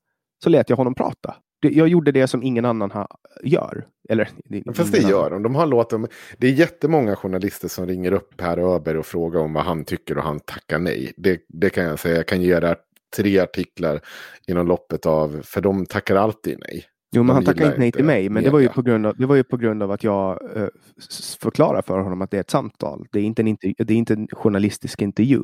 [0.44, 1.34] så lät jag honom prata.
[1.62, 3.08] Jag gjorde det som ingen annan ha,
[3.44, 3.86] gör.
[4.08, 5.42] Eller, det, Fast det gör de.
[5.42, 9.52] de har låtit, det är jättemånga journalister som ringer upp Per Öberg och frågar om
[9.52, 11.12] vad han tycker och han tackar nej.
[11.16, 12.16] Det, det kan jag säga.
[12.16, 12.70] Jag kan ge dig
[13.16, 14.00] tre artiklar
[14.46, 16.84] inom loppet av, för de tackar alltid nej.
[17.12, 18.28] Jo, men de han tackade inte nej till mig.
[18.28, 20.56] Men det var, ju på grund av, det var ju på grund av att jag
[20.56, 20.68] uh,
[21.40, 23.06] förklarar för honom att det är ett samtal.
[23.12, 25.42] Det är inte en, det är inte en journalistisk intervju.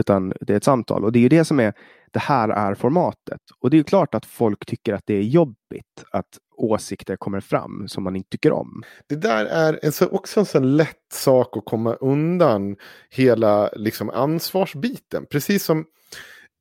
[0.00, 1.72] Utan det är ett samtal och det är ju det som är,
[2.12, 3.40] det här är formatet.
[3.60, 7.40] Och det är ju klart att folk tycker att det är jobbigt att åsikter kommer
[7.40, 8.82] fram som man inte tycker om.
[9.06, 12.76] Det där är en så, också en sån lätt sak att komma undan
[13.10, 15.26] hela liksom, ansvarsbiten.
[15.30, 15.84] Precis som, eh,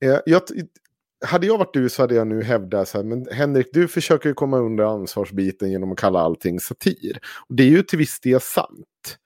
[0.04, 0.42] Eh, jag,
[1.26, 4.34] hade jag varit du så hade jag nu hävdat så här, men Henrik, du försöker
[4.34, 7.20] komma under ansvarsbiten genom att kalla allting satir.
[7.50, 9.18] Och det är ju till viss del sant.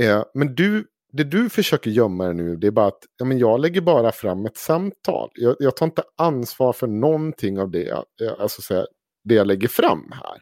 [0.00, 3.60] Eh, men du det du försöker gömma nu det är bara att ja, men jag
[3.60, 5.30] lägger bara fram ett samtal.
[5.34, 8.86] Jag, jag tar inte ansvar för någonting av det, eh, alltså, så
[9.24, 10.40] det jag lägger fram här.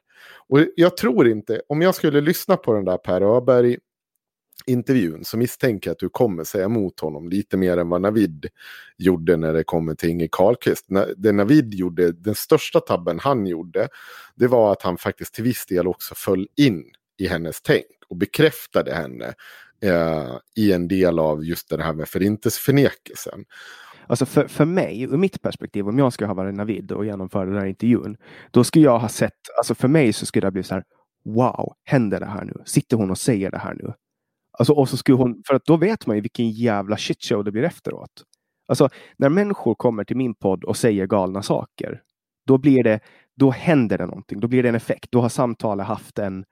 [0.48, 3.78] Och jag tror inte, om jag skulle lyssna på den där Per Öberg
[4.66, 8.46] intervjun så misstänker jag att du kommer säga emot honom lite mer än vad Navid
[8.98, 10.86] gjorde när det kommer till Inge Carlqvist.
[11.16, 13.88] Det Navid gjorde, den största tabben han gjorde,
[14.34, 16.84] det var att han faktiskt till viss del också föll in
[17.18, 19.34] i hennes tänk och bekräftade henne
[19.82, 23.44] eh, i en del av just det här med förintelseförnekelsen.
[24.06, 27.44] Alltså för, för mig, ur mitt perspektiv, om jag skulle ha varit Navid och genomföra
[27.44, 28.16] den här intervjun,
[28.50, 30.84] då skulle jag ha sett, alltså för mig så skulle det ha blivit så här,
[31.24, 32.62] wow, händer det här nu?
[32.64, 33.92] Sitter hon och säger det här nu?
[34.58, 37.52] Alltså, och så skulle hon, för att då vet man ju vilken jävla shitshow det
[37.52, 38.24] blir efteråt.
[38.66, 42.02] Alltså, när människor kommer till min podd och säger galna saker,
[42.46, 43.00] då blir det,
[43.36, 44.40] då händer det någonting.
[44.40, 45.12] Då blir det en effekt.
[45.12, 46.44] Då har samtalet haft en,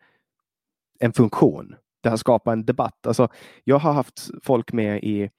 [1.01, 3.07] en funktion det har skapat en debatt.
[3.07, 3.29] Alltså,
[3.65, 5.31] jag har haft folk med i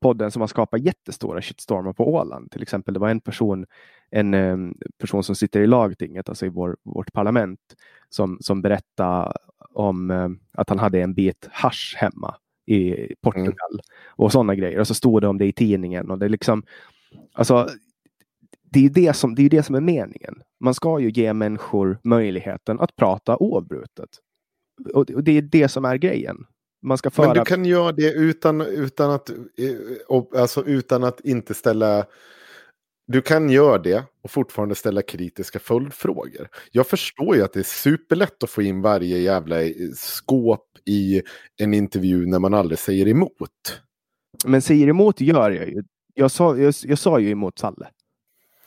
[0.00, 2.50] podden som har skapat jättestora shitstormar på Åland.
[2.50, 3.66] Till exempel, det var en person,
[4.10, 7.60] en um, person som sitter i lagtinget, alltså i vår, vårt parlament,
[8.08, 9.32] som, som berättade
[9.74, 12.36] om um, att han hade en bit hash hemma
[12.66, 13.84] i Portugal mm.
[14.08, 14.80] och sådana grejer.
[14.80, 16.62] Och så stod det om det i tidningen och det är liksom,
[17.32, 17.68] alltså,
[18.62, 20.42] det är det som, det är det som är meningen.
[20.60, 24.08] Man ska ju ge människor möjligheten att prata oavbrutet
[24.94, 26.46] och det är det som är grejen.
[26.82, 27.26] Man ska föra...
[27.26, 32.06] Men du kan göra det utan, utan, att, eh, alltså utan att inte ställa...
[33.06, 36.48] Du kan göra det och fortfarande ställa kritiska följdfrågor.
[36.72, 41.22] Jag förstår ju att det är superlätt att få in varje jävla eh, skåp i
[41.56, 43.80] en intervju när man aldrig säger emot.
[44.46, 45.82] Men säger emot gör jag ju.
[46.14, 47.88] Jag sa, jag, jag sa ju emot Salle.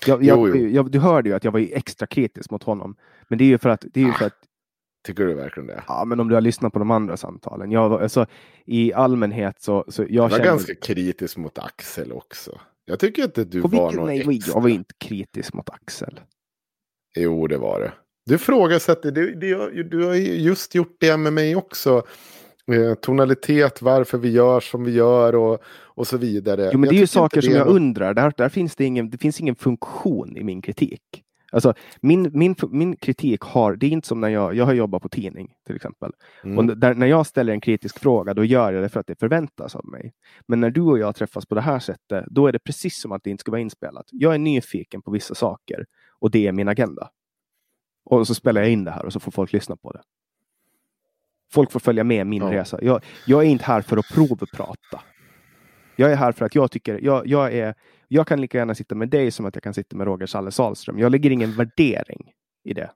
[0.05, 0.83] Jag, jag, jo, jo.
[0.83, 2.95] Du hörde ju att jag var extra kritisk mot honom.
[3.27, 4.33] Men det är ju för att, det är ju för att
[5.03, 5.83] Tycker du verkligen det?
[5.87, 7.71] Ja, men om du har lyssnat på de andra samtalen.
[7.71, 8.25] Jag, alltså,
[8.65, 9.85] I allmänhet så...
[9.87, 10.43] så jag, jag var känner...
[10.45, 12.59] ganska kritisk mot Axel också.
[12.89, 16.19] Jag tycker inte att du på var någon nej, Jag var inte kritisk mot Axel.
[17.17, 17.93] Jo, det var det.
[18.25, 22.03] Du frågasätter, du, du, du har just gjort det med mig också.
[22.71, 26.69] Eh, tonalitet, varför vi gör som vi gör och, och så vidare.
[26.73, 27.75] Jo, men jag det är ju saker som jag något...
[27.75, 28.13] undrar.
[28.13, 31.01] Där, där finns det, ingen, det finns ingen funktion i min kritik.
[31.51, 35.01] Alltså, min, min, min kritik har, det är inte som när jag, jag har jobbat
[35.01, 36.11] på tidning till exempel.
[36.43, 36.57] Mm.
[36.57, 39.19] Och där, när jag ställer en kritisk fråga, då gör jag det för att det
[39.19, 40.13] förväntas av mig.
[40.47, 43.11] Men när du och jag träffas på det här sättet, då är det precis som
[43.11, 44.05] att det inte ska vara inspelat.
[44.11, 45.85] Jag är nyfiken på vissa saker
[46.19, 47.09] och det är min agenda.
[48.05, 50.01] Och så spelar jag in det här och så får folk lyssna på det.
[51.51, 52.51] Folk får följa med min ja.
[52.51, 52.79] resa.
[52.81, 55.01] Jag, jag är inte här för att provprata.
[55.97, 57.75] Jag är här för att jag tycker, jag, jag är
[58.07, 60.51] jag kan lika gärna sitta med dig som att jag kan sitta med Roger Salle
[60.51, 60.99] Salström.
[60.99, 62.31] Jag lägger ingen värdering
[62.63, 62.91] i det.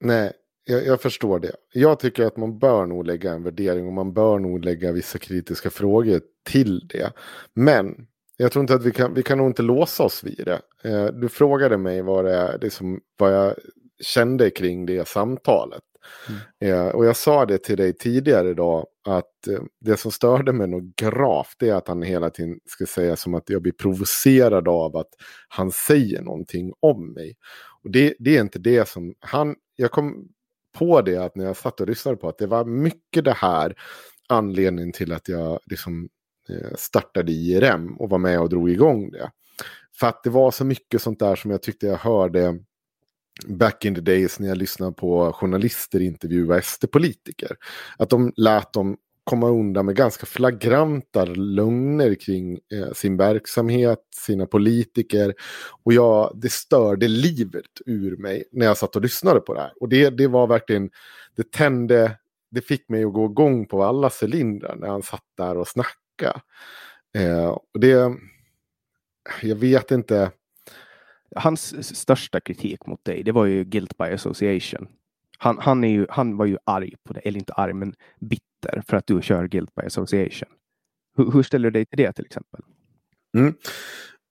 [0.00, 0.32] Nej,
[0.64, 1.52] jag, jag, förstår det.
[1.72, 5.18] Jag tycker att man bör nog lägga en värdering och man bör nog lägga vissa
[5.18, 7.12] kritiska frågor till det.
[7.54, 8.06] Men
[8.36, 10.60] jag tror inte att vi kan, vi kan nog inte låsa oss vid det.
[10.90, 13.54] Eh, du frågade mig vad, det är, det som, vad jag
[14.00, 15.82] kände kring det samtalet.
[16.28, 16.74] Mm.
[16.74, 20.68] Eh, och jag sa det till dig tidigare idag att eh, det som störde mig
[20.68, 24.96] nog gravt är att han hela tiden ska säga som att jag blir provocerad av
[24.96, 25.10] att
[25.48, 27.36] han säger någonting om mig.
[27.82, 30.28] Och det, det är inte det som han, jag kom
[30.78, 33.74] på det att när jag satt och lyssnade på att det var mycket det här
[34.28, 36.08] anledningen till att jag liksom
[36.48, 39.30] eh, startade IRM och var med och drog igång det.
[40.00, 42.58] För att det var så mycket sånt där som jag tyckte jag hörde
[43.46, 47.56] back in the days när jag lyssnade på journalister intervjua SD-politiker.
[47.98, 54.46] Att de lät dem komma undan med ganska flagranta lögner kring eh, sin verksamhet, sina
[54.46, 55.34] politiker.
[55.84, 59.72] Och jag, det störde livet ur mig när jag satt och lyssnade på det här.
[59.80, 60.90] Och det, det var verkligen,
[61.36, 62.18] det tände,
[62.50, 66.40] det fick mig att gå igång på alla cylindrar när han satt där och snackade.
[67.18, 68.16] Eh, och det,
[69.42, 70.30] jag vet inte.
[71.36, 74.88] Hans största kritik mot dig, det var ju guilt by association.
[75.38, 78.82] Han, han, är ju, han var ju arg på det, eller inte arg, men bitter
[78.86, 80.48] för att du kör guilt by association.
[81.16, 82.60] Hur, hur ställer du dig till det till exempel?
[83.36, 83.54] Mm.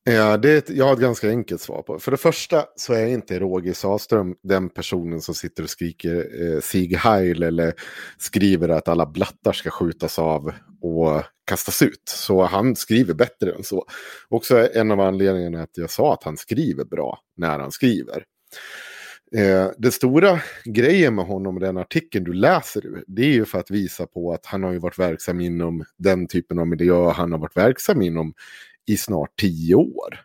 [0.04, 2.00] Ja, det är ett, jag har ett ganska enkelt svar på.
[2.00, 6.62] För det första så är inte Roger Saström den personen som sitter och skriker eh,
[6.62, 7.74] Sieg Heil eller
[8.18, 10.52] skriver att alla blattar ska skjutas av
[10.82, 12.04] och kastas ut.
[12.06, 13.86] Så han skriver bättre än så.
[14.30, 18.24] Också en av anledningarna att jag sa att han skriver bra när han skriver.
[19.36, 23.46] Eh, den stora grejen med honom, och den artikeln du läser ur, det är ju
[23.46, 27.10] för att visa på att han har ju varit verksam inom den typen av miljö
[27.10, 28.34] han har varit verksam inom
[28.88, 30.20] i snart tio år.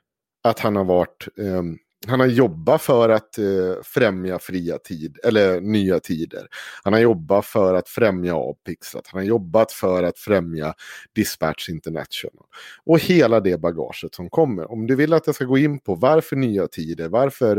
[0.45, 1.63] Att han har varit, eh,
[2.07, 3.45] han har jobbat för att eh,
[3.83, 6.47] främja fria tid, eller nya tider.
[6.85, 9.07] Han har jobbat för att främja Avpixlat.
[9.07, 10.75] Han har jobbat för att främja
[11.15, 12.45] Dispatch International.
[12.85, 14.71] Och hela det bagaget som kommer.
[14.71, 17.57] Om du vill att jag ska gå in på varför nya tider, varför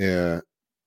[0.00, 0.38] eh,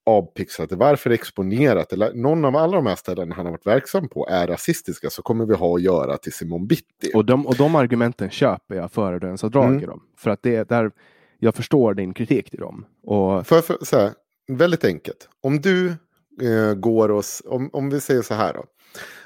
[0.05, 4.27] avpixlat, varför exponerat eller någon av alla de här ställena han har varit verksam på
[4.29, 7.11] är rasistiska så kommer vi ha att göra till Simon Bitti.
[7.13, 9.89] Och de, och de argumenten köper jag före du ens har dragit mm.
[9.89, 10.01] dem.
[10.17, 10.91] För att det är där
[11.39, 12.85] jag förstår din kritik till dem.
[13.03, 13.47] Och...
[13.47, 14.11] För, för, så här,
[14.47, 15.29] väldigt enkelt.
[15.41, 15.87] Om du
[16.41, 18.65] eh, går och, om, om vi säger så här då.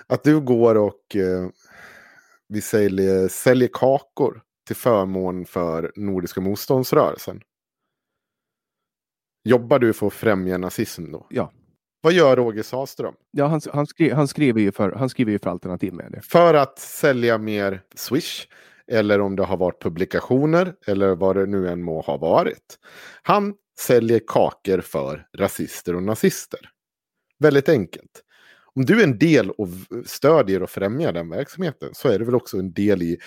[0.07, 1.49] Att du går och eh,
[2.47, 7.41] vi säljer, säljer kakor till förmån för Nordiska motståndsrörelsen.
[9.47, 11.27] Jobbar du för att främja nazism då?
[11.29, 11.51] Ja.
[12.01, 13.13] Vad gör Roger Saström?
[13.31, 16.21] Ja, han, han, skri, han, skriver ju för, han skriver ju för alternativ med det.
[16.21, 18.47] För att sälja mer Swish.
[18.87, 20.73] Eller om det har varit publikationer.
[20.87, 22.79] Eller vad det nu än må ha varit.
[23.21, 26.59] Han säljer kakor för rasister och nazister.
[27.39, 28.21] Väldigt enkelt.
[28.75, 29.67] Om du är en del och
[30.05, 33.17] stödjer och främjar den verksamheten så är det väl också en del i,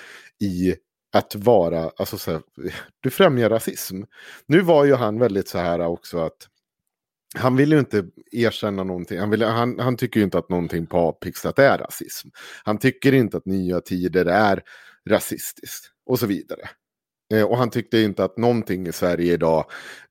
[0.41, 0.75] i
[1.13, 2.43] att vara, alltså så här,
[3.01, 4.03] du främjar rasism.
[4.47, 6.49] Nu var ju han väldigt så här också att
[7.35, 9.19] han vill ju inte erkänna någonting.
[9.19, 12.29] Han, vill, han, han tycker ju inte att någonting på Avpixlat är rasism.
[12.65, 14.63] Han tycker inte att nya tider är
[15.09, 16.69] rasistiskt och så vidare.
[17.35, 19.65] Eh, och han tyckte inte att någonting i Sverige idag,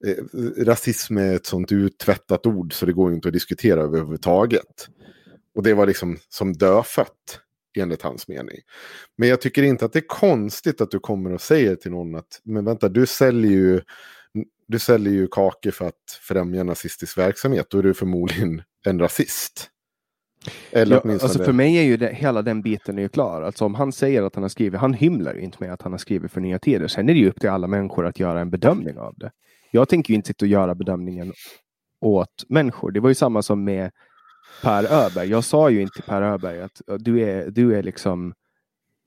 [0.07, 0.23] eh,
[0.65, 4.87] rasism är ett sånt uttvättat ord så det går inte att diskutera överhuvudtaget.
[5.55, 7.41] Och det var liksom som dödfött
[7.77, 8.57] enligt hans mening.
[9.17, 12.15] Men jag tycker inte att det är konstigt att du kommer och säger till någon
[12.15, 13.81] att men vänta, du säljer ju,
[14.67, 17.67] du säljer ju kakor för att främja nazistisk verksamhet.
[17.69, 19.69] Då är du förmodligen en rasist.
[20.71, 23.41] Eller ja, alltså för mig är ju det, hela den biten är ju klar.
[23.41, 25.91] Alltså om han säger att han har skrivit, han hymlar ju inte med att han
[25.91, 26.87] har skrivit för Nya Tider.
[26.87, 29.31] Sen är det ju upp till alla människor att göra en bedömning av det.
[29.71, 31.33] Jag tänker ju inte sitta och göra bedömningen
[32.01, 32.91] åt människor.
[32.91, 33.91] Det var ju samma som med
[34.61, 35.29] Per Öberg.
[35.29, 38.33] Jag sa ju inte Per Öberg att du är, du är liksom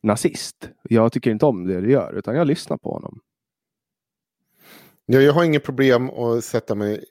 [0.03, 0.71] nazist.
[0.83, 3.21] Jag tycker inte om det du gör, utan jag lyssnar på honom.
[5.13, 7.05] Ja, jag har inget problem att sätta mig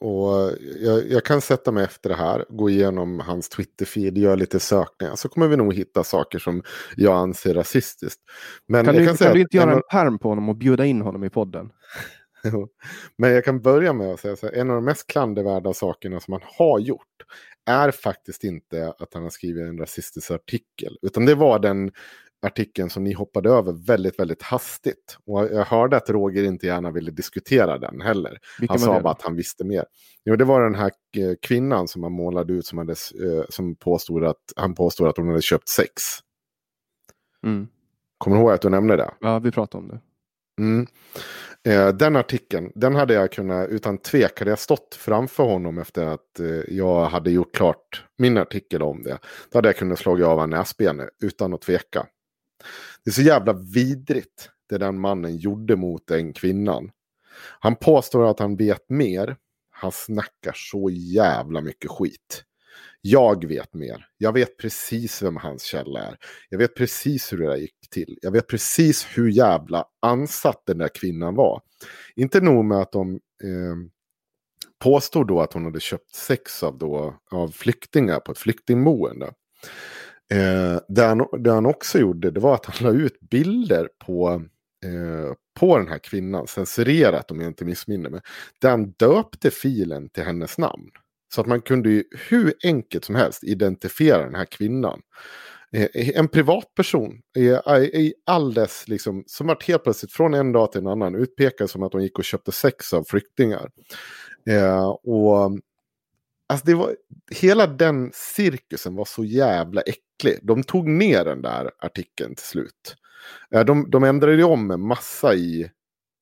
[0.00, 0.50] och
[0.80, 5.16] jag, jag, kan sätta mig efter det här, gå igenom hans Twitter-feed, göra lite sökningar.
[5.16, 6.62] Så kommer vi nog hitta saker som
[6.96, 8.20] jag anser rasistiskt.
[8.68, 11.00] Men kan, du, kan, kan du, inte göra en perm på honom och bjuda in
[11.00, 11.70] honom i podden?
[13.18, 16.32] Men jag kan börja med att säga att en av de mest klandervärda sakerna som
[16.32, 17.22] han har gjort
[17.66, 20.98] är faktiskt inte att han har skrivit en rasistisk artikel.
[21.02, 21.92] Utan det var den
[22.46, 25.16] artikeln som ni hoppade över väldigt, väldigt hastigt.
[25.26, 28.38] Och jag hörde att Roger inte gärna ville diskutera den heller.
[28.60, 29.84] Vilka han sa bara att han visste mer.
[30.24, 33.74] Jo, det var den här eh, kvinnan som han målade ut som, hade, eh, som
[33.74, 36.02] påstod att han påstod att hon hade köpt sex.
[37.44, 37.68] Mm.
[38.18, 39.14] Kommer du ihåg att du nämnde det?
[39.20, 40.00] Ja, vi pratade om det.
[40.60, 40.86] Mm.
[41.64, 46.06] Eh, den artikeln, den hade jag kunnat, utan tvek, hade jag stått framför honom efter
[46.06, 49.18] att eh, jag hade gjort klart min artikel om det.
[49.50, 52.06] Då hade jag kunnat slå av näsbenet eh, utan att tveka.
[53.04, 56.90] Det är så jävla vidrigt det den mannen gjorde mot den kvinnan.
[57.60, 59.36] Han påstår att han vet mer.
[59.70, 62.44] Han snackar så jävla mycket skit.
[63.04, 64.06] Jag vet mer.
[64.18, 66.16] Jag vet precis vem hans källa är.
[66.48, 68.18] Jag vet precis hur det där gick till.
[68.22, 71.62] Jag vet precis hur jävla ansatt den där kvinnan var.
[72.16, 73.14] Inte nog med att de
[73.44, 73.76] eh,
[74.82, 79.26] påstod då att hon hade köpt sex av, då, av flyktingar på ett flyktingboende.
[80.32, 84.42] Eh, det, han, det han också gjorde det var att han la ut bilder på,
[84.84, 88.20] eh, på den här kvinnan, censurerat om jag inte missminner mig.
[88.60, 90.90] Där han döpte filen till hennes namn.
[91.34, 95.02] Så att man kunde ju hur enkelt som helst identifiera den här kvinnan.
[95.72, 97.48] Eh, eh, en privatperson i,
[97.78, 101.70] i all dess, liksom, som vart helt plötsligt från en dag till en annan utpekad
[101.70, 103.70] som att hon gick och köpte sex av flyktingar.
[104.50, 105.58] Eh, och
[106.48, 106.96] alltså det var,
[107.30, 110.38] hela den cirkusen var så jävla äcklig.
[110.42, 112.96] De tog ner den där artikeln till slut.
[113.54, 115.70] Eh, de, de ändrade ju om en massa i,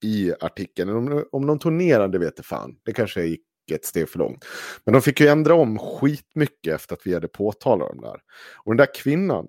[0.05, 0.91] i artikeln.
[0.91, 2.77] Om, om de tog ner den, det vet jag fan.
[2.85, 4.45] Det kanske gick ett steg för långt.
[4.85, 8.21] Men de fick ju ändra om skitmycket efter att vi hade påtalat dem där.
[8.57, 9.49] Och den där kvinnan,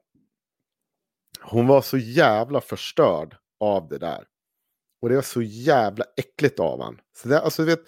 [1.41, 4.23] hon var så jävla förstörd av det där.
[5.01, 6.99] Och det var så jävla äckligt av han.
[7.17, 7.79] Så det, alltså, vet,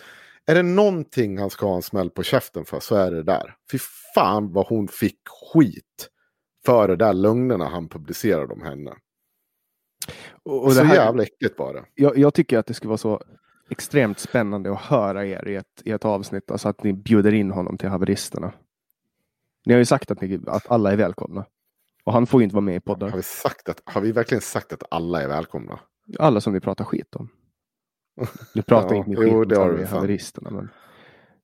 [0.45, 3.55] är det någonting han ska ha en smäll på käften för så är det där.
[3.71, 3.79] Fy
[4.15, 5.19] fan vad hon fick
[5.53, 6.09] skit
[6.65, 8.93] för det där lögnerna han publicerade om henne.
[10.43, 11.85] Och, och så här, jävla äckligt bara.
[11.93, 13.21] Jag, jag tycker att det skulle vara så
[13.73, 16.51] extremt spännande att höra er i ett, i ett avsnitt.
[16.51, 18.53] Alltså att ni bjuder in honom till haveristerna.
[19.65, 21.45] Ni har ju sagt att, ni, att alla är välkomna.
[22.03, 23.09] Och han får ju inte vara med i podden.
[23.09, 25.79] Har vi, sagt att, har vi verkligen sagt att alla är välkomna?
[26.19, 27.29] Alla som vi pratar skit om.
[28.55, 30.49] Nu pratar ja, inte skit jo, det om vi haveristerna.
[30.49, 30.69] Men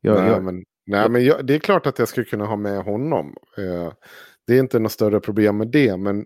[0.01, 2.55] jag, nej, jag, men, nej, men jag, det är klart att jag skulle kunna ha
[2.55, 3.35] med honom.
[3.57, 3.93] Eh,
[4.47, 5.97] det är inte något större problem med det.
[5.97, 6.19] Men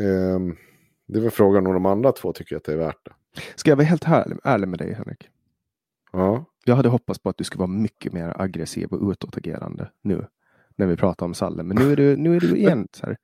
[0.00, 0.38] eh,
[1.08, 3.12] det är väl frågan om de andra två tycker att det är värt det.
[3.54, 4.04] Ska jag vara helt
[4.44, 5.28] ärlig med dig Henrik?
[6.12, 6.44] Ja.
[6.64, 10.26] Jag hade hoppats på att du skulle vara mycket mer aggressiv och utåtagerande nu.
[10.76, 11.62] När vi pratar om Salle.
[11.62, 13.16] Men nu är du, nu är du igen så här.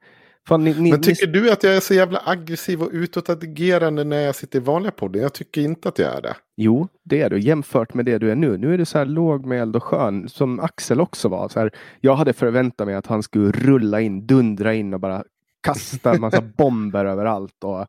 [0.48, 1.32] Fan, ni, ni, men tycker ni...
[1.32, 5.22] du att jag är så jävla aggressiv och utåtagerande när jag sitter i vanliga podden?
[5.22, 6.36] Jag tycker inte att jag är det.
[6.56, 8.56] Jo, det är du jämfört med det du är nu.
[8.56, 11.48] Nu är du så här lågmäld och skön som Axel också var.
[11.48, 11.70] Så här,
[12.00, 15.24] jag hade förväntat mig att han skulle rulla in, dundra in och bara
[15.62, 17.64] kasta en massa bomber överallt.
[17.64, 17.86] Och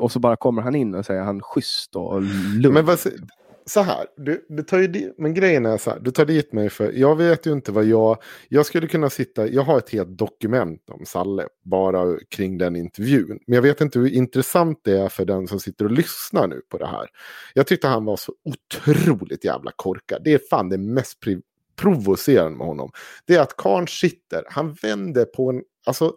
[0.00, 2.74] och så bara kommer han in och säger han schysst och lugn.
[2.74, 2.98] Men vad,
[3.66, 6.70] så här, du, du tar dit, men grejen är så här, du tar dit mig
[6.70, 10.18] för, jag vet ju inte vad jag, jag skulle kunna sitta, jag har ett helt
[10.18, 13.38] dokument om Salle, bara kring den intervjun.
[13.46, 16.60] Men jag vet inte hur intressant det är för den som sitter och lyssnar nu
[16.68, 17.08] på det här.
[17.54, 20.22] Jag tyckte han var så otroligt jävla korkad.
[20.24, 21.18] Det är fan det mest
[21.76, 22.90] provocerande med honom.
[23.26, 26.12] Det är att Karn sitter, han vänder på en, alltså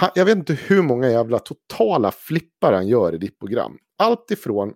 [0.00, 3.78] han, jag vet inte hur många jävla totala flippar han gör i ditt program.
[3.98, 4.72] Allt ifrån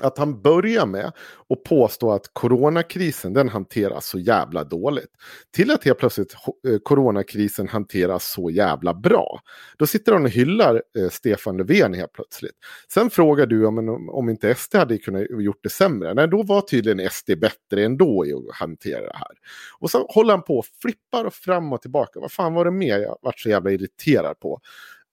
[0.00, 1.12] att han börjar med
[1.48, 5.10] att påstå att coronakrisen den hanteras så jävla dåligt.
[5.56, 6.34] Till att helt plötsligt
[6.68, 9.40] eh, coronakrisen hanteras så jävla bra.
[9.78, 12.56] Då sitter han och hyllar eh, Stefan Löfven helt plötsligt.
[12.92, 16.14] Sen frågar du om, om inte SD hade kunnat gjort det sämre.
[16.14, 19.32] Nej, då var tydligen SD bättre ändå i att hantera det här.
[19.78, 22.20] Och så håller han på och flippar och fram och tillbaka.
[22.20, 24.60] Vad fan var det mer jag vart så jävla irriterad på?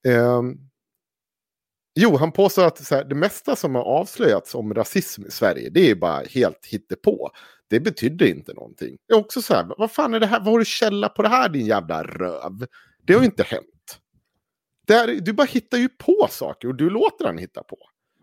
[0.07, 0.59] Um,
[1.95, 5.89] Jo, han påstår att här, det mesta som har avslöjats om rasism i Sverige, det
[5.89, 7.31] är bara helt hittepå.
[7.69, 8.97] Det betyder inte någonting.
[9.07, 11.21] Det är också så här, vad fan är det här, vad har du källa på
[11.21, 12.65] det här din jävla röv?
[13.05, 13.99] Det har ju inte hänt.
[14.89, 17.77] Här, du bara hittar ju på saker och du låter han hitta på.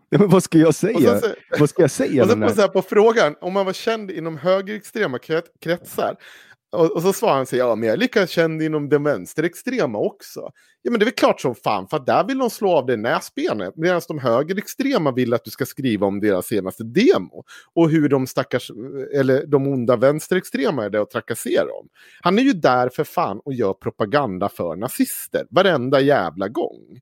[0.09, 1.19] Ja, men vad ska jag säga?
[1.19, 1.27] Så,
[1.59, 2.23] vad ska jag säga?
[2.23, 5.19] Och så, på, så här, på frågan om man var känd inom högerextrema
[5.61, 6.15] kretsar.
[6.73, 9.97] Och, och, så svarar han sig, ja men jag är lika känd inom den vänsterextrema
[9.97, 10.51] också.
[10.81, 12.97] Ja men det är väl klart som fan, för där vill de slå av dig
[12.97, 13.73] näsbenet.
[13.75, 17.43] Medan de högerextrema vill att du ska skriva om deras senaste demo.
[17.73, 18.71] Och hur de stackars,
[19.13, 21.89] eller de onda vänsterextrema är det och trakasserar dem.
[22.21, 26.99] Han är ju där för fan och gör propaganda för nazister, varenda jävla gång.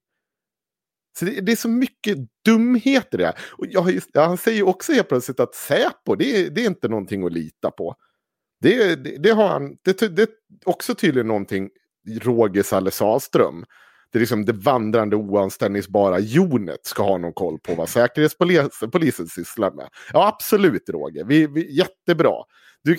[1.20, 3.34] Så det, det, är så mycket dumheter det.
[3.52, 7.32] Och jag, han säger också helt plötsligt att Säpo, det, det är inte någonting att
[7.32, 7.96] lita på.
[8.62, 10.28] Det, det, det, har han, det, det är
[10.66, 11.70] också tydligen någonting
[12.22, 13.66] Roger Salle Sahlström.
[14.12, 19.72] Det är liksom det vandrande oanställningsbara jonet ska ha någon koll på vad säkerhetspolisen sysslar
[19.72, 19.90] med.
[20.14, 21.26] Ja, absolut Roger.
[21.26, 22.34] Vi, vi, jättebra.
[22.84, 22.98] Du,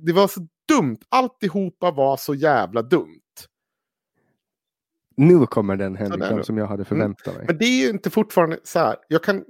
[0.00, 0.98] det var så dumt.
[1.08, 3.20] Alltihopa var så jävla dumt.
[5.16, 7.34] Nu kommer den Henrik som jag hade förväntat mig.
[7.34, 7.46] Mm.
[7.46, 8.96] Men det är ju inte fortfarande så här.
[9.08, 9.44] Jag kan...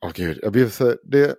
[0.00, 0.96] Åh oh, gud, jag blir så...
[1.02, 1.36] Det...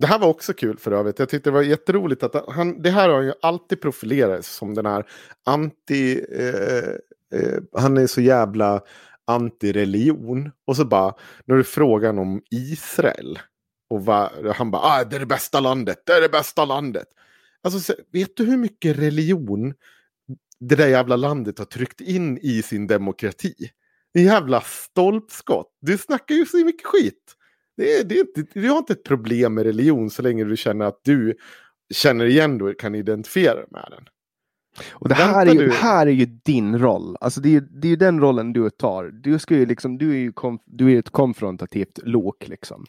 [0.00, 1.18] Det här var också kul för övrigt.
[1.18, 4.74] Jag tyckte det var jätteroligt att han, det här har han ju alltid profilerat som
[4.74, 5.06] den här
[5.46, 6.24] anti...
[6.32, 8.80] Eh, eh, han är så jävla
[9.26, 10.50] anti-religion.
[10.66, 11.14] Och så bara,
[11.44, 13.38] när du frågan om Israel.
[13.90, 17.06] Och va, han bara, ah, det är det bästa landet, det är det bästa landet.
[17.62, 19.74] Alltså, vet du hur mycket religion
[20.60, 23.54] det där jävla landet har tryckt in i sin demokrati?
[24.12, 25.78] En jävla stolpskott.
[25.80, 27.36] Du snackar ju så mycket skit.
[27.76, 31.00] Det det inte, du har inte ett problem med religion så länge du känner att
[31.04, 31.34] du
[31.94, 34.04] känner igen dig och kan identifiera dig med den.
[34.90, 37.16] Och det här är, ju, här är ju din roll.
[37.20, 39.04] Alltså det är ju det är den rollen du tar.
[39.04, 42.48] Du, ska ju liksom, du är ju kom, du är ett konfrontativt lok.
[42.48, 42.86] Liksom.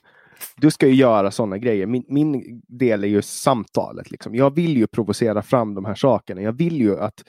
[0.58, 1.86] du ska ju göra sådana grejer.
[1.86, 4.12] Min, min del är ju samtalet.
[4.12, 4.36] Liksom.
[4.36, 6.42] Jag vill ju provocera fram de här sakerna.
[6.42, 7.24] Jag vill ju att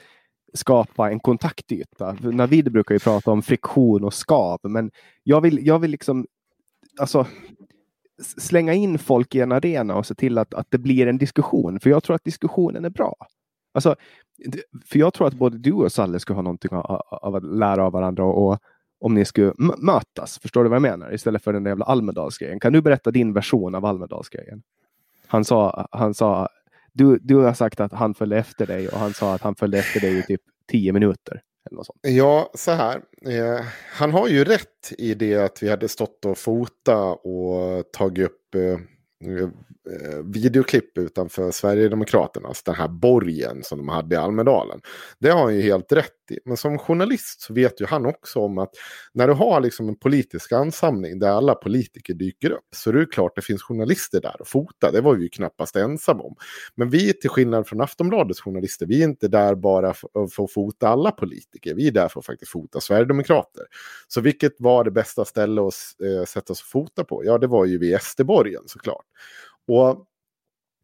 [0.53, 2.17] skapa en kontaktyta.
[2.21, 4.91] Navid brukar ju prata om friktion och skav, men
[5.23, 6.25] jag vill, jag vill liksom
[6.99, 7.27] alltså,
[8.21, 11.79] slänga in folk i en arena och se till att, att det blir en diskussion.
[11.79, 13.15] För jag tror att diskussionen är bra.
[13.73, 13.95] Alltså,
[14.85, 17.85] för jag tror att både du och Salle skulle ha någonting av, av att lära
[17.85, 18.59] av varandra och,
[18.99, 20.39] om ni skulle mötas.
[20.39, 21.13] Förstår du vad jag menar?
[21.13, 22.59] Istället för den där jävla Almedalsgrejen.
[22.59, 24.63] Kan du berätta din version av Almedalsgrejen?
[25.27, 26.47] Han sa, han sa
[26.93, 29.77] du, du har sagt att han följde efter dig och han sa att han följde
[29.77, 31.41] efter dig i typ tio minuter.
[31.65, 31.99] Eller något sånt.
[32.01, 33.01] Ja, så här.
[33.25, 38.25] Eh, han har ju rätt i det att vi hade stått och fota och tagit
[38.25, 38.79] upp eh,
[39.89, 44.81] Eh, videoklipp utanför Sverigedemokraternas, alltså den här borgen som de hade i Almedalen.
[45.19, 46.39] Det har han ju helt rätt i.
[46.45, 48.69] Men som journalist så vet ju han också om att
[49.13, 53.05] när du har liksom en politisk ansamling där alla politiker dyker upp så är det
[53.05, 54.91] klart det finns journalister där och fota.
[54.91, 56.35] Det var vi ju knappast ensamma om.
[56.75, 60.51] Men vi till skillnad från Aftonbladets journalister, vi är inte där bara för, för att
[60.51, 61.75] fota alla politiker.
[61.75, 63.63] Vi är där för att faktiskt fota Sverigedemokrater.
[64.07, 65.73] Så vilket var det bästa stället att
[66.03, 67.25] eh, sätta sig och fota på?
[67.25, 69.05] Ja, det var ju vid Esterborgen såklart.
[69.67, 70.05] Och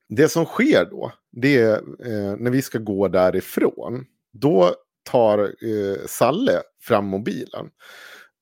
[0.10, 1.73] det som sker då, det är
[2.06, 4.06] eh, när vi ska gå därifrån.
[4.34, 4.72] Då
[5.11, 7.69] tar eh, Salle fram mobilen.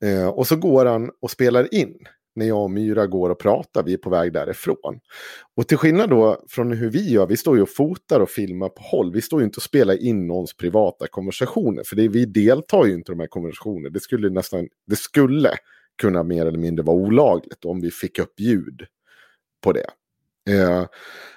[0.03, 1.97] Eh, och så går han och spelar in
[2.35, 4.99] när jag och Myra går och pratar, vi är på väg därifrån.
[5.55, 8.69] Och till skillnad då från hur vi gör, vi står ju och fotar och filmar
[8.69, 9.13] på håll.
[9.13, 12.93] Vi står ju inte och spelar in någons privata konversationer, för det, vi deltar ju
[12.93, 13.89] inte i de här konversationerna.
[13.89, 15.51] Det skulle nästan, det skulle
[16.01, 18.85] kunna mer eller mindre vara olagligt om vi fick upp ljud
[19.63, 19.89] på det.
[20.47, 20.85] Eh,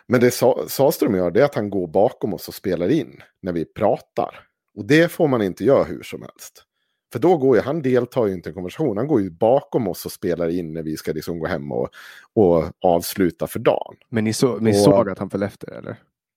[0.07, 0.31] men det
[0.69, 4.47] Saström gör det är att han går bakom oss och spelar in när vi pratar.
[4.77, 6.65] Och det får man inte göra hur som helst.
[7.13, 9.89] För då går ju, han deltar ju inte i en konversation, han går ju bakom
[9.89, 11.89] oss och spelar in när vi ska liksom gå hem och,
[12.35, 13.97] och avsluta för dagen.
[14.09, 15.97] Men ni, så, ni och, såg att han föll efter eller?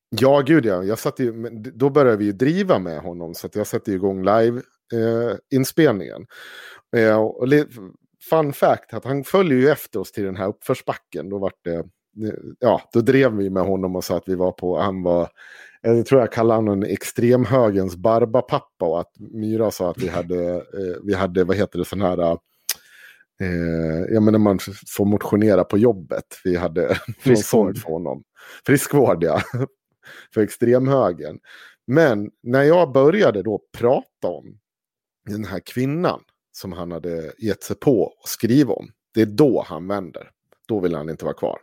[0.10, 0.84] Ja, gud ja.
[0.84, 4.24] Jag satte ju, då började vi ju driva med honom så att jag satte igång
[4.24, 6.26] live-inspelningen.
[6.96, 7.48] Eh, eh, och
[8.30, 11.30] fun fact, att han följer ju efter oss till den här uppförsbacken.
[11.30, 11.84] Då vart det
[12.60, 15.30] ja, då drev vi med honom och sa att vi var på, han var,
[15.82, 20.98] jag tror jag kallade honom extremhögens barbapappa och att Myra sa att vi hade, eh,
[21.04, 22.32] vi hade vad heter det, sån här,
[23.42, 28.24] eh, ja men när man får motionera på jobbet, vi hade friskvård för honom.
[28.66, 29.42] Friskvård ja,
[30.34, 31.40] för extremhögern.
[31.88, 34.60] Men när jag började då prata om
[35.30, 36.20] den här kvinnan
[36.52, 40.30] som han hade gett sig på att skriva om, det är då han vänder.
[40.68, 41.60] Då vill han inte vara kvar.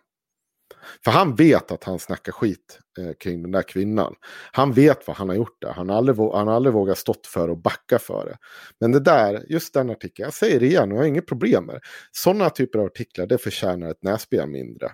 [1.05, 4.15] För han vet att han snackar skit eh, kring den där kvinnan.
[4.52, 5.73] Han vet vad han har gjort där.
[5.73, 8.39] Han har aldrig, han har aldrig vågat stått för och backa för det.
[8.81, 11.74] Men det där, just den artikeln, jag säger det igen, jag har inget problem med
[11.74, 11.81] det.
[12.12, 14.93] Sådana typer av artiklar, det förtjänar ett näsben mindre.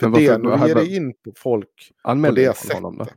[0.00, 3.14] För det, nu ger det in på folk på det sättet.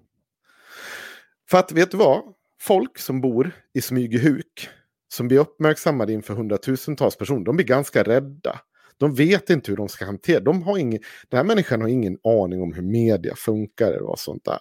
[1.49, 2.21] För att, vet du vad?
[2.61, 4.69] Folk som bor i Smygehuk,
[5.13, 8.59] som blir uppmärksammade inför hundratusentals personer, de blir ganska rädda.
[9.01, 12.17] De vet inte hur de ska hantera de har ingen, Den här människan har ingen
[12.23, 14.59] aning om hur media funkar och sånt där.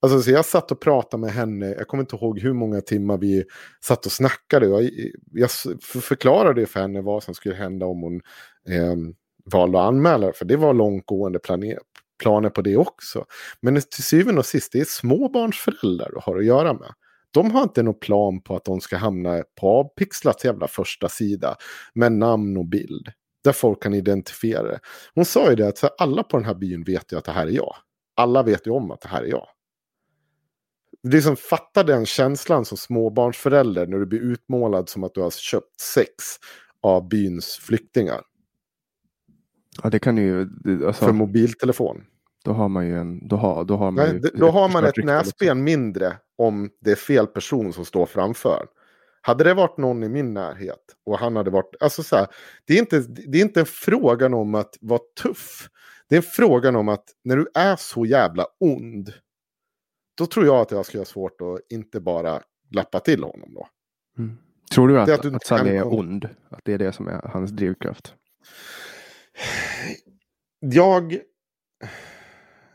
[0.00, 3.18] Alltså, så jag satt och pratade med henne, jag kommer inte ihåg hur många timmar
[3.18, 3.44] vi
[3.80, 4.66] satt och snackade.
[4.66, 4.90] Jag,
[5.32, 5.50] jag
[5.82, 8.20] förklarade för henne vad som skulle hända om hon
[8.68, 8.96] eh,
[9.44, 11.78] valde att anmäla för det var långtgående planer,
[12.22, 13.24] planer på det också.
[13.60, 16.92] Men till syvende och sist, det är småbarnsföräldrar du har att göra med.
[17.30, 21.56] De har inte någon plan på att de ska hamna på Pixlats jävla första sida
[21.94, 23.08] med namn och bild.
[23.46, 24.80] Där folk kan identifiera det.
[25.14, 27.46] Hon sa ju det att alla på den här byn vet ju att det här
[27.46, 27.74] är jag.
[28.16, 29.46] Alla vet ju om att det här är jag.
[31.02, 35.20] Det är som fatta den känslan som småbarnsförälder när du blir utmålad som att du
[35.20, 36.10] har köpt sex
[36.82, 38.20] av byns flyktingar.
[39.82, 40.40] Ja, det kan ju...
[40.86, 42.04] Alltså, För mobiltelefon.
[42.44, 43.28] Då har man ju en...
[43.28, 46.96] Då har, då har man, Nej, då har man ett näsben mindre om det är
[46.96, 48.66] fel person som står framför.
[49.26, 51.74] Hade det varit någon i min närhet och han hade varit...
[51.80, 52.26] Alltså så här,
[52.64, 55.68] det, är inte, det är inte en frågan om att vara tuff.
[56.08, 59.12] Det är en frågan om att när du är så jävla ond.
[60.18, 63.68] Då tror jag att jag skulle ha svårt att inte bara lappa till honom då.
[64.18, 64.38] Mm.
[64.74, 66.28] Tror du att, att, du att Sally är ond?
[66.48, 68.14] Att det är det som är hans drivkraft?
[70.58, 71.18] Jag...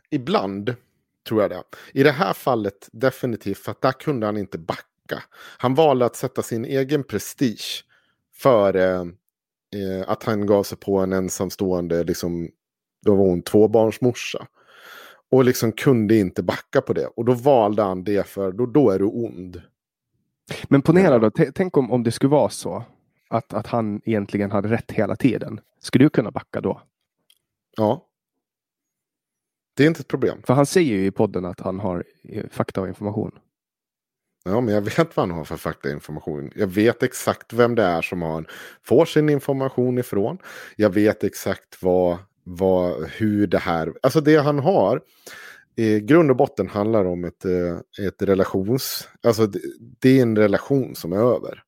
[0.10, 0.76] Ibland
[1.28, 1.64] tror jag det.
[1.94, 5.24] I det här fallet definitivt, för att där kunde han inte backa tillbaka.
[5.58, 7.84] Han valde att sätta sin egen prestige
[8.34, 8.92] före
[9.76, 12.50] eh, att han gav sig på en ensamstående, liksom,
[13.06, 14.48] då var hon tvåbarnsmorsa.
[15.32, 17.08] Och liksom kunde inte backa på det.
[17.08, 19.62] Och då valde han det för, då, då är du ond.
[20.70, 22.84] Men ponera då, tänk om, om det skulle vara så
[23.30, 25.60] att, att han egentligen hade rätt hela tiden.
[25.80, 26.82] Skulle du kunna backa då?
[27.78, 28.08] Ja.
[29.74, 30.42] Det är inte ett problem.
[30.44, 33.32] För han säger ju i podden att han har eh, fakta och information.
[34.46, 36.52] Ja, men jag vet vad han har för faktainformation.
[36.56, 38.46] Jag vet exakt vem det är som han
[38.84, 40.38] får sin information ifrån.
[40.76, 45.02] Jag vet exakt vad, vad, hur det här, alltså det han har
[45.76, 49.60] i grund och botten handlar om ett, eh, ett relations, alltså det,
[50.00, 51.64] det är en relation som är över.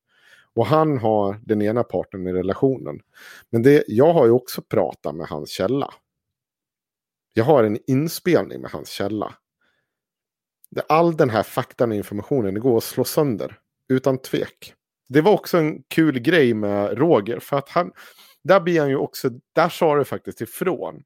[0.56, 3.00] Och han har den ena parten i relationen.
[3.50, 5.94] Men det, jag har ju också pratat med hans källa.
[7.34, 9.36] Jag har en inspelning med hans källa.
[10.90, 13.58] All den här faktan och informationen går att slå sönder.
[13.90, 14.74] Utan tvek.
[15.10, 17.40] Det var också en kul grej med Roger.
[17.40, 17.92] För att han,
[18.44, 21.04] där blir han ju också, där sa det faktiskt ifrån.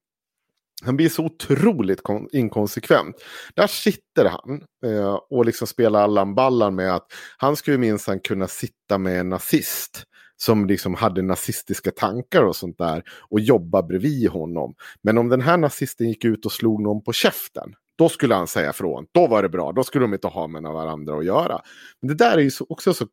[0.84, 3.16] Han blir så otroligt inkonsekvent.
[3.56, 7.08] Där sitter han eh, och liksom spelar Allan Ballan med att
[7.38, 10.04] han skulle minsann kunna sitta med en nazist
[10.36, 14.76] som liksom hade nazistiska tankar och sånt där och jobba bredvid honom.
[15.02, 18.48] Men om den här nazisten gick ut och slog någon på käften, då skulle han
[18.48, 19.08] säga från.
[19.12, 21.62] Då var det bra, då skulle de inte ha med varandra att göra.
[22.02, 23.08] Men det där är ju också så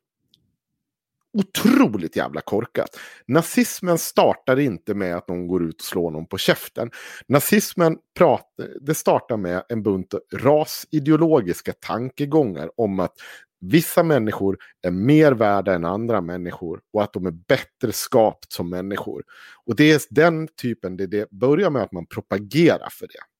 [1.39, 2.99] otroligt jävla korkat.
[3.27, 6.91] Nazismen startar inte med att någon går ut och slår någon på käften.
[7.27, 13.15] Nazismen pratar, det startar med en bunt rasideologiska tankegångar om att
[13.61, 18.71] vissa människor är mer värda än andra människor och att de är bättre skapt som
[18.71, 19.23] människor.
[19.67, 23.34] Och det är den typen, det, det börjar med att man propagerar för det.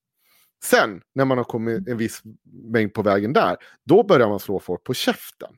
[0.65, 2.23] Sen när man har kommit en viss
[2.73, 5.55] mängd på vägen där, då börjar man slå folk på käften.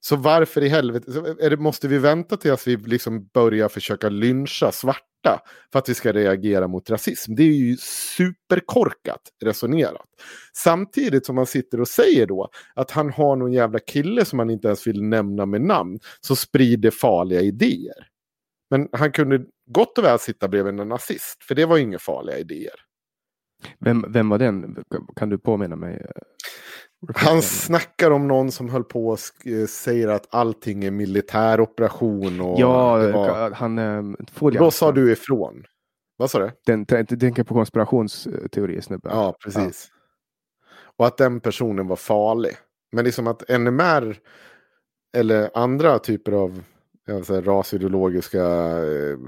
[0.00, 5.40] Så varför i helvete det, måste vi vänta tills vi liksom börjar försöka lyncha svarta
[5.72, 7.34] för att vi ska reagera mot rasism?
[7.34, 7.76] Det är ju
[8.16, 10.06] superkorkat resonerat.
[10.56, 14.50] Samtidigt som man sitter och säger då att han har någon jävla kille som han
[14.50, 18.08] inte ens vill nämna med namn som sprider farliga idéer.
[18.70, 21.98] Men han kunde gott och väl sitta bredvid en nazist, för det var ju inga
[21.98, 22.91] farliga idéer.
[23.78, 24.84] Vem, vem var den?
[25.16, 26.06] Kan du påminna mig?
[27.14, 32.40] Han snackar om någon som höll på och eh, säger att allting är militäroperation.
[32.40, 33.50] Och ja, var...
[33.50, 35.64] han ehm, får Då sa du ifrån.
[36.16, 36.50] Vad sa du?
[36.66, 39.12] Den, tänker på konspirationsteori snubben.
[39.14, 39.88] Ja, precis.
[39.90, 39.98] Ja.
[40.96, 42.56] Och att den personen var farlig.
[42.92, 44.16] Men liksom att NMR
[45.16, 46.62] eller andra typer av
[47.24, 48.44] säga, rasideologiska
[48.78, 49.18] eh,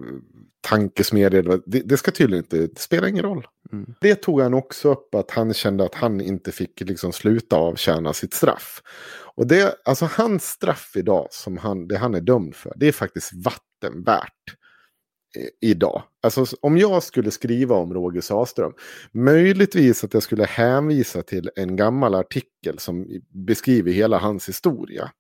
[0.61, 1.63] tankesmedjor.
[1.67, 3.47] Det, det, ska tydligen inte, det spelar ingen roll.
[3.73, 3.95] Mm.
[4.01, 8.13] Det tog han också upp att han kände att han inte fick liksom sluta avtjäna
[8.13, 8.83] sitt straff.
[9.37, 12.93] Och det, alltså hans straff idag, som han, det han är dömd för, det är
[12.93, 14.57] faktiskt vatten värt
[15.37, 16.03] eh, idag.
[16.23, 18.73] Alltså om jag skulle skriva om Roger Saström,
[19.13, 25.11] möjligtvis att jag skulle hänvisa till en gammal artikel som beskriver hela hans historia.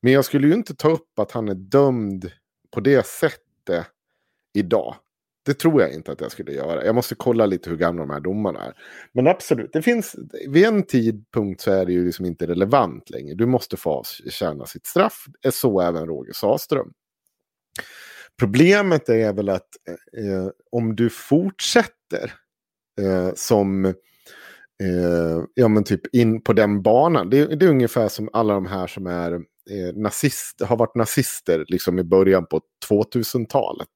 [0.00, 2.30] Men jag skulle ju inte ta upp att han är dömd
[2.70, 3.86] på det sättet
[4.54, 4.96] idag.
[5.44, 6.84] Det tror jag inte att jag skulle göra.
[6.84, 8.74] Jag måste kolla lite hur gamla de här domarna är.
[9.12, 10.16] Men absolut, det finns,
[10.48, 13.34] vid en tidpunkt så är det ju liksom inte relevant längre.
[13.34, 15.24] Du måste få tjäna sitt straff.
[15.52, 16.92] Så även Roger Saström.
[18.38, 19.68] Problemet är väl att
[20.16, 22.32] eh, om du fortsätter
[23.00, 27.30] eh, som eh, ja, men typ in på den banan.
[27.30, 31.64] Det, det, är ungefär som alla de här som är eh, nazist, har varit nazister
[31.68, 32.60] liksom i början på
[32.90, 33.88] 2000-talet.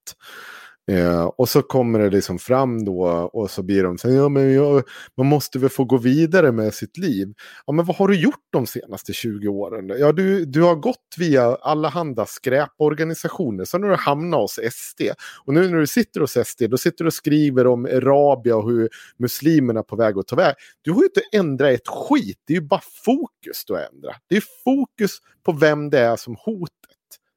[0.89, 3.03] Eh, och så kommer det liksom fram då
[3.33, 4.83] och så blir de så ja men jag,
[5.17, 7.35] man måste väl få gå vidare med sitt liv.
[7.67, 9.93] Ja men vad har du gjort de senaste 20 åren?
[9.99, 15.03] Ja du, du har gått via allehanda skräporganisationer, sen har du hamnat hos SD.
[15.45, 18.71] Och nu när du sitter hos SD, då sitter du och skriver om Arabia och
[18.71, 18.89] hur
[19.19, 20.55] muslimerna är på väg att ta väg.
[20.83, 24.23] Du har ju inte ändrat ett skit, det är ju bara fokus du har ändrat.
[24.29, 26.71] Det är fokus på vem det är som hotet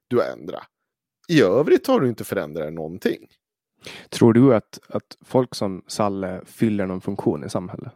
[0.07, 0.64] du har ändrat.
[1.30, 3.28] I övrigt har du inte förändrat någonting.
[4.10, 7.94] Tror du att, att folk som Salle fyller någon funktion i samhället?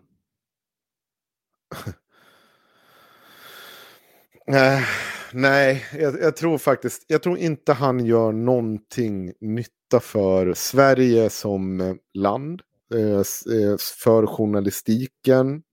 [4.47, 4.85] Nej,
[5.33, 11.81] nej jag, jag, tror faktiskt, jag tror inte han gör någonting nytta för Sverige som
[11.81, 12.61] eh, land,
[12.93, 15.63] eh, eh, för journalistiken.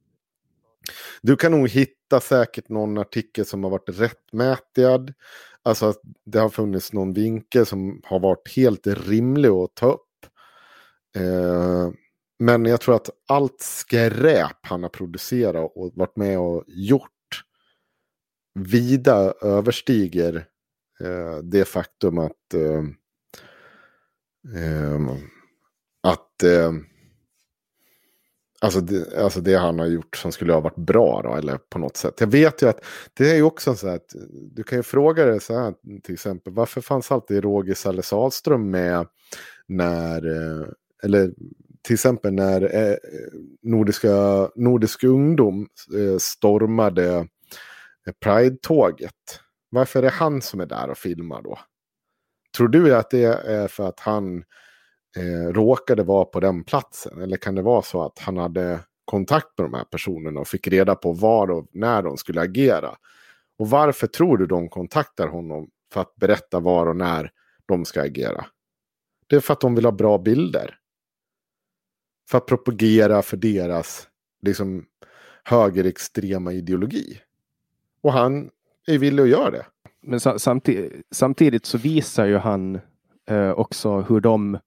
[1.22, 5.12] Du kan nog hitta säkert någon artikel som har varit rättmätigad.
[5.62, 10.01] Alltså att det har funnits någon vinkel som har varit helt rimlig att ta upp.
[11.16, 11.90] Eh,
[12.38, 17.10] men jag tror att allt skräp han har producerat och varit med och gjort
[18.54, 20.46] vida överstiger
[21.00, 22.84] eh, det faktum att eh,
[24.56, 25.00] eh,
[26.02, 26.72] att eh,
[28.62, 31.78] Alltså det, alltså det han har gjort som skulle ha varit bra då, eller på
[31.78, 32.14] något sätt.
[32.20, 32.84] Jag vet ju att
[33.14, 34.14] det är ju också så att
[34.52, 36.52] du kan ju fråga dig så här till exempel.
[36.52, 39.06] Varför fanns alltid Roger Salle Salström med
[39.68, 40.66] när, eh,
[41.04, 41.32] eller
[41.82, 42.96] till exempel när eh, eh,
[43.62, 47.14] Nordiska, Nordisk ungdom eh, stormade
[48.06, 49.40] eh, Pride-tåget.
[49.70, 51.58] Varför är det han som är där och filmar då?
[52.56, 54.44] Tror du att det är för att han
[55.16, 57.22] eh, råkade vara på den platsen?
[57.22, 60.68] Eller kan det vara så att han hade kontakt med de här personerna och fick
[60.68, 62.96] reda på var och när de skulle agera?
[63.58, 67.30] Och varför tror du de kontaktar honom för att berätta var och när
[67.66, 68.46] de ska agera?
[69.26, 70.78] Det är för att de vill ha bra bilder.
[72.32, 74.08] För att propagera för deras
[74.42, 74.86] liksom,
[75.44, 77.20] högerextrema ideologi.
[78.00, 78.50] Och han
[78.86, 79.66] är villig att göra det.
[80.02, 82.80] Men samtidigt, samtidigt så visar ju han
[83.26, 84.58] eh, också hur de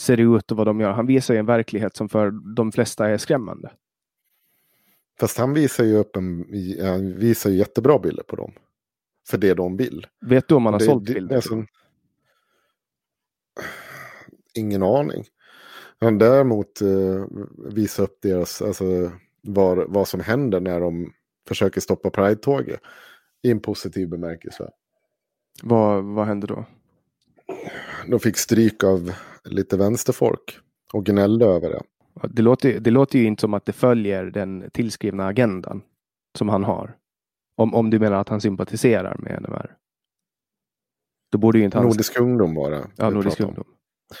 [0.00, 0.92] ser ut och vad de gör.
[0.92, 3.72] Han visar ju en verklighet som för de flesta är skrämmande.
[5.20, 6.46] Fast han visar ju upp en,
[6.80, 8.52] han visar ju jättebra bilder på dem.
[9.28, 10.06] För det de vill.
[10.20, 11.36] Vet du om han har det, sålt det, bilder?
[11.36, 11.64] Alltså,
[14.54, 15.24] ingen aning.
[16.02, 17.24] Han däremot eh,
[17.74, 18.84] visar upp deras, alltså
[19.42, 21.12] var, vad som händer när de
[21.48, 22.80] försöker stoppa Pride-tåget.
[23.42, 24.70] I en positiv bemärkelse.
[25.62, 26.64] Vad, vad hände då?
[28.06, 29.12] De fick stryk av
[29.44, 30.58] lite vänsterfolk
[30.92, 31.82] och gnällde över det.
[32.28, 35.82] Det låter, det låter ju inte som att det följer den tillskrivna agendan
[36.38, 36.96] som han har.
[37.56, 39.76] Om, om du menar att han sympatiserar med NMR.
[41.32, 41.86] Då borde ju inte han...
[41.86, 42.86] Nordisk ungdom bara.
[42.96, 43.64] Ja, Nordisk ungdom.
[44.08, 44.18] Vad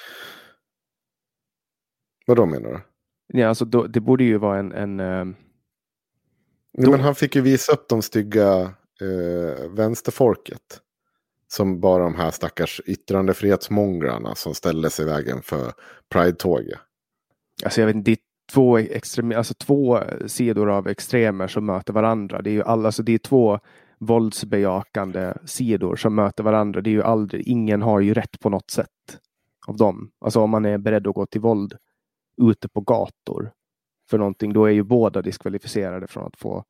[2.34, 2.80] då menar du?
[3.38, 4.72] Ja, alltså då, det borde ju vara en...
[4.72, 5.24] en uh...
[6.78, 8.62] Nej, men han fick ju visa upp de stygga
[9.02, 10.80] uh, vänsterfolket.
[11.48, 15.72] Som bara de här stackars yttrandefrihetsmånglarna som ställde sig i vägen för
[16.08, 16.78] Pride-tåget.
[17.64, 18.18] Alltså jag vet inte, det är
[18.52, 22.42] två, extrem, alltså två sidor av extremer som möter varandra.
[22.42, 23.58] Det är ju alla, alltså det är två
[23.98, 26.80] våldsbejakande sidor som möter varandra.
[26.80, 29.18] Det är ju aldrig, ingen har ju rätt på något sätt
[29.66, 30.10] av dem.
[30.20, 31.74] Alltså om man är beredd att gå till våld
[32.42, 33.52] ute på gator
[34.10, 36.64] för någonting, då är ju båda diskvalificerade från att få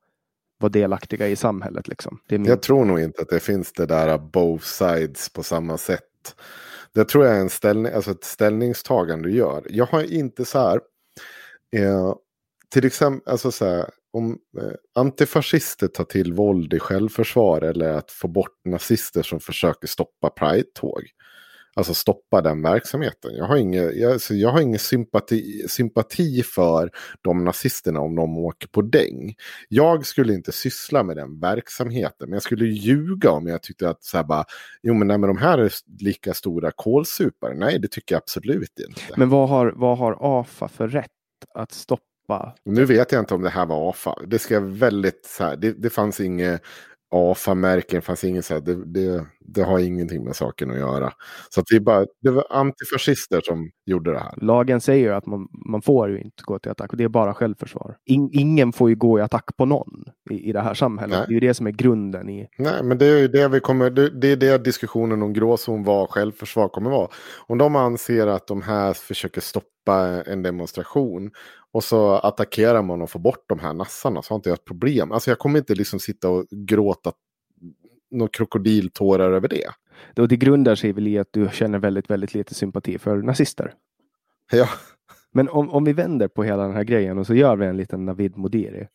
[0.59, 1.87] vara delaktiga i samhället.
[1.87, 2.19] Liksom.
[2.29, 2.45] Min...
[2.45, 6.35] Jag tror nog inte att det finns det där both sides på samma sätt.
[6.93, 9.63] Det tror jag är en ställning, alltså ett ställningstagande du gör.
[9.69, 10.81] Jag har inte så här,
[11.75, 12.15] eh,
[12.69, 18.11] till exempel, alltså så här, om eh, antifascister tar till våld i självförsvar eller att
[18.11, 21.01] få bort nazister som försöker stoppa Pride-tåg.
[21.75, 23.35] Alltså stoppa den verksamheten.
[23.35, 26.91] Jag har ingen, jag, alltså jag har ingen sympati, sympati för
[27.21, 29.35] de nazisterna om de åker på däng.
[29.69, 32.29] Jag skulle inte syssla med den verksamheten.
[32.29, 34.45] Men jag skulle ljuga om jag tyckte att så här bara,
[34.83, 37.53] jo men, nej, men de här är lika stora kolsupare.
[37.53, 39.01] Nej, det tycker jag absolut inte.
[39.17, 41.09] Men vad har, vad har AFA för rätt
[41.53, 42.55] att stoppa?
[42.65, 44.15] Nu vet jag inte om det här var AFA.
[44.27, 46.61] Det ska väldigt så här, det, det fanns inget
[47.13, 51.13] AFA-märken, fanns inget så här, det, det, det, har ingenting med saken att göra.
[51.49, 54.33] Så att det, är bara, det var antifascister som gjorde det här.
[54.37, 57.95] Lagen säger att man, man får ju inte gå till attack, det är bara självförsvar.
[58.05, 61.17] In, ingen får ju gå i attack på någon i, i det här samhället.
[61.17, 61.25] Nej.
[61.27, 62.47] Det är ju det som är grunden i...
[62.57, 65.83] Nej, men det är ju det vi kommer, det, det är det diskussionen om gråzon,
[65.83, 67.07] vad självförsvar kommer vara.
[67.47, 71.31] Om de anser att de här försöker stoppa en demonstration
[71.71, 74.65] och så attackerar man och får bort de här nassarna så har inte jag ett
[74.65, 75.11] problem.
[75.11, 77.11] Alltså jag kommer inte liksom sitta och gråta
[78.11, 79.69] några krokodiltårar över det.
[80.21, 83.73] Och det grundar sig väl i att du känner väldigt, väldigt lite sympati för nazister.
[84.51, 84.69] Ja.
[85.31, 87.77] Men om, om vi vänder på hela den här grejen och så gör vi en
[87.77, 88.87] liten Navid Modiri.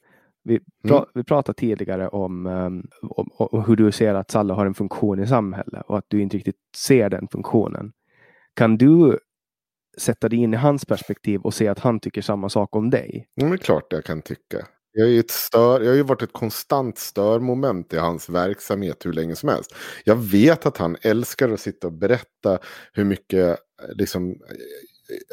[0.44, 1.09] Vi, pra, mm.
[1.15, 5.20] vi pratade tidigare om, um, om, om, hur du ser att Salle har en funktion
[5.20, 7.93] i samhället och att du inte riktigt ser den funktionen.
[8.55, 9.19] Kan du
[9.99, 13.27] sätta dig in i hans perspektiv och se att han tycker samma sak om dig.
[13.37, 14.66] det är klart jag kan tycka.
[14.93, 19.12] Jag, är ett stör, jag har ju varit ett konstant störmoment i hans verksamhet hur
[19.12, 19.75] länge som helst.
[20.05, 22.59] Jag vet att han älskar att sitta och berätta
[22.93, 23.57] hur mycket eh,
[23.95, 24.37] liksom, eh,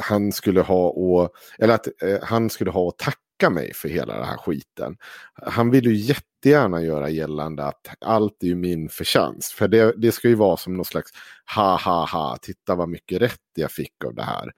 [0.01, 1.29] han skulle ha och,
[1.59, 4.97] eller att eh, han skulle ha att tacka tacka mig för hela den här skiten.
[5.33, 9.51] Han vill ju jättegärna göra gällande att allt är ju min förtjänst.
[9.51, 11.11] För det, det ska ju vara som någon slags
[11.55, 14.51] ha ha ha, titta vad mycket rätt jag fick av det här.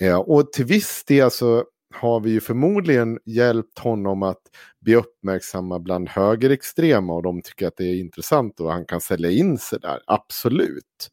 [0.00, 1.64] Eh, och till viss del så
[1.94, 4.42] har vi ju förmodligen hjälpt honom att
[4.80, 9.30] bli uppmärksamma bland högerextrema och de tycker att det är intressant och han kan sälja
[9.30, 11.10] in sig där, absolut.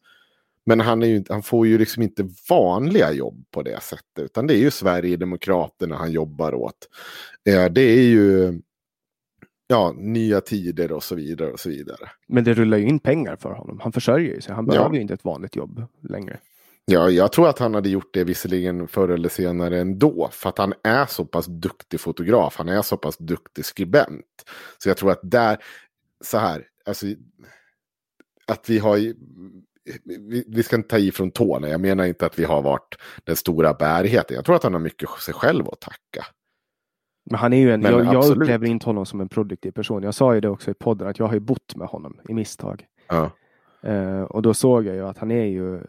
[0.66, 4.24] Men han, är ju, han får ju liksom inte vanliga jobb på det sättet.
[4.24, 6.88] Utan det är ju Sverigedemokraterna han jobbar åt.
[7.48, 8.60] Eh, det är ju
[9.66, 11.52] ja, nya tider och så vidare.
[11.52, 12.10] och så vidare.
[12.28, 13.80] Men det rullar ju in pengar för honom.
[13.82, 14.54] Han försörjer sig.
[14.54, 14.94] Han behöver ja.
[14.94, 16.38] ju inte ett vanligt jobb längre.
[16.84, 20.28] Ja, jag tror att han hade gjort det visserligen förr eller senare ändå.
[20.32, 22.56] För att han är så pass duktig fotograf.
[22.56, 24.26] Han är så pass duktig skribent.
[24.78, 25.58] Så jag tror att där,
[26.24, 27.06] så här, alltså,
[28.46, 28.98] att vi har
[30.04, 31.68] vi, vi ska inte ta i från tårna.
[31.68, 34.34] Jag menar inte att vi har varit den stora bärigheten.
[34.34, 36.26] Jag tror att han har mycket sig själv att tacka.
[37.30, 40.02] Men han är ju en, Men jag, jag upplever inte honom som en produktiv person.
[40.02, 42.34] Jag sa ju det också i podden att jag har ju bott med honom i
[42.34, 42.86] misstag.
[43.08, 43.30] Ja.
[43.82, 45.80] Eh, och då såg jag ju att han är ju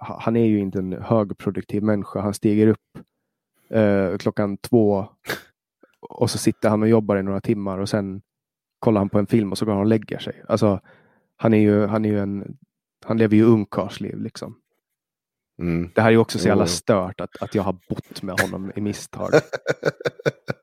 [0.00, 2.20] ha- han är ju inte en högproduktiv människa.
[2.20, 2.98] Han stiger upp
[3.70, 5.06] eh, klockan två
[6.00, 8.22] och så sitter han och jobbar i några timmar och sen
[8.78, 10.42] kollar han på en film och så går han och lägger sig.
[10.48, 10.80] Alltså,
[11.36, 12.56] han är ju, han är ju en,
[13.06, 14.56] han lever ju ungkarlsliv liksom.
[15.58, 15.90] Mm.
[15.94, 18.72] Det här är ju också så jävla stört att, att jag har bott med honom
[18.76, 19.30] i misstag.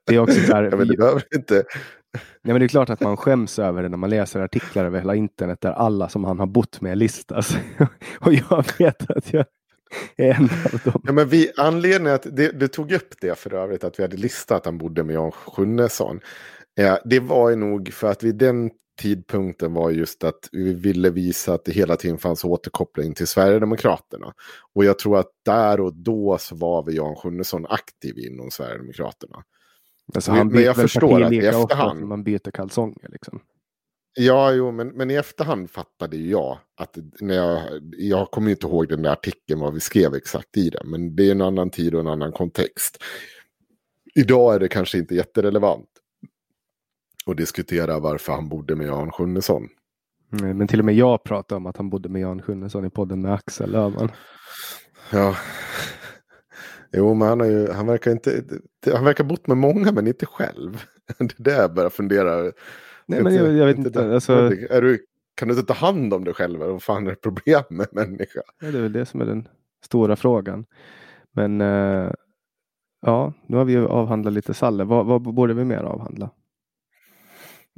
[0.08, 1.64] Det är också så här, Ja, men det behöver inte.
[2.14, 5.00] Ja, men det är klart att man skäms över det när man läser artiklar över
[5.00, 7.58] hela internet där alla som han har bott med listas.
[8.20, 9.46] och jag vet att jag
[10.18, 11.02] är en av dem.
[11.04, 14.18] Ja, men vi, anledningen att det, du tog upp det för övrigt, att vi hade
[14.18, 16.20] listat att han bodde med Jan Sjunnesson.
[16.80, 18.72] Eh, det var ju nog för att vid den
[19.02, 24.34] tidpunkten var just att vi ville visa att det hela tiden fanns återkoppling till Sverigedemokraterna.
[24.74, 29.44] Och jag tror att där och då så var vi Jan Sjunnesson aktiv inom Sverigedemokraterna.
[30.16, 33.10] Alltså, han men jag förstår att i efterhand- man byter kalsonger.
[33.10, 33.40] Liksom.
[34.14, 37.62] Ja, jo, men, men i efterhand fattade ju jag att när jag,
[37.98, 41.28] jag kommer inte ihåg den där artikeln vad vi skrev exakt i den, men det
[41.28, 42.98] är en annan tid och en annan kontext.
[44.16, 45.91] Idag är det kanske inte jätterelevant
[47.28, 49.68] att diskutera varför han bodde med Jan Sjunnesson.
[50.42, 52.90] Mm, Men till och med jag pratade om att han bodde med Jan Sjunnesson i
[52.90, 54.12] podden med Axel Öhman.
[55.12, 55.36] Ja,
[56.92, 58.44] jo, men han, har ju, han verkar inte,
[58.94, 60.84] han verkar bott med många men inte själv.
[61.18, 62.52] Det är där jag börjar fundera.
[63.06, 63.90] Nej, men jag, jag vet inte.
[63.90, 64.34] där- Alltså,
[64.70, 66.60] är du, kan du inte ta hand om dig själv?
[66.60, 68.42] Vad fan är det problem med människa?
[68.62, 69.48] Ja, det är väl det som är den
[69.86, 70.66] stora frågan.
[71.32, 72.12] Men eh,
[73.02, 74.84] ja, nu har vi ju avhandlat lite Salle.
[74.84, 76.30] Vad, vad borde vi mer avhandla?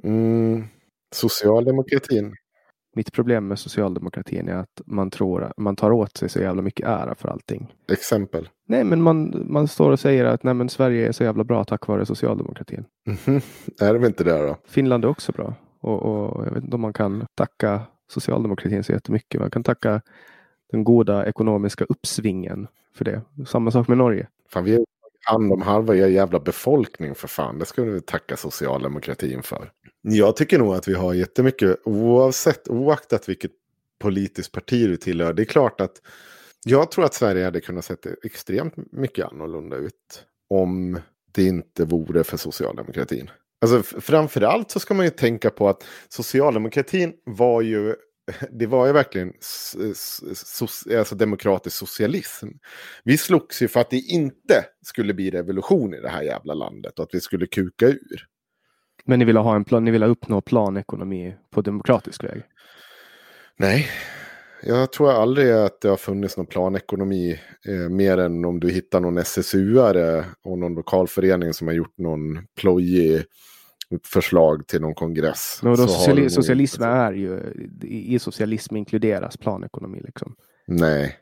[0.03, 0.63] Mm,
[1.15, 2.35] socialdemokratin.
[2.95, 6.61] Mitt problem med socialdemokratin är att man tror att man tar åt sig så jävla
[6.61, 7.73] mycket ära för allting.
[7.91, 8.49] Exempel.
[8.67, 11.63] Nej, men man, man står och säger att nej, men Sverige är så jävla bra
[11.63, 12.85] tack vare socialdemokratin.
[13.05, 13.41] Mhm.
[13.81, 14.57] Är de inte där då?
[14.67, 15.55] Finland är också bra.
[15.79, 19.41] Och, och jag vet inte om man kan tacka socialdemokratin så jättemycket.
[19.41, 20.01] Man kan tacka
[20.71, 23.21] den goda ekonomiska uppsvingen för det.
[23.47, 24.27] Samma sak med Norge.
[24.49, 24.85] Fan, vi tagit
[25.23, 27.59] hand om halva er jävla befolkning för fan.
[27.59, 29.71] Det ska vi tacka socialdemokratin för.
[30.01, 33.51] Jag tycker nog att vi har jättemycket, oavsett, oaktat vilket
[33.99, 35.33] politiskt parti du tillhör.
[35.33, 36.01] Det är klart att
[36.65, 40.99] jag tror att Sverige hade kunnat se extremt mycket annorlunda ut om
[41.31, 43.29] det inte vore för socialdemokratin.
[43.61, 47.95] Alltså framförallt så ska man ju tänka på att socialdemokratin var ju,
[48.51, 52.47] det var ju verkligen so- alltså demokratisk socialism.
[53.03, 56.99] Vi slogs ju för att det inte skulle bli revolution i det här jävla landet
[56.99, 58.27] och att vi skulle kuka ur.
[59.05, 62.43] Men ni vill ha en plan, ni vill uppnå planekonomi på demokratisk väg.
[63.57, 63.89] Nej,
[64.63, 68.99] jag tror aldrig att det har funnits någon planekonomi eh, mer än om du hittar
[68.99, 73.23] någon SSU-are och någon lokalförening som har gjort någon plojig
[74.03, 75.59] förslag till någon kongress.
[75.63, 77.39] Men då Så sociali- socialism är ju,
[77.81, 80.01] i socialism inkluderas planekonomi.
[80.03, 80.35] Liksom.
[80.67, 81.17] Nej,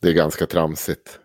[0.00, 1.20] det är ganska tramsigt.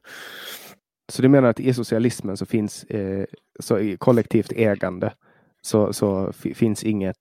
[1.11, 3.25] Så du menar att i socialismen så finns eh,
[3.59, 5.13] så i kollektivt ägande
[5.61, 7.15] så, så fi- finns inget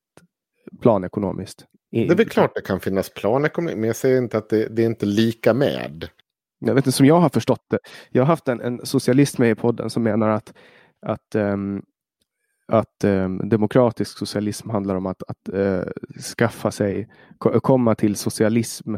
[0.80, 1.64] planekonomiskt.
[1.90, 4.68] I, Det är väl klart det kan finnas planekonomi, men jag säger inte att det,
[4.68, 6.08] det är inte lika med.
[6.58, 7.78] Jag vet inte, som jag har förstått det.
[8.10, 10.54] Jag har haft en, en socialist med i podden som menar att,
[11.06, 11.82] att, ehm,
[12.66, 15.82] att eh, demokratisk socialism handlar om att, att eh,
[16.38, 17.08] skaffa sig,
[17.38, 18.94] komma till socialism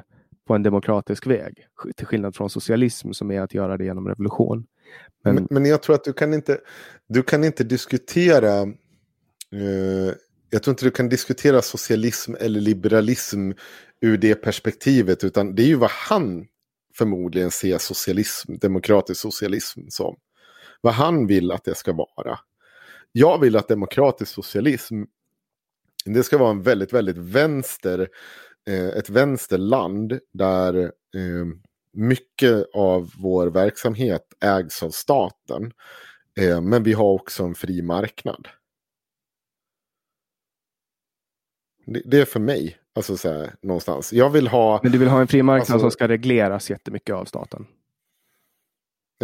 [0.47, 1.67] på en demokratisk väg.
[1.97, 4.67] Till skillnad från socialism som är att göra det genom revolution.
[5.25, 6.59] Men, Men, men jag tror att du kan inte,
[7.09, 8.61] du kan inte diskutera,
[9.53, 10.15] eh,
[10.51, 13.53] jag tror inte du kan diskutera socialism eller liberalism
[14.01, 16.47] ur det perspektivet, utan det är ju vad han
[16.99, 20.17] förmodligen ser socialism, demokratisk socialism som.
[20.81, 22.39] Vad han vill att det ska vara.
[23.17, 25.03] Jag vill att demokratisk socialism,
[26.05, 28.09] det ska vara en väldigt, väldigt vänster,
[28.69, 31.47] eh, ett vänsterland där eh,
[31.93, 35.73] mycket av vår verksamhet ägs av staten.
[36.41, 38.49] Eh, men vi har också en fri marknad.
[41.87, 44.13] Det, det är för mig, alltså så här, någonstans.
[44.13, 47.15] Jag vill ha, men du vill ha en fri marknad Alltså- som ska regleras jättemycket
[47.15, 47.67] av staten.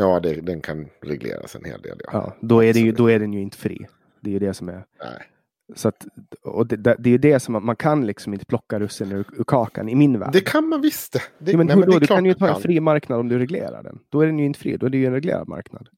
[0.00, 2.00] Ja det, den kan regleras en hel del.
[2.04, 2.10] Ja.
[2.12, 3.86] Ja, då, är det ju, då är den ju inte fri.
[4.20, 5.26] Det är ju det som är Nej.
[5.74, 6.06] Så att,
[6.42, 9.44] och det, det, är det som man, man kan liksom inte plocka russinen ur, ur
[9.44, 10.32] kakan i min värld.
[10.32, 11.12] Det kan man visst.
[11.12, 11.98] Det, ja, men nej, hur men då?
[11.98, 12.62] Du kan ju ta en kan.
[12.62, 13.98] fri marknad om du reglerar den.
[14.08, 15.88] Då är den ju inte fri, då är det ju en reglerad marknad.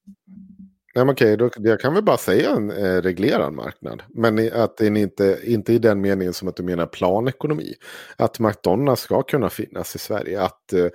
[0.94, 4.02] Nej, men okej, då, jag kan väl bara säga en eh, reglerad marknad.
[4.08, 7.74] Men att den inte, inte i den meningen som att du menar planekonomi.
[8.16, 10.42] Att McDonalds ska kunna finnas i Sverige.
[10.42, 10.86] Att eh,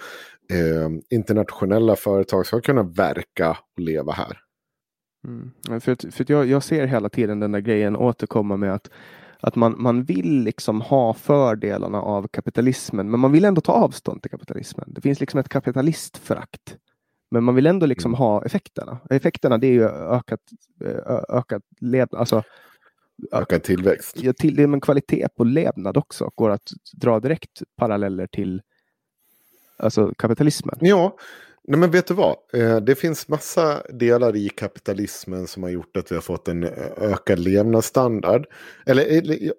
[0.50, 4.40] eh internationella företag ska kunna verka och leva här.
[5.28, 5.82] Mm.
[5.82, 8.90] För, att, för att jag, jag ser hela tiden den där grejen återkomma med att
[9.40, 14.22] att man, man vill liksom ha fördelarna av kapitalismen, men man vill ändå ta avstånd
[14.22, 14.94] till kapitalismen.
[14.94, 16.78] Det finns liksom ett kapitalistförakt.
[17.32, 18.18] Men man vill ändå liksom mm.
[18.18, 19.00] ha effekterna.
[19.10, 20.40] Effekterna det är ju ökat,
[21.30, 22.44] ökat levnad, alltså
[23.32, 24.18] ökad tillväxt.
[24.22, 28.62] Ja, till, men kvalitet på levnad också går att dra direkt paralleller till
[29.78, 30.78] alltså kapitalismen.
[30.82, 31.18] Ja,
[31.68, 32.36] Nej men vet du vad?
[32.54, 36.64] Eh, det finns massa delar i kapitalismen som har gjort att vi har fått en
[36.64, 38.46] eh, ökad levnadsstandard.
[38.86, 39.54] Eller, eh, eller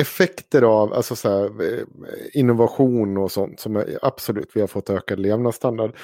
[0.00, 1.50] effekter av alltså så här,
[2.32, 5.96] innovation och sånt som är, absolut vi har fått ökad levnadsstandard.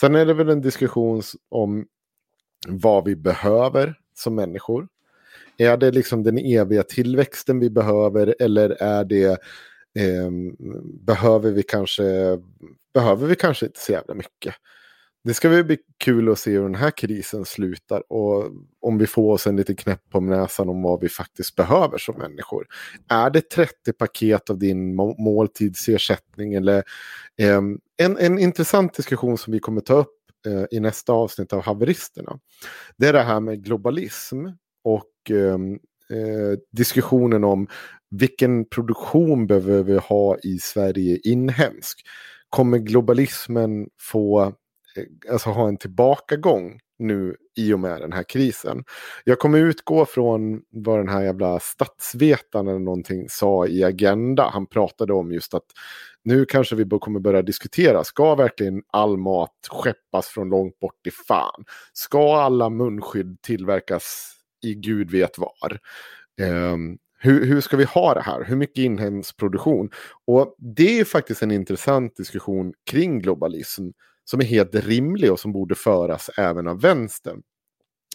[0.00, 1.86] Sen är det väl en diskussion om
[2.68, 4.88] vad vi behöver som människor.
[5.56, 9.40] Är det liksom den eviga tillväxten vi behöver eller är det
[9.98, 10.30] eh,
[11.06, 12.02] behöver vi kanske
[12.94, 14.54] behöver vi kanske inte så jävla mycket.
[15.24, 18.50] Det ska väl bli kul att se hur den här krisen slutar och
[18.80, 22.18] om vi får oss en liten knäpp på näsan om vad vi faktiskt behöver som
[22.18, 22.66] människor.
[23.08, 26.76] Är det 30 paket av din måltidsersättning eller
[27.38, 27.60] eh,
[27.96, 32.38] en, en intressant diskussion som vi kommer ta upp eh, i nästa avsnitt av haveristerna.
[32.96, 34.46] Det är det här med globalism
[34.84, 35.58] och eh,
[36.10, 37.68] eh, diskussionen om
[38.10, 42.00] vilken produktion behöver vi ha i Sverige inhemsk
[42.50, 48.84] kommer globalismen få eh, alltså, ha en tillbakagång nu i och med den här krisen.
[49.24, 54.50] Jag kommer utgå från vad den här jävla statsvetaren eller någonting sa i Agenda.
[54.52, 55.64] Han pratade om just att
[56.24, 61.10] nu kanske vi kommer börja diskutera, ska verkligen all mat skeppas från långt bort i
[61.10, 61.64] fan?
[61.92, 65.80] Ska alla munskydd tillverkas i gud vet var?
[66.40, 66.76] Eh,
[67.22, 68.44] hur, hur ska vi ha det här?
[68.44, 69.90] Hur mycket inhemsk produktion?
[70.26, 73.88] Och det är faktiskt en intressant diskussion kring globalism
[74.24, 77.42] som är helt rimlig och som borde föras även av vänstern.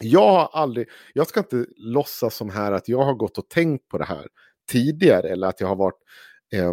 [0.02, 3.88] Jag har aldrig, jag ska inte låtsas som här att jag har gått och tänkt
[3.88, 4.26] på det här
[4.70, 6.00] tidigare eller att jag har varit
[6.52, 6.72] eh,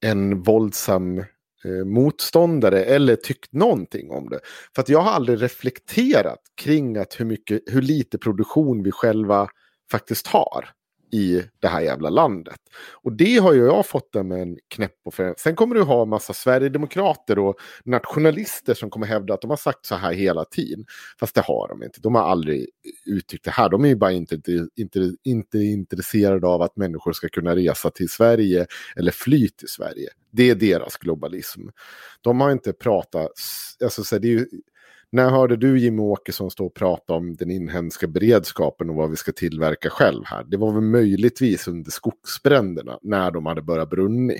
[0.00, 1.24] en våldsam
[1.66, 4.40] eh, motståndare eller tyckt någonting om det.
[4.74, 9.48] För att jag har aldrig reflekterat kring att hur, mycket, hur lite produktion vi själva
[9.90, 10.68] faktiskt har
[11.12, 12.60] i det här jävla landet.
[12.92, 15.10] Och det har ju jag fått med en knäpp på.
[15.10, 15.34] För.
[15.38, 19.86] Sen kommer du ha massa sverigedemokrater och nationalister som kommer hävda att de har sagt
[19.86, 20.84] så här hela tiden.
[21.20, 22.00] Fast det har de inte.
[22.00, 22.66] De har aldrig
[23.06, 23.68] uttryckt det här.
[23.68, 24.40] De är ju bara inte,
[24.76, 28.66] inte, inte intresserade av att människor ska kunna resa till Sverige
[28.96, 30.08] eller fly till Sverige.
[30.30, 31.60] Det är deras globalism.
[32.20, 33.30] De har inte pratat,
[33.82, 34.46] alltså så det är ju
[35.16, 39.16] när hörde du Jimmie Åkesson stå och prata om den inhemska beredskapen och vad vi
[39.16, 40.44] ska tillverka själv här?
[40.44, 44.38] Det var väl möjligtvis under skogsbränderna när de hade börjat brunni.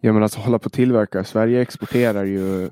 [0.00, 1.24] Ja men alltså hålla på att tillverka.
[1.24, 2.70] Sverige exporterar ju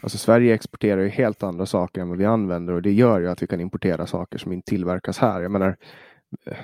[0.00, 3.28] Alltså Sverige exporterar ju helt andra saker än vad vi använder och det gör ju
[3.28, 5.42] att vi kan importera saker som inte tillverkas här.
[5.42, 5.76] Jag menar,
[6.46, 6.56] eh,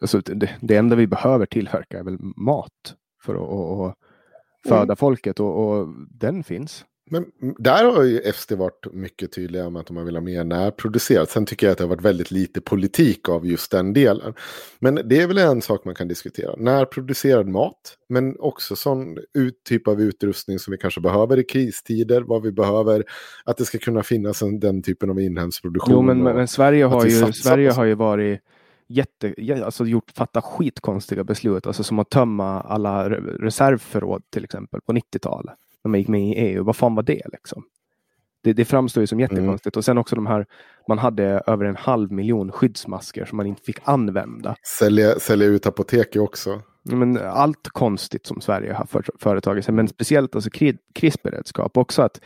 [0.00, 3.94] alltså det, det enda vi behöver tillverka är väl mat för att och, och
[4.68, 4.96] föda mm.
[4.96, 6.84] folket och, och den finns.
[7.10, 7.24] Men
[7.58, 11.30] där har ju SD varit mycket tydliga med att de vill ha mer närproducerat.
[11.30, 14.34] Sen tycker jag att det har varit väldigt lite politik av just den delen.
[14.78, 16.54] Men det är väl en sak man kan diskutera.
[16.56, 19.18] Närproducerad mat, men också sån
[19.68, 22.20] typ av utrustning som vi kanske behöver i kristider.
[22.20, 23.04] Vad vi behöver,
[23.44, 25.94] att det ska kunna finnas en, den typen av inhemsk produktion.
[25.94, 28.40] Jo, men, men Sverige, har ju, Sverige har ju varit
[28.88, 34.92] jätte, alltså gjort, fatta skitkonstiga beslut, alltså som att tömma alla reservförråd till exempel på
[34.92, 35.54] 90-talet
[35.88, 36.64] när man gick med i EU.
[36.64, 37.64] Vad fan var det liksom?
[38.42, 39.76] Det, det framstår ju som jättekonstigt.
[39.76, 39.80] Mm.
[39.80, 40.46] Och sen också de här,
[40.88, 44.56] man hade över en halv miljon skyddsmasker som man inte fick använda.
[44.78, 46.62] Sälja, sälja ut apoteket också.
[46.82, 50.50] Men allt konstigt som Sverige har för, företagit sig, men speciellt alltså
[50.94, 52.02] krisberedskap också.
[52.02, 52.20] att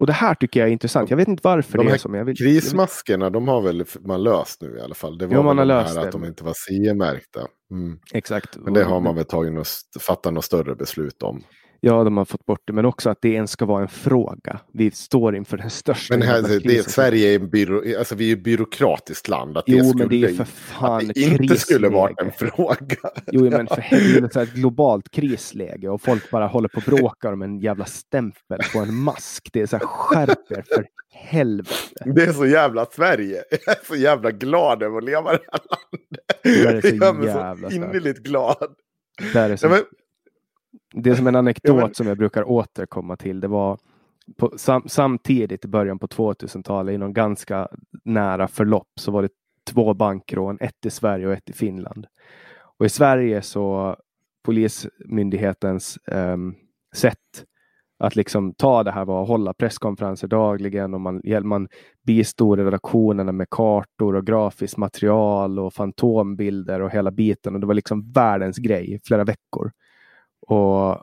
[0.00, 1.10] och det här tycker jag är intressant.
[1.10, 2.36] Jag vet inte varför de det är jag vill.
[2.36, 5.18] Krismaskerna, de har väl man löst nu i alla fall.
[5.18, 6.08] Det var jo, man har de löst här det.
[6.08, 7.40] att de inte var CE-märkta.
[7.70, 7.98] Mm.
[8.14, 8.56] Exakt.
[8.56, 9.68] Men det har man väl tagit något,
[10.00, 11.42] fattat något större beslut om.
[11.80, 14.60] Ja, de har fått bort det, men också att det ens ska vara en fråga.
[14.72, 18.42] Vi står inför den största Men här, det, Sverige är, byrå, alltså vi är ett
[18.42, 19.56] byråkratiskt land.
[19.56, 22.32] Att jo, det skulle, men det är för fan att det inte skulle vara en
[22.32, 22.96] fråga.
[23.32, 27.42] Jo, men för helvete, ett globalt krisläge och folk bara håller på och bråkar om
[27.42, 29.48] en jävla stämpel på en mask.
[29.52, 32.04] Det är så här, skärp er för helvete.
[32.04, 33.44] Det är så jävla Sverige.
[33.66, 36.82] Jag är så jävla glad över att leva i det här landet.
[36.82, 38.74] Det är så jag jävla så innerligt glad.
[39.32, 39.68] Det är så...
[40.92, 43.40] Det är som en anekdot som jag brukar återkomma till.
[43.40, 43.78] Det var
[44.36, 47.68] på, sam, samtidigt i början på 2000-talet i någon ganska
[48.04, 49.30] nära förlopp så var det
[49.70, 52.06] två bankrån, ett i Sverige och ett i Finland.
[52.78, 53.96] Och i Sverige så
[54.44, 56.54] Polismyndighetens um,
[56.94, 57.44] sätt
[57.98, 61.68] att liksom ta det här var att hålla presskonferenser dagligen och man, man
[62.06, 67.54] bistod redaktionerna med kartor och grafiskt material och fantombilder och hela biten.
[67.54, 69.70] Och det var liksom världens grej i flera veckor.
[70.48, 71.02] Och,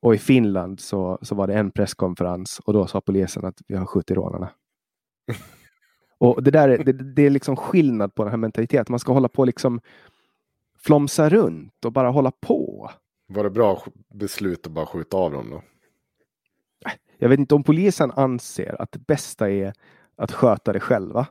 [0.00, 3.76] och i Finland så, så var det en presskonferens och då sa polisen att vi
[3.76, 4.50] har skjutit rånarna.
[6.18, 8.86] och det där är, det, det, är liksom skillnad på den här mentaliteten.
[8.92, 9.80] Man ska hålla på liksom
[10.78, 12.90] flomsa runt och bara hålla på.
[13.28, 13.82] Var det bra
[14.14, 15.62] beslut att bara skjuta av dem då?
[17.18, 19.72] Jag vet inte om polisen anser att det bästa är
[20.16, 21.26] att sköta det själva.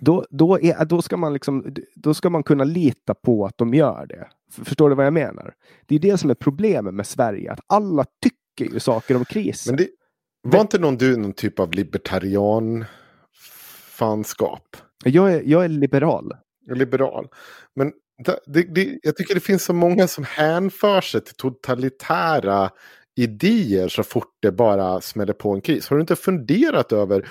[0.00, 3.74] Då, då, är, då, ska man liksom, då ska man kunna lita på att de
[3.74, 4.28] gör det.
[4.64, 5.54] Förstår du vad jag menar?
[5.86, 9.76] Det är det som är problemet med Sverige, att alla tycker ju saker om krisen.
[9.76, 9.88] Men det,
[10.42, 12.84] var inte någon du någon typ av libertarian
[13.90, 14.76] fanskap?
[15.04, 16.32] Jag är, jag är liberal.
[16.70, 17.28] Liberal.
[17.74, 17.92] Men
[18.46, 22.70] det, det, jag tycker det finns så många som hänför sig till totalitära
[23.16, 25.88] idéer så fort det bara smäller på en kris.
[25.88, 27.28] Har du inte funderat över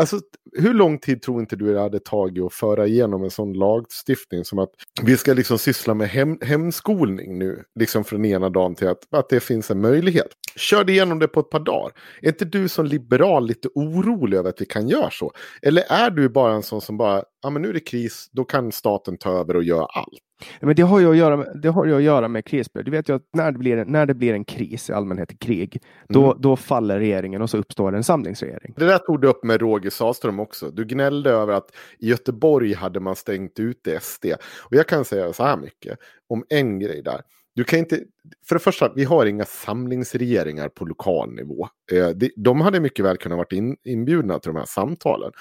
[0.00, 0.20] Alltså,
[0.58, 4.44] hur lång tid tror inte du det hade tagit att föra igenom en sån lagstiftning
[4.44, 4.70] som att
[5.02, 9.28] vi ska liksom syssla med hem, hemskolning nu, liksom från ena dagen till att, att
[9.28, 10.26] det finns en möjlighet.
[10.56, 11.92] Kör igenom det på ett par dagar.
[12.22, 15.32] Är inte du som liberal lite orolig över att vi kan göra så?
[15.62, 18.44] Eller är du bara en sån som bara, ja men nu är det kris, då
[18.44, 20.18] kan staten ta över och göra allt?
[20.60, 22.86] Men det har ju att göra med, det har ju att göra med krisböld.
[22.86, 25.82] Du vet ju att när det blir, när det blir en kris, i allmänhet krig,
[26.08, 26.36] då, mm.
[26.40, 28.74] då faller regeringen och så uppstår en samlingsregering.
[28.76, 30.70] Det där tog du upp med Roger Saström också.
[30.70, 34.26] Du gnällde över att i Göteborg hade man stängt ute SD.
[34.64, 35.98] Och jag kan säga så här mycket
[36.28, 37.20] om en grej där.
[37.60, 38.00] Du kan inte,
[38.48, 41.68] för det första, vi har inga samlingsregeringar på lokal nivå.
[41.92, 45.32] Eh, de hade mycket väl kunnat vara in, inbjudna till de här samtalen.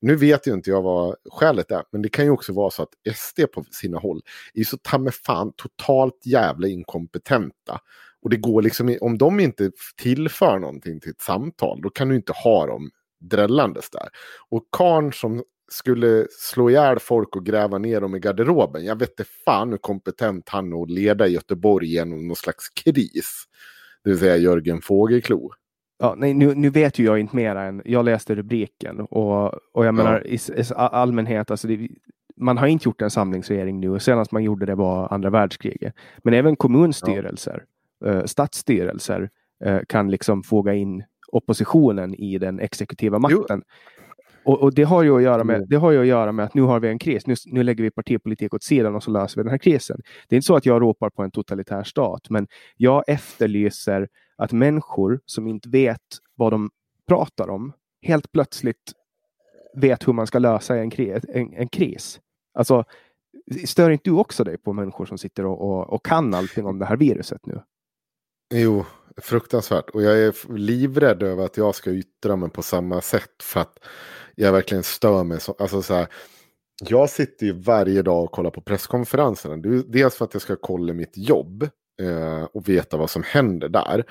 [0.00, 2.82] Nu vet ju inte jag vad skälet är, men det kan ju också vara så
[2.82, 4.20] att SD på sina håll
[4.54, 7.80] är så ta med fan totalt jävla inkompetenta.
[8.22, 9.70] Och det går liksom, om de inte
[10.02, 12.90] tillför någonting till ett samtal, då kan du inte ha dem
[13.20, 14.08] drällandes där.
[14.48, 18.84] Och karn som skulle slå ihjäl folk och gräva ner dem i garderoben.
[18.84, 23.44] Jag vet inte fan hur kompetent han är att leda Göteborg genom någon slags kris.
[24.04, 25.50] Det vill säga Jörgen Fågelklo.
[25.98, 29.86] Ja, nej, nu, nu vet ju jag inte mer än jag läste rubriken och, och
[29.86, 30.30] jag menar ja.
[30.30, 31.88] i, i allmänhet, alltså det,
[32.36, 35.94] man har inte gjort en samlingsregering nu och senast man gjorde det var andra världskriget.
[36.18, 37.64] Men även kommunstyrelser,
[37.98, 38.06] ja.
[38.06, 39.30] eh, stadsstyrelser
[39.64, 43.62] eh, kan liksom foga in oppositionen i den exekutiva makten.
[43.66, 43.74] Jo.
[44.48, 45.68] Och, och, det, har ju att göra med, mm.
[45.68, 47.26] det har ju att göra med att nu har vi en kris.
[47.26, 50.00] Nu, nu lägger vi partipolitik åt sidan och så löser vi den här krisen.
[50.28, 52.46] Det är inte så att jag ropar på en totalitär stat, men
[52.76, 56.02] jag efterlyser att människor som inte vet
[56.34, 56.70] vad de
[57.08, 57.72] pratar om
[58.02, 58.92] helt plötsligt
[59.74, 61.24] vet hur man ska lösa en, kris.
[61.28, 62.20] En, en kris.
[62.54, 62.84] Alltså,
[63.64, 66.78] stör inte du också dig på människor som sitter och, och, och kan allting om
[66.78, 67.62] det här viruset nu?
[68.54, 68.84] Jo,
[69.16, 69.90] fruktansvärt.
[69.90, 73.42] Och jag är livrädd över att jag ska yttra mig på samma sätt.
[73.42, 73.78] För att
[74.34, 75.40] jag verkligen stör mig.
[75.40, 76.06] Så, alltså så här,
[76.88, 79.56] jag sitter ju varje dag och kollar på presskonferenserna.
[79.86, 81.62] Dels för att jag ska kolla mitt jobb
[82.02, 84.04] eh, och veta vad som händer där.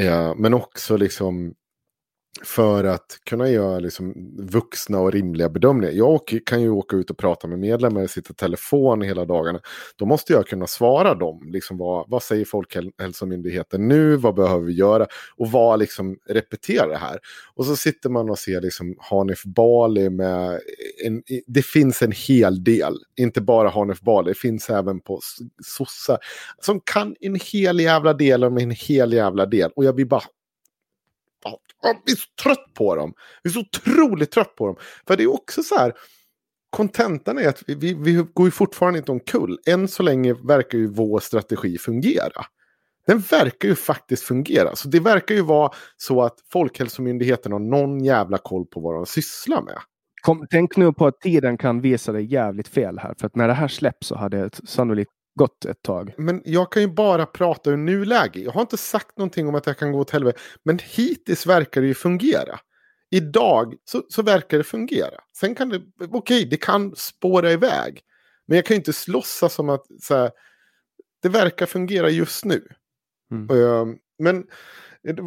[0.00, 1.54] Eh, men också liksom
[2.44, 5.92] för att kunna göra liksom vuxna och rimliga bedömningar.
[5.92, 9.60] Jag kan ju åka ut och prata med medlemmar, och sitta i telefon hela dagarna.
[9.96, 11.50] Då måste jag kunna svara dem.
[11.52, 14.16] Liksom vad, vad säger Folkhälsomyndigheten nu?
[14.16, 15.06] Vad behöver vi göra?
[15.36, 17.18] Och vad liksom repeterar det här.
[17.54, 20.60] Och så sitter man och ser liksom Hanif Bali med...
[21.04, 22.94] En, det finns en hel del.
[23.16, 25.20] Inte bara Hanif Bali, det finns även på
[25.64, 26.18] sossar.
[26.60, 29.70] Som kan en hel jävla del om en hel jävla del.
[29.76, 30.22] Och jag blir bara
[31.82, 33.14] jag blir så trött på dem.
[33.42, 34.76] Jag är så otroligt trött på dem.
[35.06, 35.92] För det är också så här.
[36.70, 39.58] Kontentan är att vi, vi, vi går ju fortfarande inte omkull.
[39.66, 42.46] Än så länge verkar ju vår strategi fungera.
[43.06, 44.76] Den verkar ju faktiskt fungera.
[44.76, 49.06] Så det verkar ju vara så att Folkhälsomyndigheten har någon jävla koll på vad de
[49.06, 49.78] sysslar med.
[50.22, 53.14] Kom, tänk nu på att tiden kan visa dig jävligt fel här.
[53.20, 56.14] För att när det här släpps så hade sannolikt gått ett tag.
[56.16, 58.40] Men jag kan ju bara prata ur nuläge.
[58.40, 60.40] Jag har inte sagt någonting om att jag kan gå åt helvete.
[60.62, 62.60] Men hittills verkar det ju fungera.
[63.10, 65.20] Idag så, så verkar det fungera.
[65.36, 68.00] Sen kan det, okej, okay, det kan spåra iväg.
[68.46, 70.30] Men jag kan ju inte slåssa som att så här,
[71.22, 72.68] det verkar fungera just nu.
[73.30, 73.50] Mm.
[73.50, 73.86] Uh,
[74.18, 74.44] men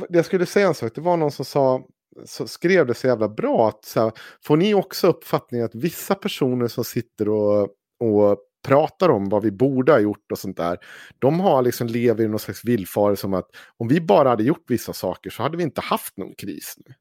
[0.10, 1.88] jag skulle säga en sak, det var någon som sa,
[2.26, 4.12] så skrev det så jävla bra att så här,
[4.44, 7.70] får ni också uppfattningen att vissa personer som sitter och,
[8.00, 10.78] och pratar om vad vi borde ha gjort och sånt där.
[11.20, 14.64] De har liksom lever i någon slags villfarelse om att om vi bara hade gjort
[14.68, 16.94] vissa saker så hade vi inte haft någon kris nu.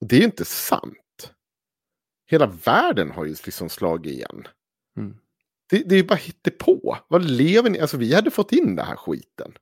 [0.00, 1.32] Och det är ju inte sant.
[2.26, 4.48] Hela världen har ju liksom slagit igen.
[4.96, 5.16] Mm.
[5.70, 6.18] Det, det är ju bara
[6.58, 6.98] på.
[7.08, 7.80] Vad lever ni?
[7.80, 9.52] Alltså vi hade fått in det här skiten.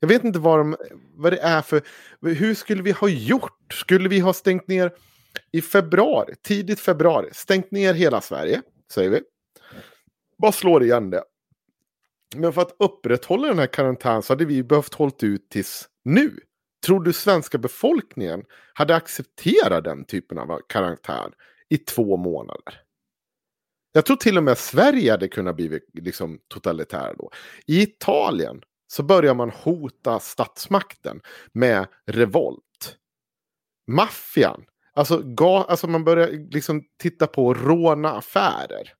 [0.00, 0.76] Jag vet inte vad, de,
[1.14, 1.82] vad det är för...
[2.20, 3.72] Hur skulle vi ha gjort?
[3.72, 4.92] Skulle vi ha stängt ner
[5.52, 9.20] i februari, tidigt februari, stängt ner hela Sverige, säger vi.
[10.40, 11.24] Bara slår igen det.
[12.36, 16.40] Men för att upprätthålla den här karantänen så hade vi behövt hålla ut tills nu.
[16.86, 18.44] Tror du svenska befolkningen
[18.74, 21.32] hade accepterat den typen av karantän
[21.68, 22.80] i två månader?
[23.92, 27.30] Jag tror till och med Sverige hade kunnat bli liksom totalitära då.
[27.66, 31.20] I Italien så börjar man hota statsmakten
[31.52, 32.96] med revolt.
[33.90, 34.64] Maffian,
[34.94, 38.92] alltså, ga, alltså man börjar liksom titta på råna affärer.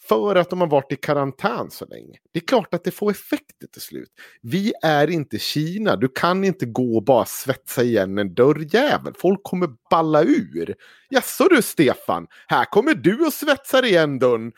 [0.00, 2.18] För att de har varit i karantän så länge.
[2.32, 4.10] Det är klart att det får effekter till slut.
[4.42, 5.96] Vi är inte Kina.
[5.96, 9.14] Du kan inte gå och bara svetsa igen en dörrjävel.
[9.18, 10.74] Folk kommer balla ur.
[11.08, 14.52] Jaså du Stefan, här kommer du och svetsar igen dörren.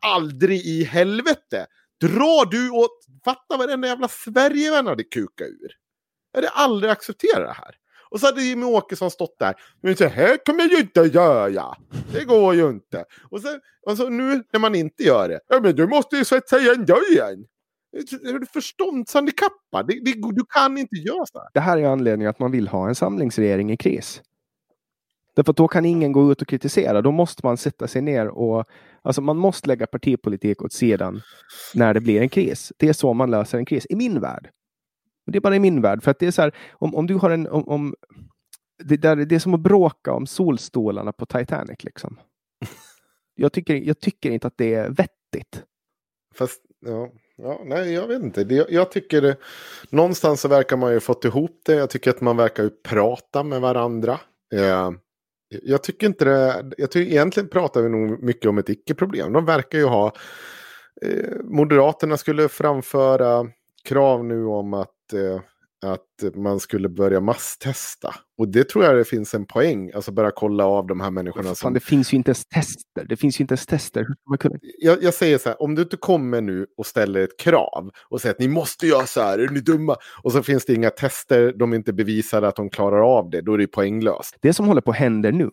[0.00, 1.66] Aldrig i helvete.
[2.00, 3.06] Dra du åt...
[3.24, 5.72] Fatta vad den jävla Sverigevän hade kukat ur.
[6.32, 7.74] Jag hade aldrig accepterat det här.
[8.10, 9.54] Och så hade Jimmy Åkesson stått där.
[9.82, 11.76] Men så här kommer jag ju inte göra.
[12.12, 13.04] Det går ju inte.
[13.30, 15.40] Och, sen, och så nu när man inte gör det.
[15.48, 17.44] Ja men du måste ju svetsa igen dörren.
[18.22, 19.86] Är du förståndshandikappad?
[19.86, 21.48] Det, det, du kan inte göra så här.
[21.54, 24.22] Det här är anledningen att man vill ha en samlingsregering i kris.
[25.36, 27.02] Därför att då kan ingen gå ut och kritisera.
[27.02, 28.64] Då måste man sätta sig ner och
[29.02, 31.20] alltså man måste lägga partipolitik åt sidan
[31.74, 32.72] när det blir en kris.
[32.76, 34.50] Det är så man löser en kris i min värld.
[35.32, 36.02] Det är bara i min värld.
[36.02, 37.48] För att det är så här, om, om du har en...
[37.48, 37.94] Om, om
[38.84, 41.84] det, där, det är som att bråka om solstolarna på Titanic.
[41.84, 42.18] Liksom.
[43.34, 45.64] Jag, tycker, jag tycker inte att det är vettigt.
[46.34, 48.44] Fast, ja, ja nej, jag vet inte.
[48.44, 49.36] Det, jag tycker det,
[49.90, 51.74] någonstans så verkar man ju fått ihop det.
[51.74, 54.20] Jag tycker att man verkar ju prata med varandra.
[54.54, 54.90] Eh,
[55.48, 56.72] jag tycker inte det.
[56.78, 59.32] Jag tycker egentligen pratar vi nog mycket om ett icke-problem.
[59.32, 60.12] De verkar ju ha.
[61.02, 63.46] Eh, Moderaterna skulle framföra
[63.84, 64.94] krav nu om att,
[65.82, 68.14] att man skulle börja masstesta.
[68.38, 71.44] Och det tror jag det finns en poäng, alltså börja kolla av de här människorna.
[71.44, 71.74] Fan, som...
[71.74, 73.04] Det finns ju inte ens tester.
[73.08, 74.06] Det finns ju inte ens tester.
[74.78, 78.20] jag, jag säger så här, om du inte kommer nu och ställer ett krav och
[78.20, 79.96] säger att ni måste göra så här, är ni dumma?
[80.22, 83.54] Och så finns det inga tester, de inte bevisar att de klarar av det, då
[83.54, 84.36] är det poänglöst.
[84.40, 85.50] Det som håller på att hända nu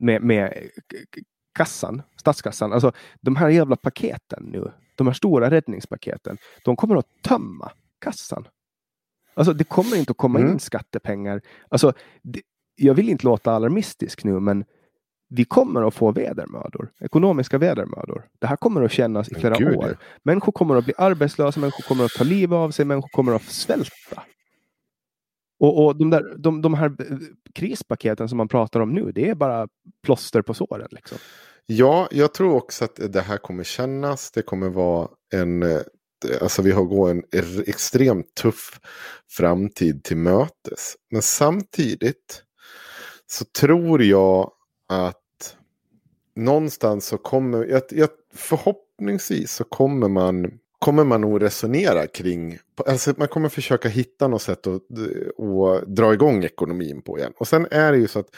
[0.00, 0.68] med, med
[1.58, 7.22] kassan, statskassan, alltså de här jävla paketen nu, de här stora räddningspaketen, de kommer att
[7.22, 8.46] tömma kassan.
[9.36, 10.52] Alltså det kommer inte att komma mm.
[10.52, 11.40] in skattepengar.
[11.68, 11.92] Alltså,
[12.22, 12.42] det,
[12.76, 14.64] jag vill inte låta alarmistisk nu, men
[15.28, 18.26] vi kommer att få vedermödor, ekonomiska vedermödor.
[18.38, 19.76] Det här kommer att kännas i flera Gud.
[19.76, 19.98] år.
[20.22, 23.42] Människor kommer att bli arbetslösa, människor kommer att ta livet av sig, människor kommer att
[23.42, 24.22] svälta.
[25.60, 26.96] Och, och de, där, de, de här
[27.54, 29.68] krispaketen som man pratar om nu, det är bara
[30.02, 30.88] plåster på såren.
[30.90, 31.18] Liksom.
[31.66, 34.30] Ja, jag tror också att det här kommer kännas.
[34.30, 35.64] Det kommer vara en...
[36.24, 37.24] Eh, alltså vi har gått en
[37.66, 38.80] extremt tuff
[39.30, 40.96] framtid till mötes.
[41.10, 42.42] Men samtidigt
[43.26, 44.50] så tror jag
[44.88, 45.56] att
[46.36, 47.64] någonstans så kommer...
[47.64, 52.58] Jag, jag, förhoppningsvis så kommer man kommer man nog resonera kring.
[52.86, 57.32] Alltså man kommer försöka hitta något sätt att, att dra igång ekonomin på igen.
[57.36, 58.28] Och sen är det ju så att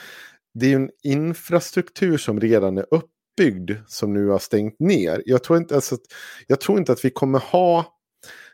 [0.54, 5.22] det är en infrastruktur som redan är upp landsbygd som nu har stängt ner.
[5.26, 5.96] Jag tror inte, alltså,
[6.46, 7.94] jag tror inte att vi kommer ha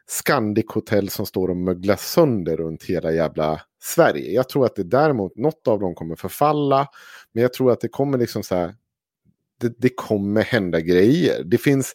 [0.06, 4.32] Scandic-hotell som står och möglar sönder runt hela jävla Sverige.
[4.32, 6.88] Jag tror att det däremot, något av dem kommer förfalla.
[7.32, 8.74] Men jag tror att det kommer liksom så här,
[9.60, 11.44] det, det kommer hända grejer.
[11.44, 11.94] Det finns,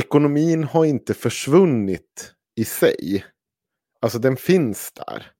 [0.00, 3.24] ekonomin har inte försvunnit i sig.
[4.00, 5.30] Alltså den finns där.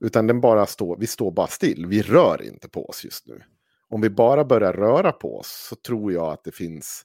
[0.00, 1.86] Utan den bara står, vi står bara still.
[1.86, 3.42] Vi rör inte på oss just nu
[3.92, 7.02] om vi bara börjar röra på oss så tror jag att det finns.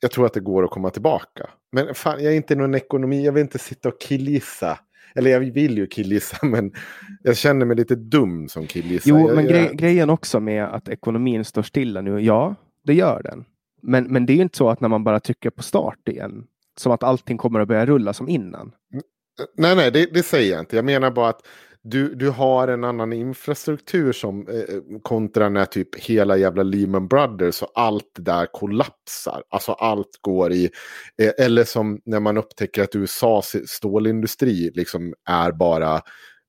[0.00, 1.50] Jag tror att det går att komma tillbaka.
[1.72, 4.78] Men fan, jag är inte någon ekonomi, jag vill inte sitta och killgissa.
[5.14, 6.72] Eller jag vill ju killgissa, men
[7.22, 9.10] jag känner mig lite dum som killgissar.
[9.10, 12.54] Jo, jag, men gre grejen också med att ekonomin står stilla nu, ja,
[12.84, 13.44] det gör den.
[13.82, 16.46] Men, men det är ju inte så att när man bara trycker på start igen,
[16.76, 18.72] som att allting kommer att börja rulla som innan.
[19.56, 20.76] Nej, nej, det, det säger jag inte.
[20.76, 21.40] Jag menar bara att
[21.86, 27.08] du, du har en annan infrastruktur som eh, eh, kontra när typ hela jävla Lehman
[27.08, 29.42] Brothers och allt det där kollapsar.
[29.48, 30.70] Alltså allt går i,
[31.22, 36.00] eh, eller som när man upptäcker att USAs stålindustri liksom är bara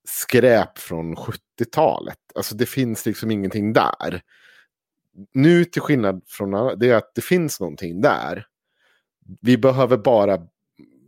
[0.08, 2.20] skräp från 70-talet.
[2.36, 4.22] Alltså det finns liksom ingenting där.
[5.34, 8.46] nu till skillnad från det är att det finns någonting där.
[9.42, 10.40] Vi behöver bara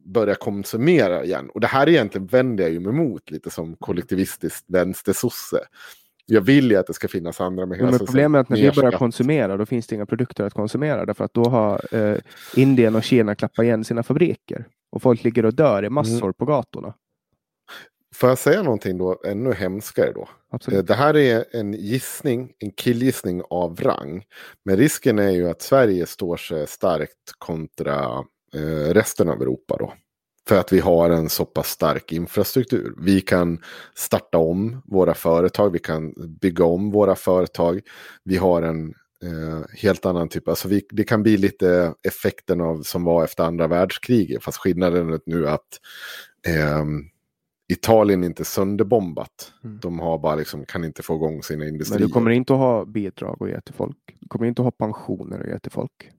[0.07, 1.49] börja konsumera igen.
[1.49, 5.59] Och det här egentligen vänder jag ju mig emot lite som kollektivistisk vänstersosse.
[6.25, 8.71] Jag vill ju att det ska finnas andra med Men problemet är att när vi
[8.71, 12.17] börjar konsumera då finns det inga produkter att konsumera därför att då har eh,
[12.55, 16.33] Indien och Kina klappat igen sina fabriker och folk ligger och dör i massor mm.
[16.33, 16.93] på gatorna.
[18.15, 20.29] Får jag säga någonting då ännu hemskare då?
[20.51, 20.79] Absolut.
[20.79, 24.25] Eh, det här är en gissning, en killgissning av rang.
[24.65, 28.23] Men risken är ju att Sverige står sig starkt kontra
[28.93, 29.93] resten av Europa då.
[30.47, 32.93] För att vi har en så pass stark infrastruktur.
[32.97, 33.61] Vi kan
[33.95, 37.81] starta om våra företag, vi kan bygga om våra företag.
[38.23, 38.93] Vi har en
[39.23, 43.43] eh, helt annan typ, alltså vi, det kan bli lite effekten av som var efter
[43.43, 44.43] andra världskriget.
[44.43, 45.67] Fast skillnaden är nu att
[46.47, 46.85] eh,
[47.69, 49.53] Italien inte sönderbombat.
[49.63, 49.79] Mm.
[49.79, 51.99] De har bara liksom, kan inte få igång sina industrier.
[51.99, 53.97] Men du kommer inte att ha bidrag att ge till folk.
[54.19, 56.11] Du kommer inte att ha pensioner att ge till folk.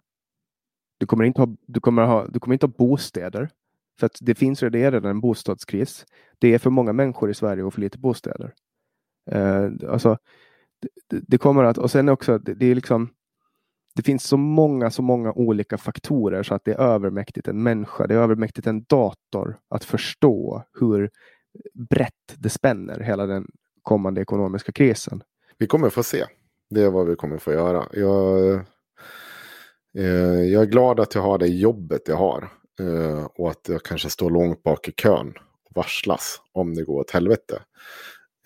[0.99, 3.51] Du kommer inte ha, du kommer ha, du kommer inte ha bostäder.
[3.99, 6.07] För att det finns redan en bostadskris.
[6.39, 8.55] Det är för många människor i Sverige och för lite bostäder.
[9.31, 10.19] Eh, alltså,
[11.09, 13.11] det, det, kommer att, och sen också, det, det, är liksom,
[13.95, 18.07] det finns så många, så många olika faktorer så att det är övermäktigt en människa,
[18.07, 21.11] det är övermäktigt en dator att förstå hur
[21.75, 23.47] brett det spänner hela den
[23.83, 25.23] kommande ekonomiska krisen.
[25.59, 26.25] Vi kommer få se.
[26.71, 27.87] Det är vad vi kommer få göra.
[27.93, 28.61] Jag,
[30.53, 32.49] jag är glad att jag har det jobbet jag har.
[32.81, 35.33] Eh, och att jag kanske står långt bak i kön
[35.65, 37.63] och varslas om det går åt helvete.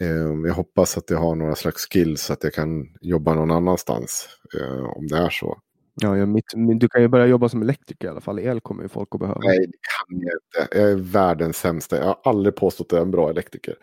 [0.00, 3.50] Eh, jag hoppas att jag har några slags skills så att jag kan jobba någon
[3.50, 4.28] annanstans
[4.60, 5.58] eh, om det är så.
[5.94, 6.44] Ja, jag, mitt,
[6.80, 8.38] du kan ju börja jobba som elektriker i alla fall.
[8.38, 9.40] El kommer ju folk att behöva.
[9.42, 10.78] Nej, det kan jag inte.
[10.78, 11.96] Jag är världens sämsta.
[11.96, 13.74] Jag har aldrig påstått att jag är en bra elektriker.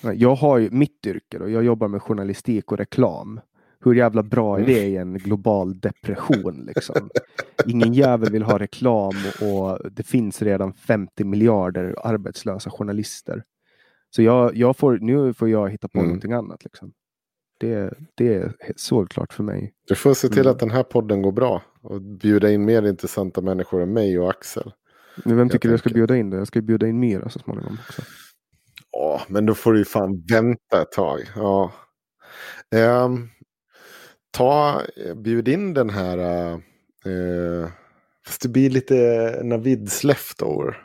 [0.00, 3.40] Jag har ju mitt yrke och jag jobbar med journalistik och reklam.
[3.84, 4.74] Hur jävla bra är mm.
[4.74, 6.64] det i en global depression?
[6.74, 7.10] Liksom?
[7.66, 13.44] Ingen jävel vill ha reklam och det finns redan 50 miljarder arbetslösa journalister.
[14.10, 16.08] Så jag, jag får, nu får jag hitta på mm.
[16.08, 16.64] någonting annat.
[16.64, 16.92] Liksom.
[17.60, 19.72] Det, det är såklart för mig.
[19.88, 20.50] Du får se till mm.
[20.50, 24.30] att den här podden går bra och bjuda in mer intressanta människor än mig och
[24.30, 24.72] Axel.
[25.24, 26.30] Men vem tycker jag du jag ska bjuda in?
[26.30, 26.36] Då?
[26.36, 28.02] Jag ska bjuda in Mira så småningom också.
[28.90, 31.20] Ja, men då får du ju fan vänta ett tag.
[31.36, 31.72] Ja.
[33.04, 33.30] Um,
[34.34, 34.82] ta,
[35.16, 36.18] bjud in den här.
[37.06, 37.68] Uh,
[38.26, 40.76] fast det blir lite Navids leftover.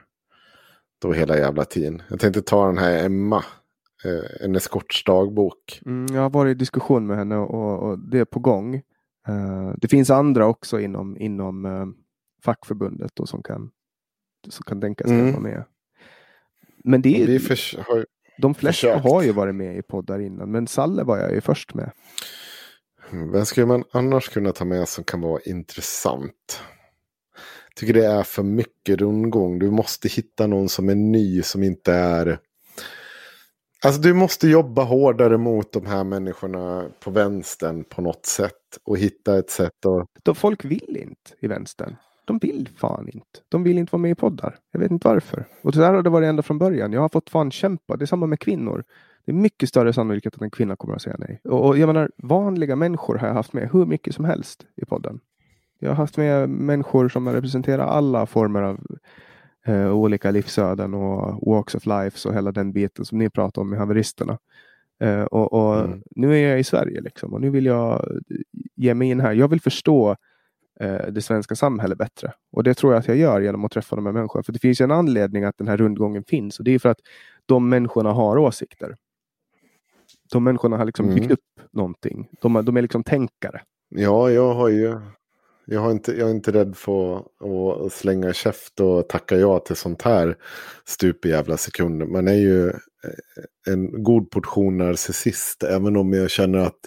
[1.02, 2.02] Då hela jävla tiden.
[2.10, 3.44] Jag tänkte ta den här Emma
[4.06, 5.82] eh, en eskortsdagbok.
[5.86, 8.76] Mm, jag har varit i diskussion med henne och, och det är på gång.
[9.28, 11.86] Eh, det finns andra också inom, inom eh,
[12.44, 13.72] fackförbundet och som kan,
[14.50, 15.32] som kan tänka sig mm.
[15.32, 15.64] vara med.
[16.84, 18.06] Men det är, för, har,
[18.38, 19.04] de flesta försökt.
[19.04, 21.92] har ju varit med i poddar innan, men Salle var jag ju först med.
[23.12, 26.62] Vem skulle man annars kunna ta med som kan vara intressant?
[27.70, 29.60] Jag tycker det är för mycket rundgång.
[29.60, 32.40] Du måste hitta någon som är ny som inte är
[33.86, 38.54] Alltså du måste jobba hårdare mot de här människorna på vänstern på något sätt.
[38.84, 40.08] Och hitta ett sätt att...
[40.24, 41.96] De folk vill inte i vänstern.
[42.26, 43.40] De vill fan inte.
[43.50, 44.58] De vill inte vara med i poddar.
[44.72, 45.46] Jag vet inte varför.
[45.62, 46.94] Och det där har det varit ända från början.
[46.94, 47.98] Jag har fått fan kämpa.
[47.98, 48.84] Det är samma med kvinnor.
[49.30, 51.42] Det är mycket större sannolikhet att en kvinna kommer att säga nej.
[51.44, 54.86] Och, och jag menar, vanliga människor har jag haft med hur mycket som helst i
[54.86, 55.20] podden.
[55.80, 58.80] Jag har haft med människor som representerar alla former av
[59.66, 63.70] eh, olika livsöden och walks of life och hela den biten som ni pratar om
[63.70, 64.38] med haveristerna.
[65.00, 66.04] Eh, och, och mm.
[66.16, 68.06] Nu är jag i Sverige liksom, och nu vill jag
[68.76, 69.34] ge mig in här.
[69.34, 70.16] Jag vill förstå
[70.80, 72.34] eh, det svenska samhället bättre.
[72.52, 74.44] Och det tror jag att jag gör genom att träffa de här människorna.
[74.44, 77.00] För det finns en anledning att den här rundgången finns och det är för att
[77.46, 78.96] de människorna har åsikter.
[80.32, 81.16] De människorna har liksom mm.
[81.16, 82.30] byggt upp någonting.
[82.42, 83.62] De, de är liksom tänkare.
[83.90, 85.00] Ja, jag har ju
[85.72, 87.18] jag, har inte, jag är inte rädd för
[87.86, 90.36] att slänga käft och tacka ja till sånt här
[90.86, 92.06] stup i jävla sekunder.
[92.06, 92.74] Man är ju eh,
[93.68, 95.64] en god portion narcissist.
[95.64, 96.80] Även om jag känner att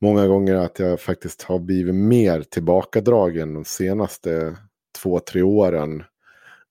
[0.00, 4.56] många gånger att jag faktiskt har blivit mer tillbakadragen de senaste
[5.02, 6.02] två, tre åren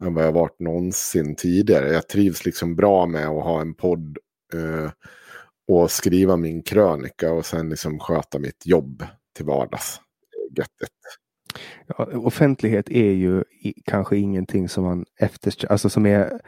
[0.04, 1.94] än vad jag varit någonsin tidigare.
[1.94, 4.18] Jag trivs liksom bra med att ha en podd
[4.54, 4.92] eh,
[5.70, 9.04] och skriva min krönika och sen liksom sköta mitt jobb
[9.36, 10.02] till vardags.
[10.58, 10.90] Göttet.
[11.88, 13.44] Ja, offentlighet är ju
[13.86, 15.72] kanske ingenting som man eftersträvar.
[15.72, 16.42] Alltså som är,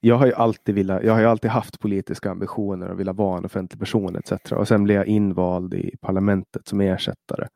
[0.00, 3.38] jag har ju alltid velat, jag har ju alltid haft politiska ambitioner och velat vara
[3.38, 4.52] en offentlig person etc.
[4.52, 7.48] Och sen blev jag invald i parlamentet som ersättare.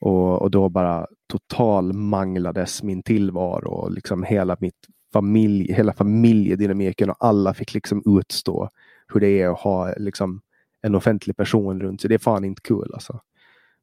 [0.00, 7.10] Och, och då bara total manglades min tillvaro och liksom hela mitt familj, hela familjedynamiken
[7.10, 8.68] och alla fick liksom utstå
[9.12, 10.40] hur det är att ha liksom
[10.82, 12.08] en offentlig person runt sig.
[12.08, 13.20] Det är fan inte kul alltså.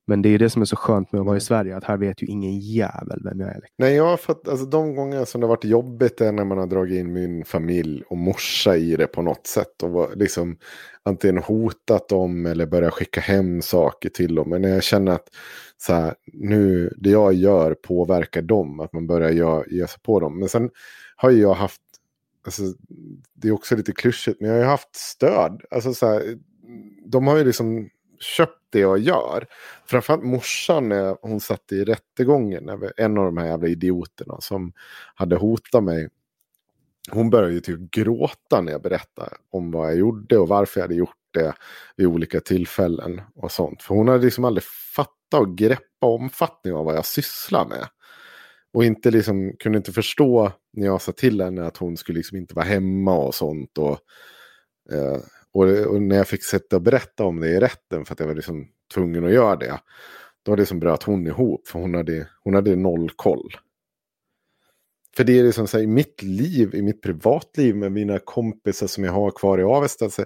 [0.10, 1.98] Men det är det som är så skönt med att vara i Sverige, att här
[1.98, 3.62] vet ju ingen jävel vem jag är.
[3.78, 6.58] Nej, jag har fått, alltså de gånger som det har varit jobbigt är när man
[6.58, 9.84] har dragit in min familj och morsa i det på något sätt.
[9.84, 10.58] Och liksom
[11.04, 14.50] antingen hotat dem eller börjat skicka hem saker till dem.
[14.50, 15.28] Men när jag känner att
[15.78, 20.20] så här, nu, det jag gör påverkar dem, att man börjar ge, ge sig på
[20.20, 20.40] dem.
[20.40, 20.70] Men sen
[21.16, 21.82] har jag haft,
[22.46, 22.64] alltså,
[23.34, 25.62] det är också lite klyschigt, men jag har ju haft stöd.
[25.72, 26.38] Alltså så här,
[27.12, 29.48] de har ju liksom köpt det jag gör.
[29.86, 32.70] Framförallt morsan när hon satt i rättegången.
[32.98, 34.74] En av de här jävla idioterna som
[35.16, 36.10] hade hotat mig.
[37.12, 40.84] Hon började ju typ gråta när jag berättade om vad jag gjorde och varför jag
[40.84, 41.54] hade gjort det
[41.96, 43.84] vid olika tillfällen och sånt.
[43.84, 44.64] För hon hade liksom aldrig
[44.96, 47.88] fattat och greppat omfattningen av vad jag sysslar med.
[48.74, 52.38] Och inte liksom, kunde inte förstå när jag sa till henne att hon skulle liksom
[52.38, 53.78] inte vara hemma och sånt.
[53.78, 54.00] Och,
[54.92, 55.18] eh,
[55.54, 58.28] och, och, när jag fick sätta och berätta om det i rätten för att jag
[58.28, 59.80] var liksom tvungen att göra det.
[60.46, 63.52] Då liksom bröt hon ihop för hon hade, hon hade noll koll.
[65.18, 68.88] För det är liksom så här, i mitt liv, i mitt privatliv med mina kompisar
[68.88, 70.10] som jag har kvar i Avesta.
[70.10, 70.26] Så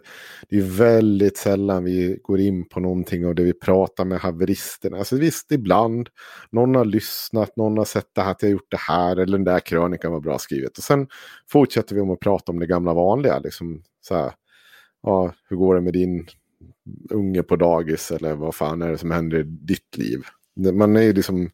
[0.50, 4.98] det är väldigt sällan vi går in på någonting och det vi pratar med haveristerna.
[4.98, 6.10] Alltså visst, ibland.
[6.50, 9.16] Någon har lyssnat, någon har sett det här, att jag har gjort det här.
[9.16, 10.78] Eller den där krönikan var bra skrivet.
[10.78, 11.08] Och sen
[11.52, 13.40] fortsätter vi om att prata om det gamla vanliga.
[13.40, 14.32] Liksom så här,
[15.04, 16.28] ja, hur går det med din
[17.10, 20.22] unge på dagis eller vad fan är det som händer i ditt liv?
[20.74, 21.50] Man är ju liksom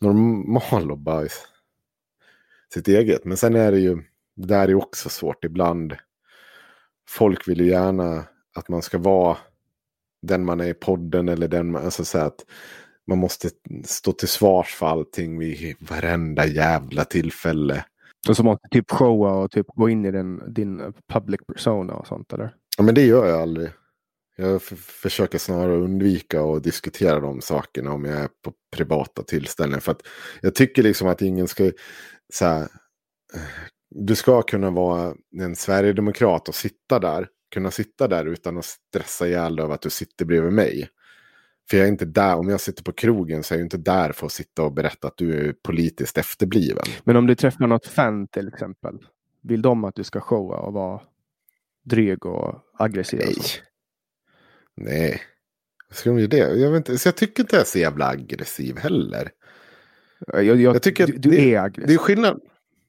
[0.00, 1.28] normal och bara
[2.74, 3.24] sitt eget.
[3.24, 4.02] Men sen är det ju,
[4.36, 5.96] det där är också svårt ibland.
[7.08, 8.24] Folk vill ju gärna
[8.54, 9.36] att man ska vara
[10.22, 12.44] den man är i podden eller den man, alltså så att
[13.06, 13.50] man måste
[13.84, 17.84] stå till svars för allting vid varenda jävla tillfälle.
[18.28, 22.06] Och så måste typ showa och typ gå in i den, din public persona och
[22.06, 22.54] sånt eller?
[22.78, 23.70] Ja men det gör jag aldrig.
[24.36, 29.80] Jag försöker snarare undvika att diskutera de sakerna om jag är på privata tillställningar.
[29.80, 30.02] För att
[30.40, 31.70] jag tycker liksom att ingen ska...
[32.32, 32.62] Så här,
[33.34, 33.40] eh,
[33.90, 37.28] du ska kunna vara en sverigedemokrat och sitta där.
[37.54, 40.88] Kunna sitta där utan att stressa ihjäl över att du sitter bredvid mig.
[41.70, 44.12] För jag är inte där, om jag sitter på krogen så är jag inte där
[44.12, 46.84] för att sitta och berätta att du är politiskt efterbliven.
[47.04, 48.98] Men om du träffar något fan till exempel.
[49.42, 51.00] Vill de att du ska showa och vara
[51.88, 53.20] dryg och aggressiv?
[53.24, 53.36] Nej.
[54.76, 55.22] Nej.
[55.90, 56.36] Ska de göra det?
[56.38, 59.30] Jag, vet inte, så jag tycker inte jag är så jävla aggressiv heller.
[60.26, 61.86] Jag, jag, jag tycker du, du det, är aggressiv.
[61.88, 62.40] Det är skillnad.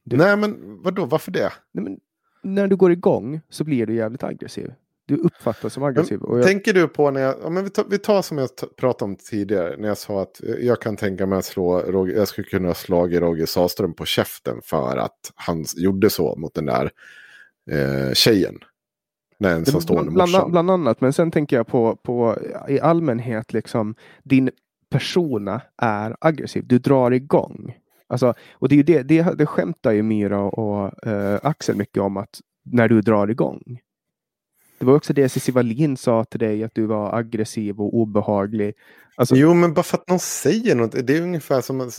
[0.03, 0.17] Du...
[0.17, 1.51] Nej men vadå, varför det?
[1.71, 1.99] Nej, men,
[2.43, 4.73] när du går igång så blir du jävligt aggressiv.
[5.05, 6.19] Du uppfattas som aggressiv.
[6.21, 6.45] Men, jag...
[6.45, 9.15] Tänker du på när jag, ja, men vi, tar, vi tar som jag pratade om
[9.15, 9.77] tidigare.
[9.77, 13.07] När jag sa att jag kan tänka mig att slå, Roger, jag skulle kunna slå
[13.07, 16.91] Roger Sahlström på käften för att han gjorde så mot den där
[17.71, 18.59] eh, tjejen.
[19.41, 22.37] När en som står bland, bland annat, men sen tänker jag på, på
[22.67, 24.49] i allmänhet liksom din
[24.89, 26.67] persona är aggressiv.
[26.67, 27.77] Du drar igång.
[28.07, 32.03] Alltså, och det, är ju det, det, det skämtar ju Myra och uh, Axel mycket
[32.03, 33.79] om att när du drar igång.
[34.79, 38.73] Det var också det Cissi Wallin sa till dig, att du var aggressiv och obehaglig.
[39.15, 39.35] Alltså...
[39.35, 41.07] Jo, men bara för att någon säger något.
[41.07, 41.91] Det är ungefär som,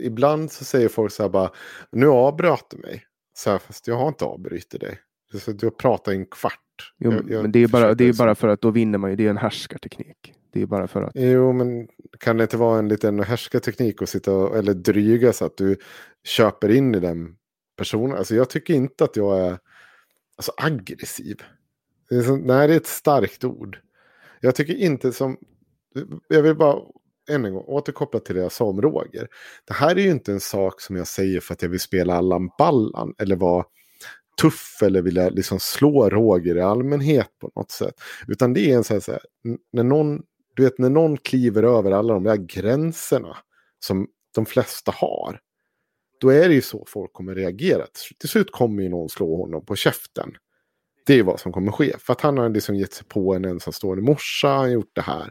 [0.00, 1.50] ibland så säger folk så här bara,
[1.92, 3.04] nu avbröt du mig.
[3.34, 4.98] Så här, fast jag har inte avbrutit dig.
[5.34, 6.92] Så du har pratat i en kvart.
[6.98, 9.10] Jo, jag, jag men det är, bara, det är bara för att då vinner man
[9.10, 9.16] ju.
[9.16, 10.34] Det är en härskarteknik.
[10.52, 11.12] Det är bara för att.
[11.14, 11.88] Jo, men
[12.20, 15.76] kan det inte vara en liten härskarteknik att sitta och, eller dryga så att du
[16.24, 17.36] köper in i den
[17.76, 18.16] personen?
[18.16, 19.58] Alltså jag tycker inte att jag är
[20.36, 21.42] alltså, aggressiv.
[22.08, 23.78] Det är så, nej, det är ett starkt ord.
[24.40, 25.36] Jag tycker inte som...
[26.28, 26.82] Jag vill bara
[27.30, 29.28] än en gång återkoppla till det jag sa om Roger.
[29.64, 32.14] Det här är ju inte en sak som jag säger för att jag vill spela
[32.14, 33.64] Allan Ballan eller vara
[34.40, 37.94] tuff eller vilja liksom slå Roger i allmänhet på något sätt.
[38.28, 39.20] Utan det är en sån här, så här,
[39.72, 40.22] när någon,
[40.56, 43.36] du vet när någon kliver över alla de där gränserna
[43.80, 45.40] som de flesta har.
[46.20, 47.86] Då är det ju så folk kommer reagera.
[48.18, 50.32] Till slut kommer ju någon slå honom på käften.
[51.06, 51.94] Det är vad som kommer ske.
[51.98, 55.02] För att han har liksom gett sig på en ensamstående morsa, han har gjort det
[55.02, 55.30] här.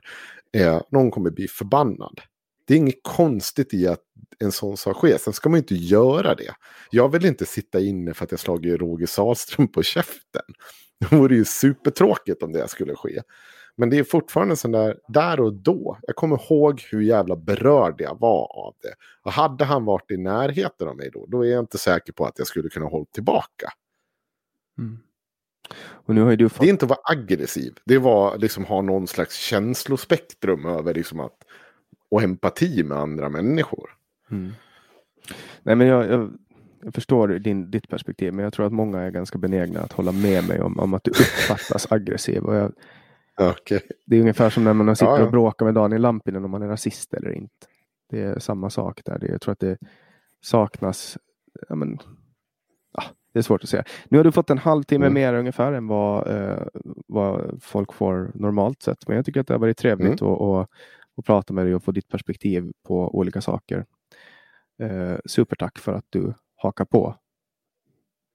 [0.53, 2.21] Eh, någon kommer bli förbannad.
[2.67, 4.01] Det är inget konstigt i att
[4.39, 5.17] en sån sak sker.
[5.17, 6.53] Sen ska man inte göra det.
[6.91, 10.41] Jag vill inte sitta inne för att jag slagit Roger Sahlström på käften.
[10.99, 13.21] Det vore ju supertråkigt om det skulle ske.
[13.75, 15.97] Men det är fortfarande sån där, där och då.
[16.01, 18.93] Jag kommer ihåg hur jävla berörd jag var av det.
[19.21, 22.25] Och hade han varit i närheten av mig då, då är jag inte säker på
[22.25, 23.69] att jag skulle kunna hålla tillbaka.
[24.77, 24.99] Mm.
[26.05, 26.13] Du.
[26.13, 27.73] Det är inte att vara aggressiv.
[27.85, 31.43] Det var liksom ha någon slags känslospektrum över liksom att
[32.11, 33.89] och empati med andra människor.
[34.31, 34.51] Mm.
[35.63, 36.37] Nej, men jag, jag,
[36.83, 40.11] jag, förstår din, ditt perspektiv, men jag tror att många är ganska benägna att hålla
[40.11, 42.43] med mig om, om att du uppfattas aggressiv.
[42.43, 42.71] Och jag,
[43.39, 43.79] Okay.
[44.05, 45.25] Det är ungefär som när man sitter Ja, ja.
[45.25, 47.67] och bråkar med Daniel Lampinen om man är rasist eller inte.
[48.09, 49.19] Det är samma sak där.
[49.19, 49.77] Det, jag tror att det
[50.41, 51.17] saknas,
[51.69, 51.97] ja, men,
[52.93, 53.03] ja,
[53.33, 53.83] det är svårt att säga.
[54.09, 55.13] Nu har du fått en halvtimme Mm.
[55.13, 56.63] mer ungefär än vad, eh,
[57.07, 59.07] vad folk får normalt sett.
[59.07, 60.33] Men jag tycker att det har varit trevligt Mm.
[60.33, 60.69] att, att,
[61.17, 63.85] att prata med dig och få ditt perspektiv på olika saker.
[64.81, 67.15] Eh, supertack för att du hakar på.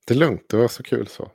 [0.06, 1.30] Det är lugnt, det var så kul så.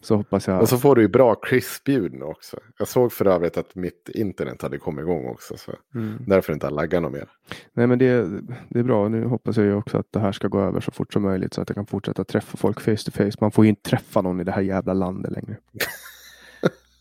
[0.00, 0.60] Så hoppas jag.
[0.60, 2.56] Och så får du ju bra krispljud nu också.
[2.78, 5.56] Jag såg för övrigt att mitt internet hade kommit igång också.
[5.56, 6.24] Så Mm.
[6.26, 7.28] därför inte har laggat något mer.
[7.72, 9.08] Nej men det, det är bra.
[9.08, 11.54] Nu hoppas jag ju också att det här ska gå över så fort som möjligt
[11.54, 13.32] så att jag kan fortsätta träffa folk face to face.
[13.40, 15.56] Man får ju inte träffa någon i det här jävla landet längre.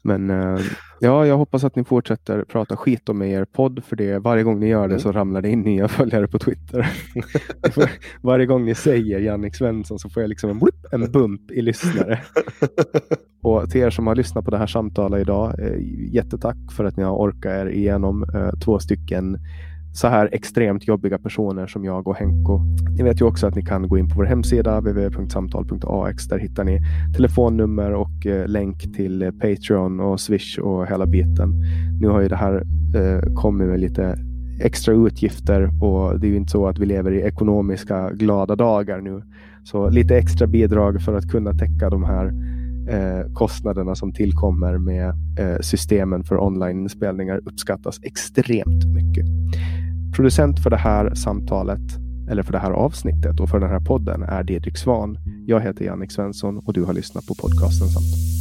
[0.03, 0.59] Men eh,
[0.99, 4.59] ja, jag hoppas att ni fortsätter prata skit om er podd för det varje gång
[4.59, 4.99] ni gör det Mm.
[4.99, 6.91] så ramlar det in nya följare på Twitter.
[8.21, 11.61] varje gång ni säger Jannik Svensson så får jag liksom en, whoop, en bump i
[11.61, 12.19] lyssnare.
[13.43, 15.77] Och till er som har lyssnat på det här samtalet idag, eh,
[16.13, 19.37] jättetack för att ni har orkat er igenom eh, två stycken
[19.93, 22.61] så här extremt jobbiga personer som jag och Henko.
[22.97, 26.27] Ni vet ju också att ni kan gå in på vår hemsida www.samtal.ax.
[26.27, 26.79] Där hittar ni
[27.15, 31.53] telefonnummer och eh, länk till eh, Patreon och Swish och hela biten.
[32.01, 32.63] Nu har ju det här
[32.95, 34.17] eh, kommit med lite
[34.61, 39.01] extra utgifter och det är ju inte så att vi lever i ekonomiska glada dagar
[39.01, 39.23] nu.
[39.63, 42.31] Så lite extra bidrag för att kunna täcka de här
[42.89, 45.09] eh, kostnaderna som tillkommer med
[45.39, 49.25] eh, systemen för onlineinspelningar uppskattas extremt mycket.
[50.15, 51.81] Producent för det här samtalet,
[52.29, 55.17] eller för det här avsnittet och för den här podden är Didrik Svan.
[55.45, 58.40] Jag heter Jannik Svensson och du har lyssnat på podcasten Samtal.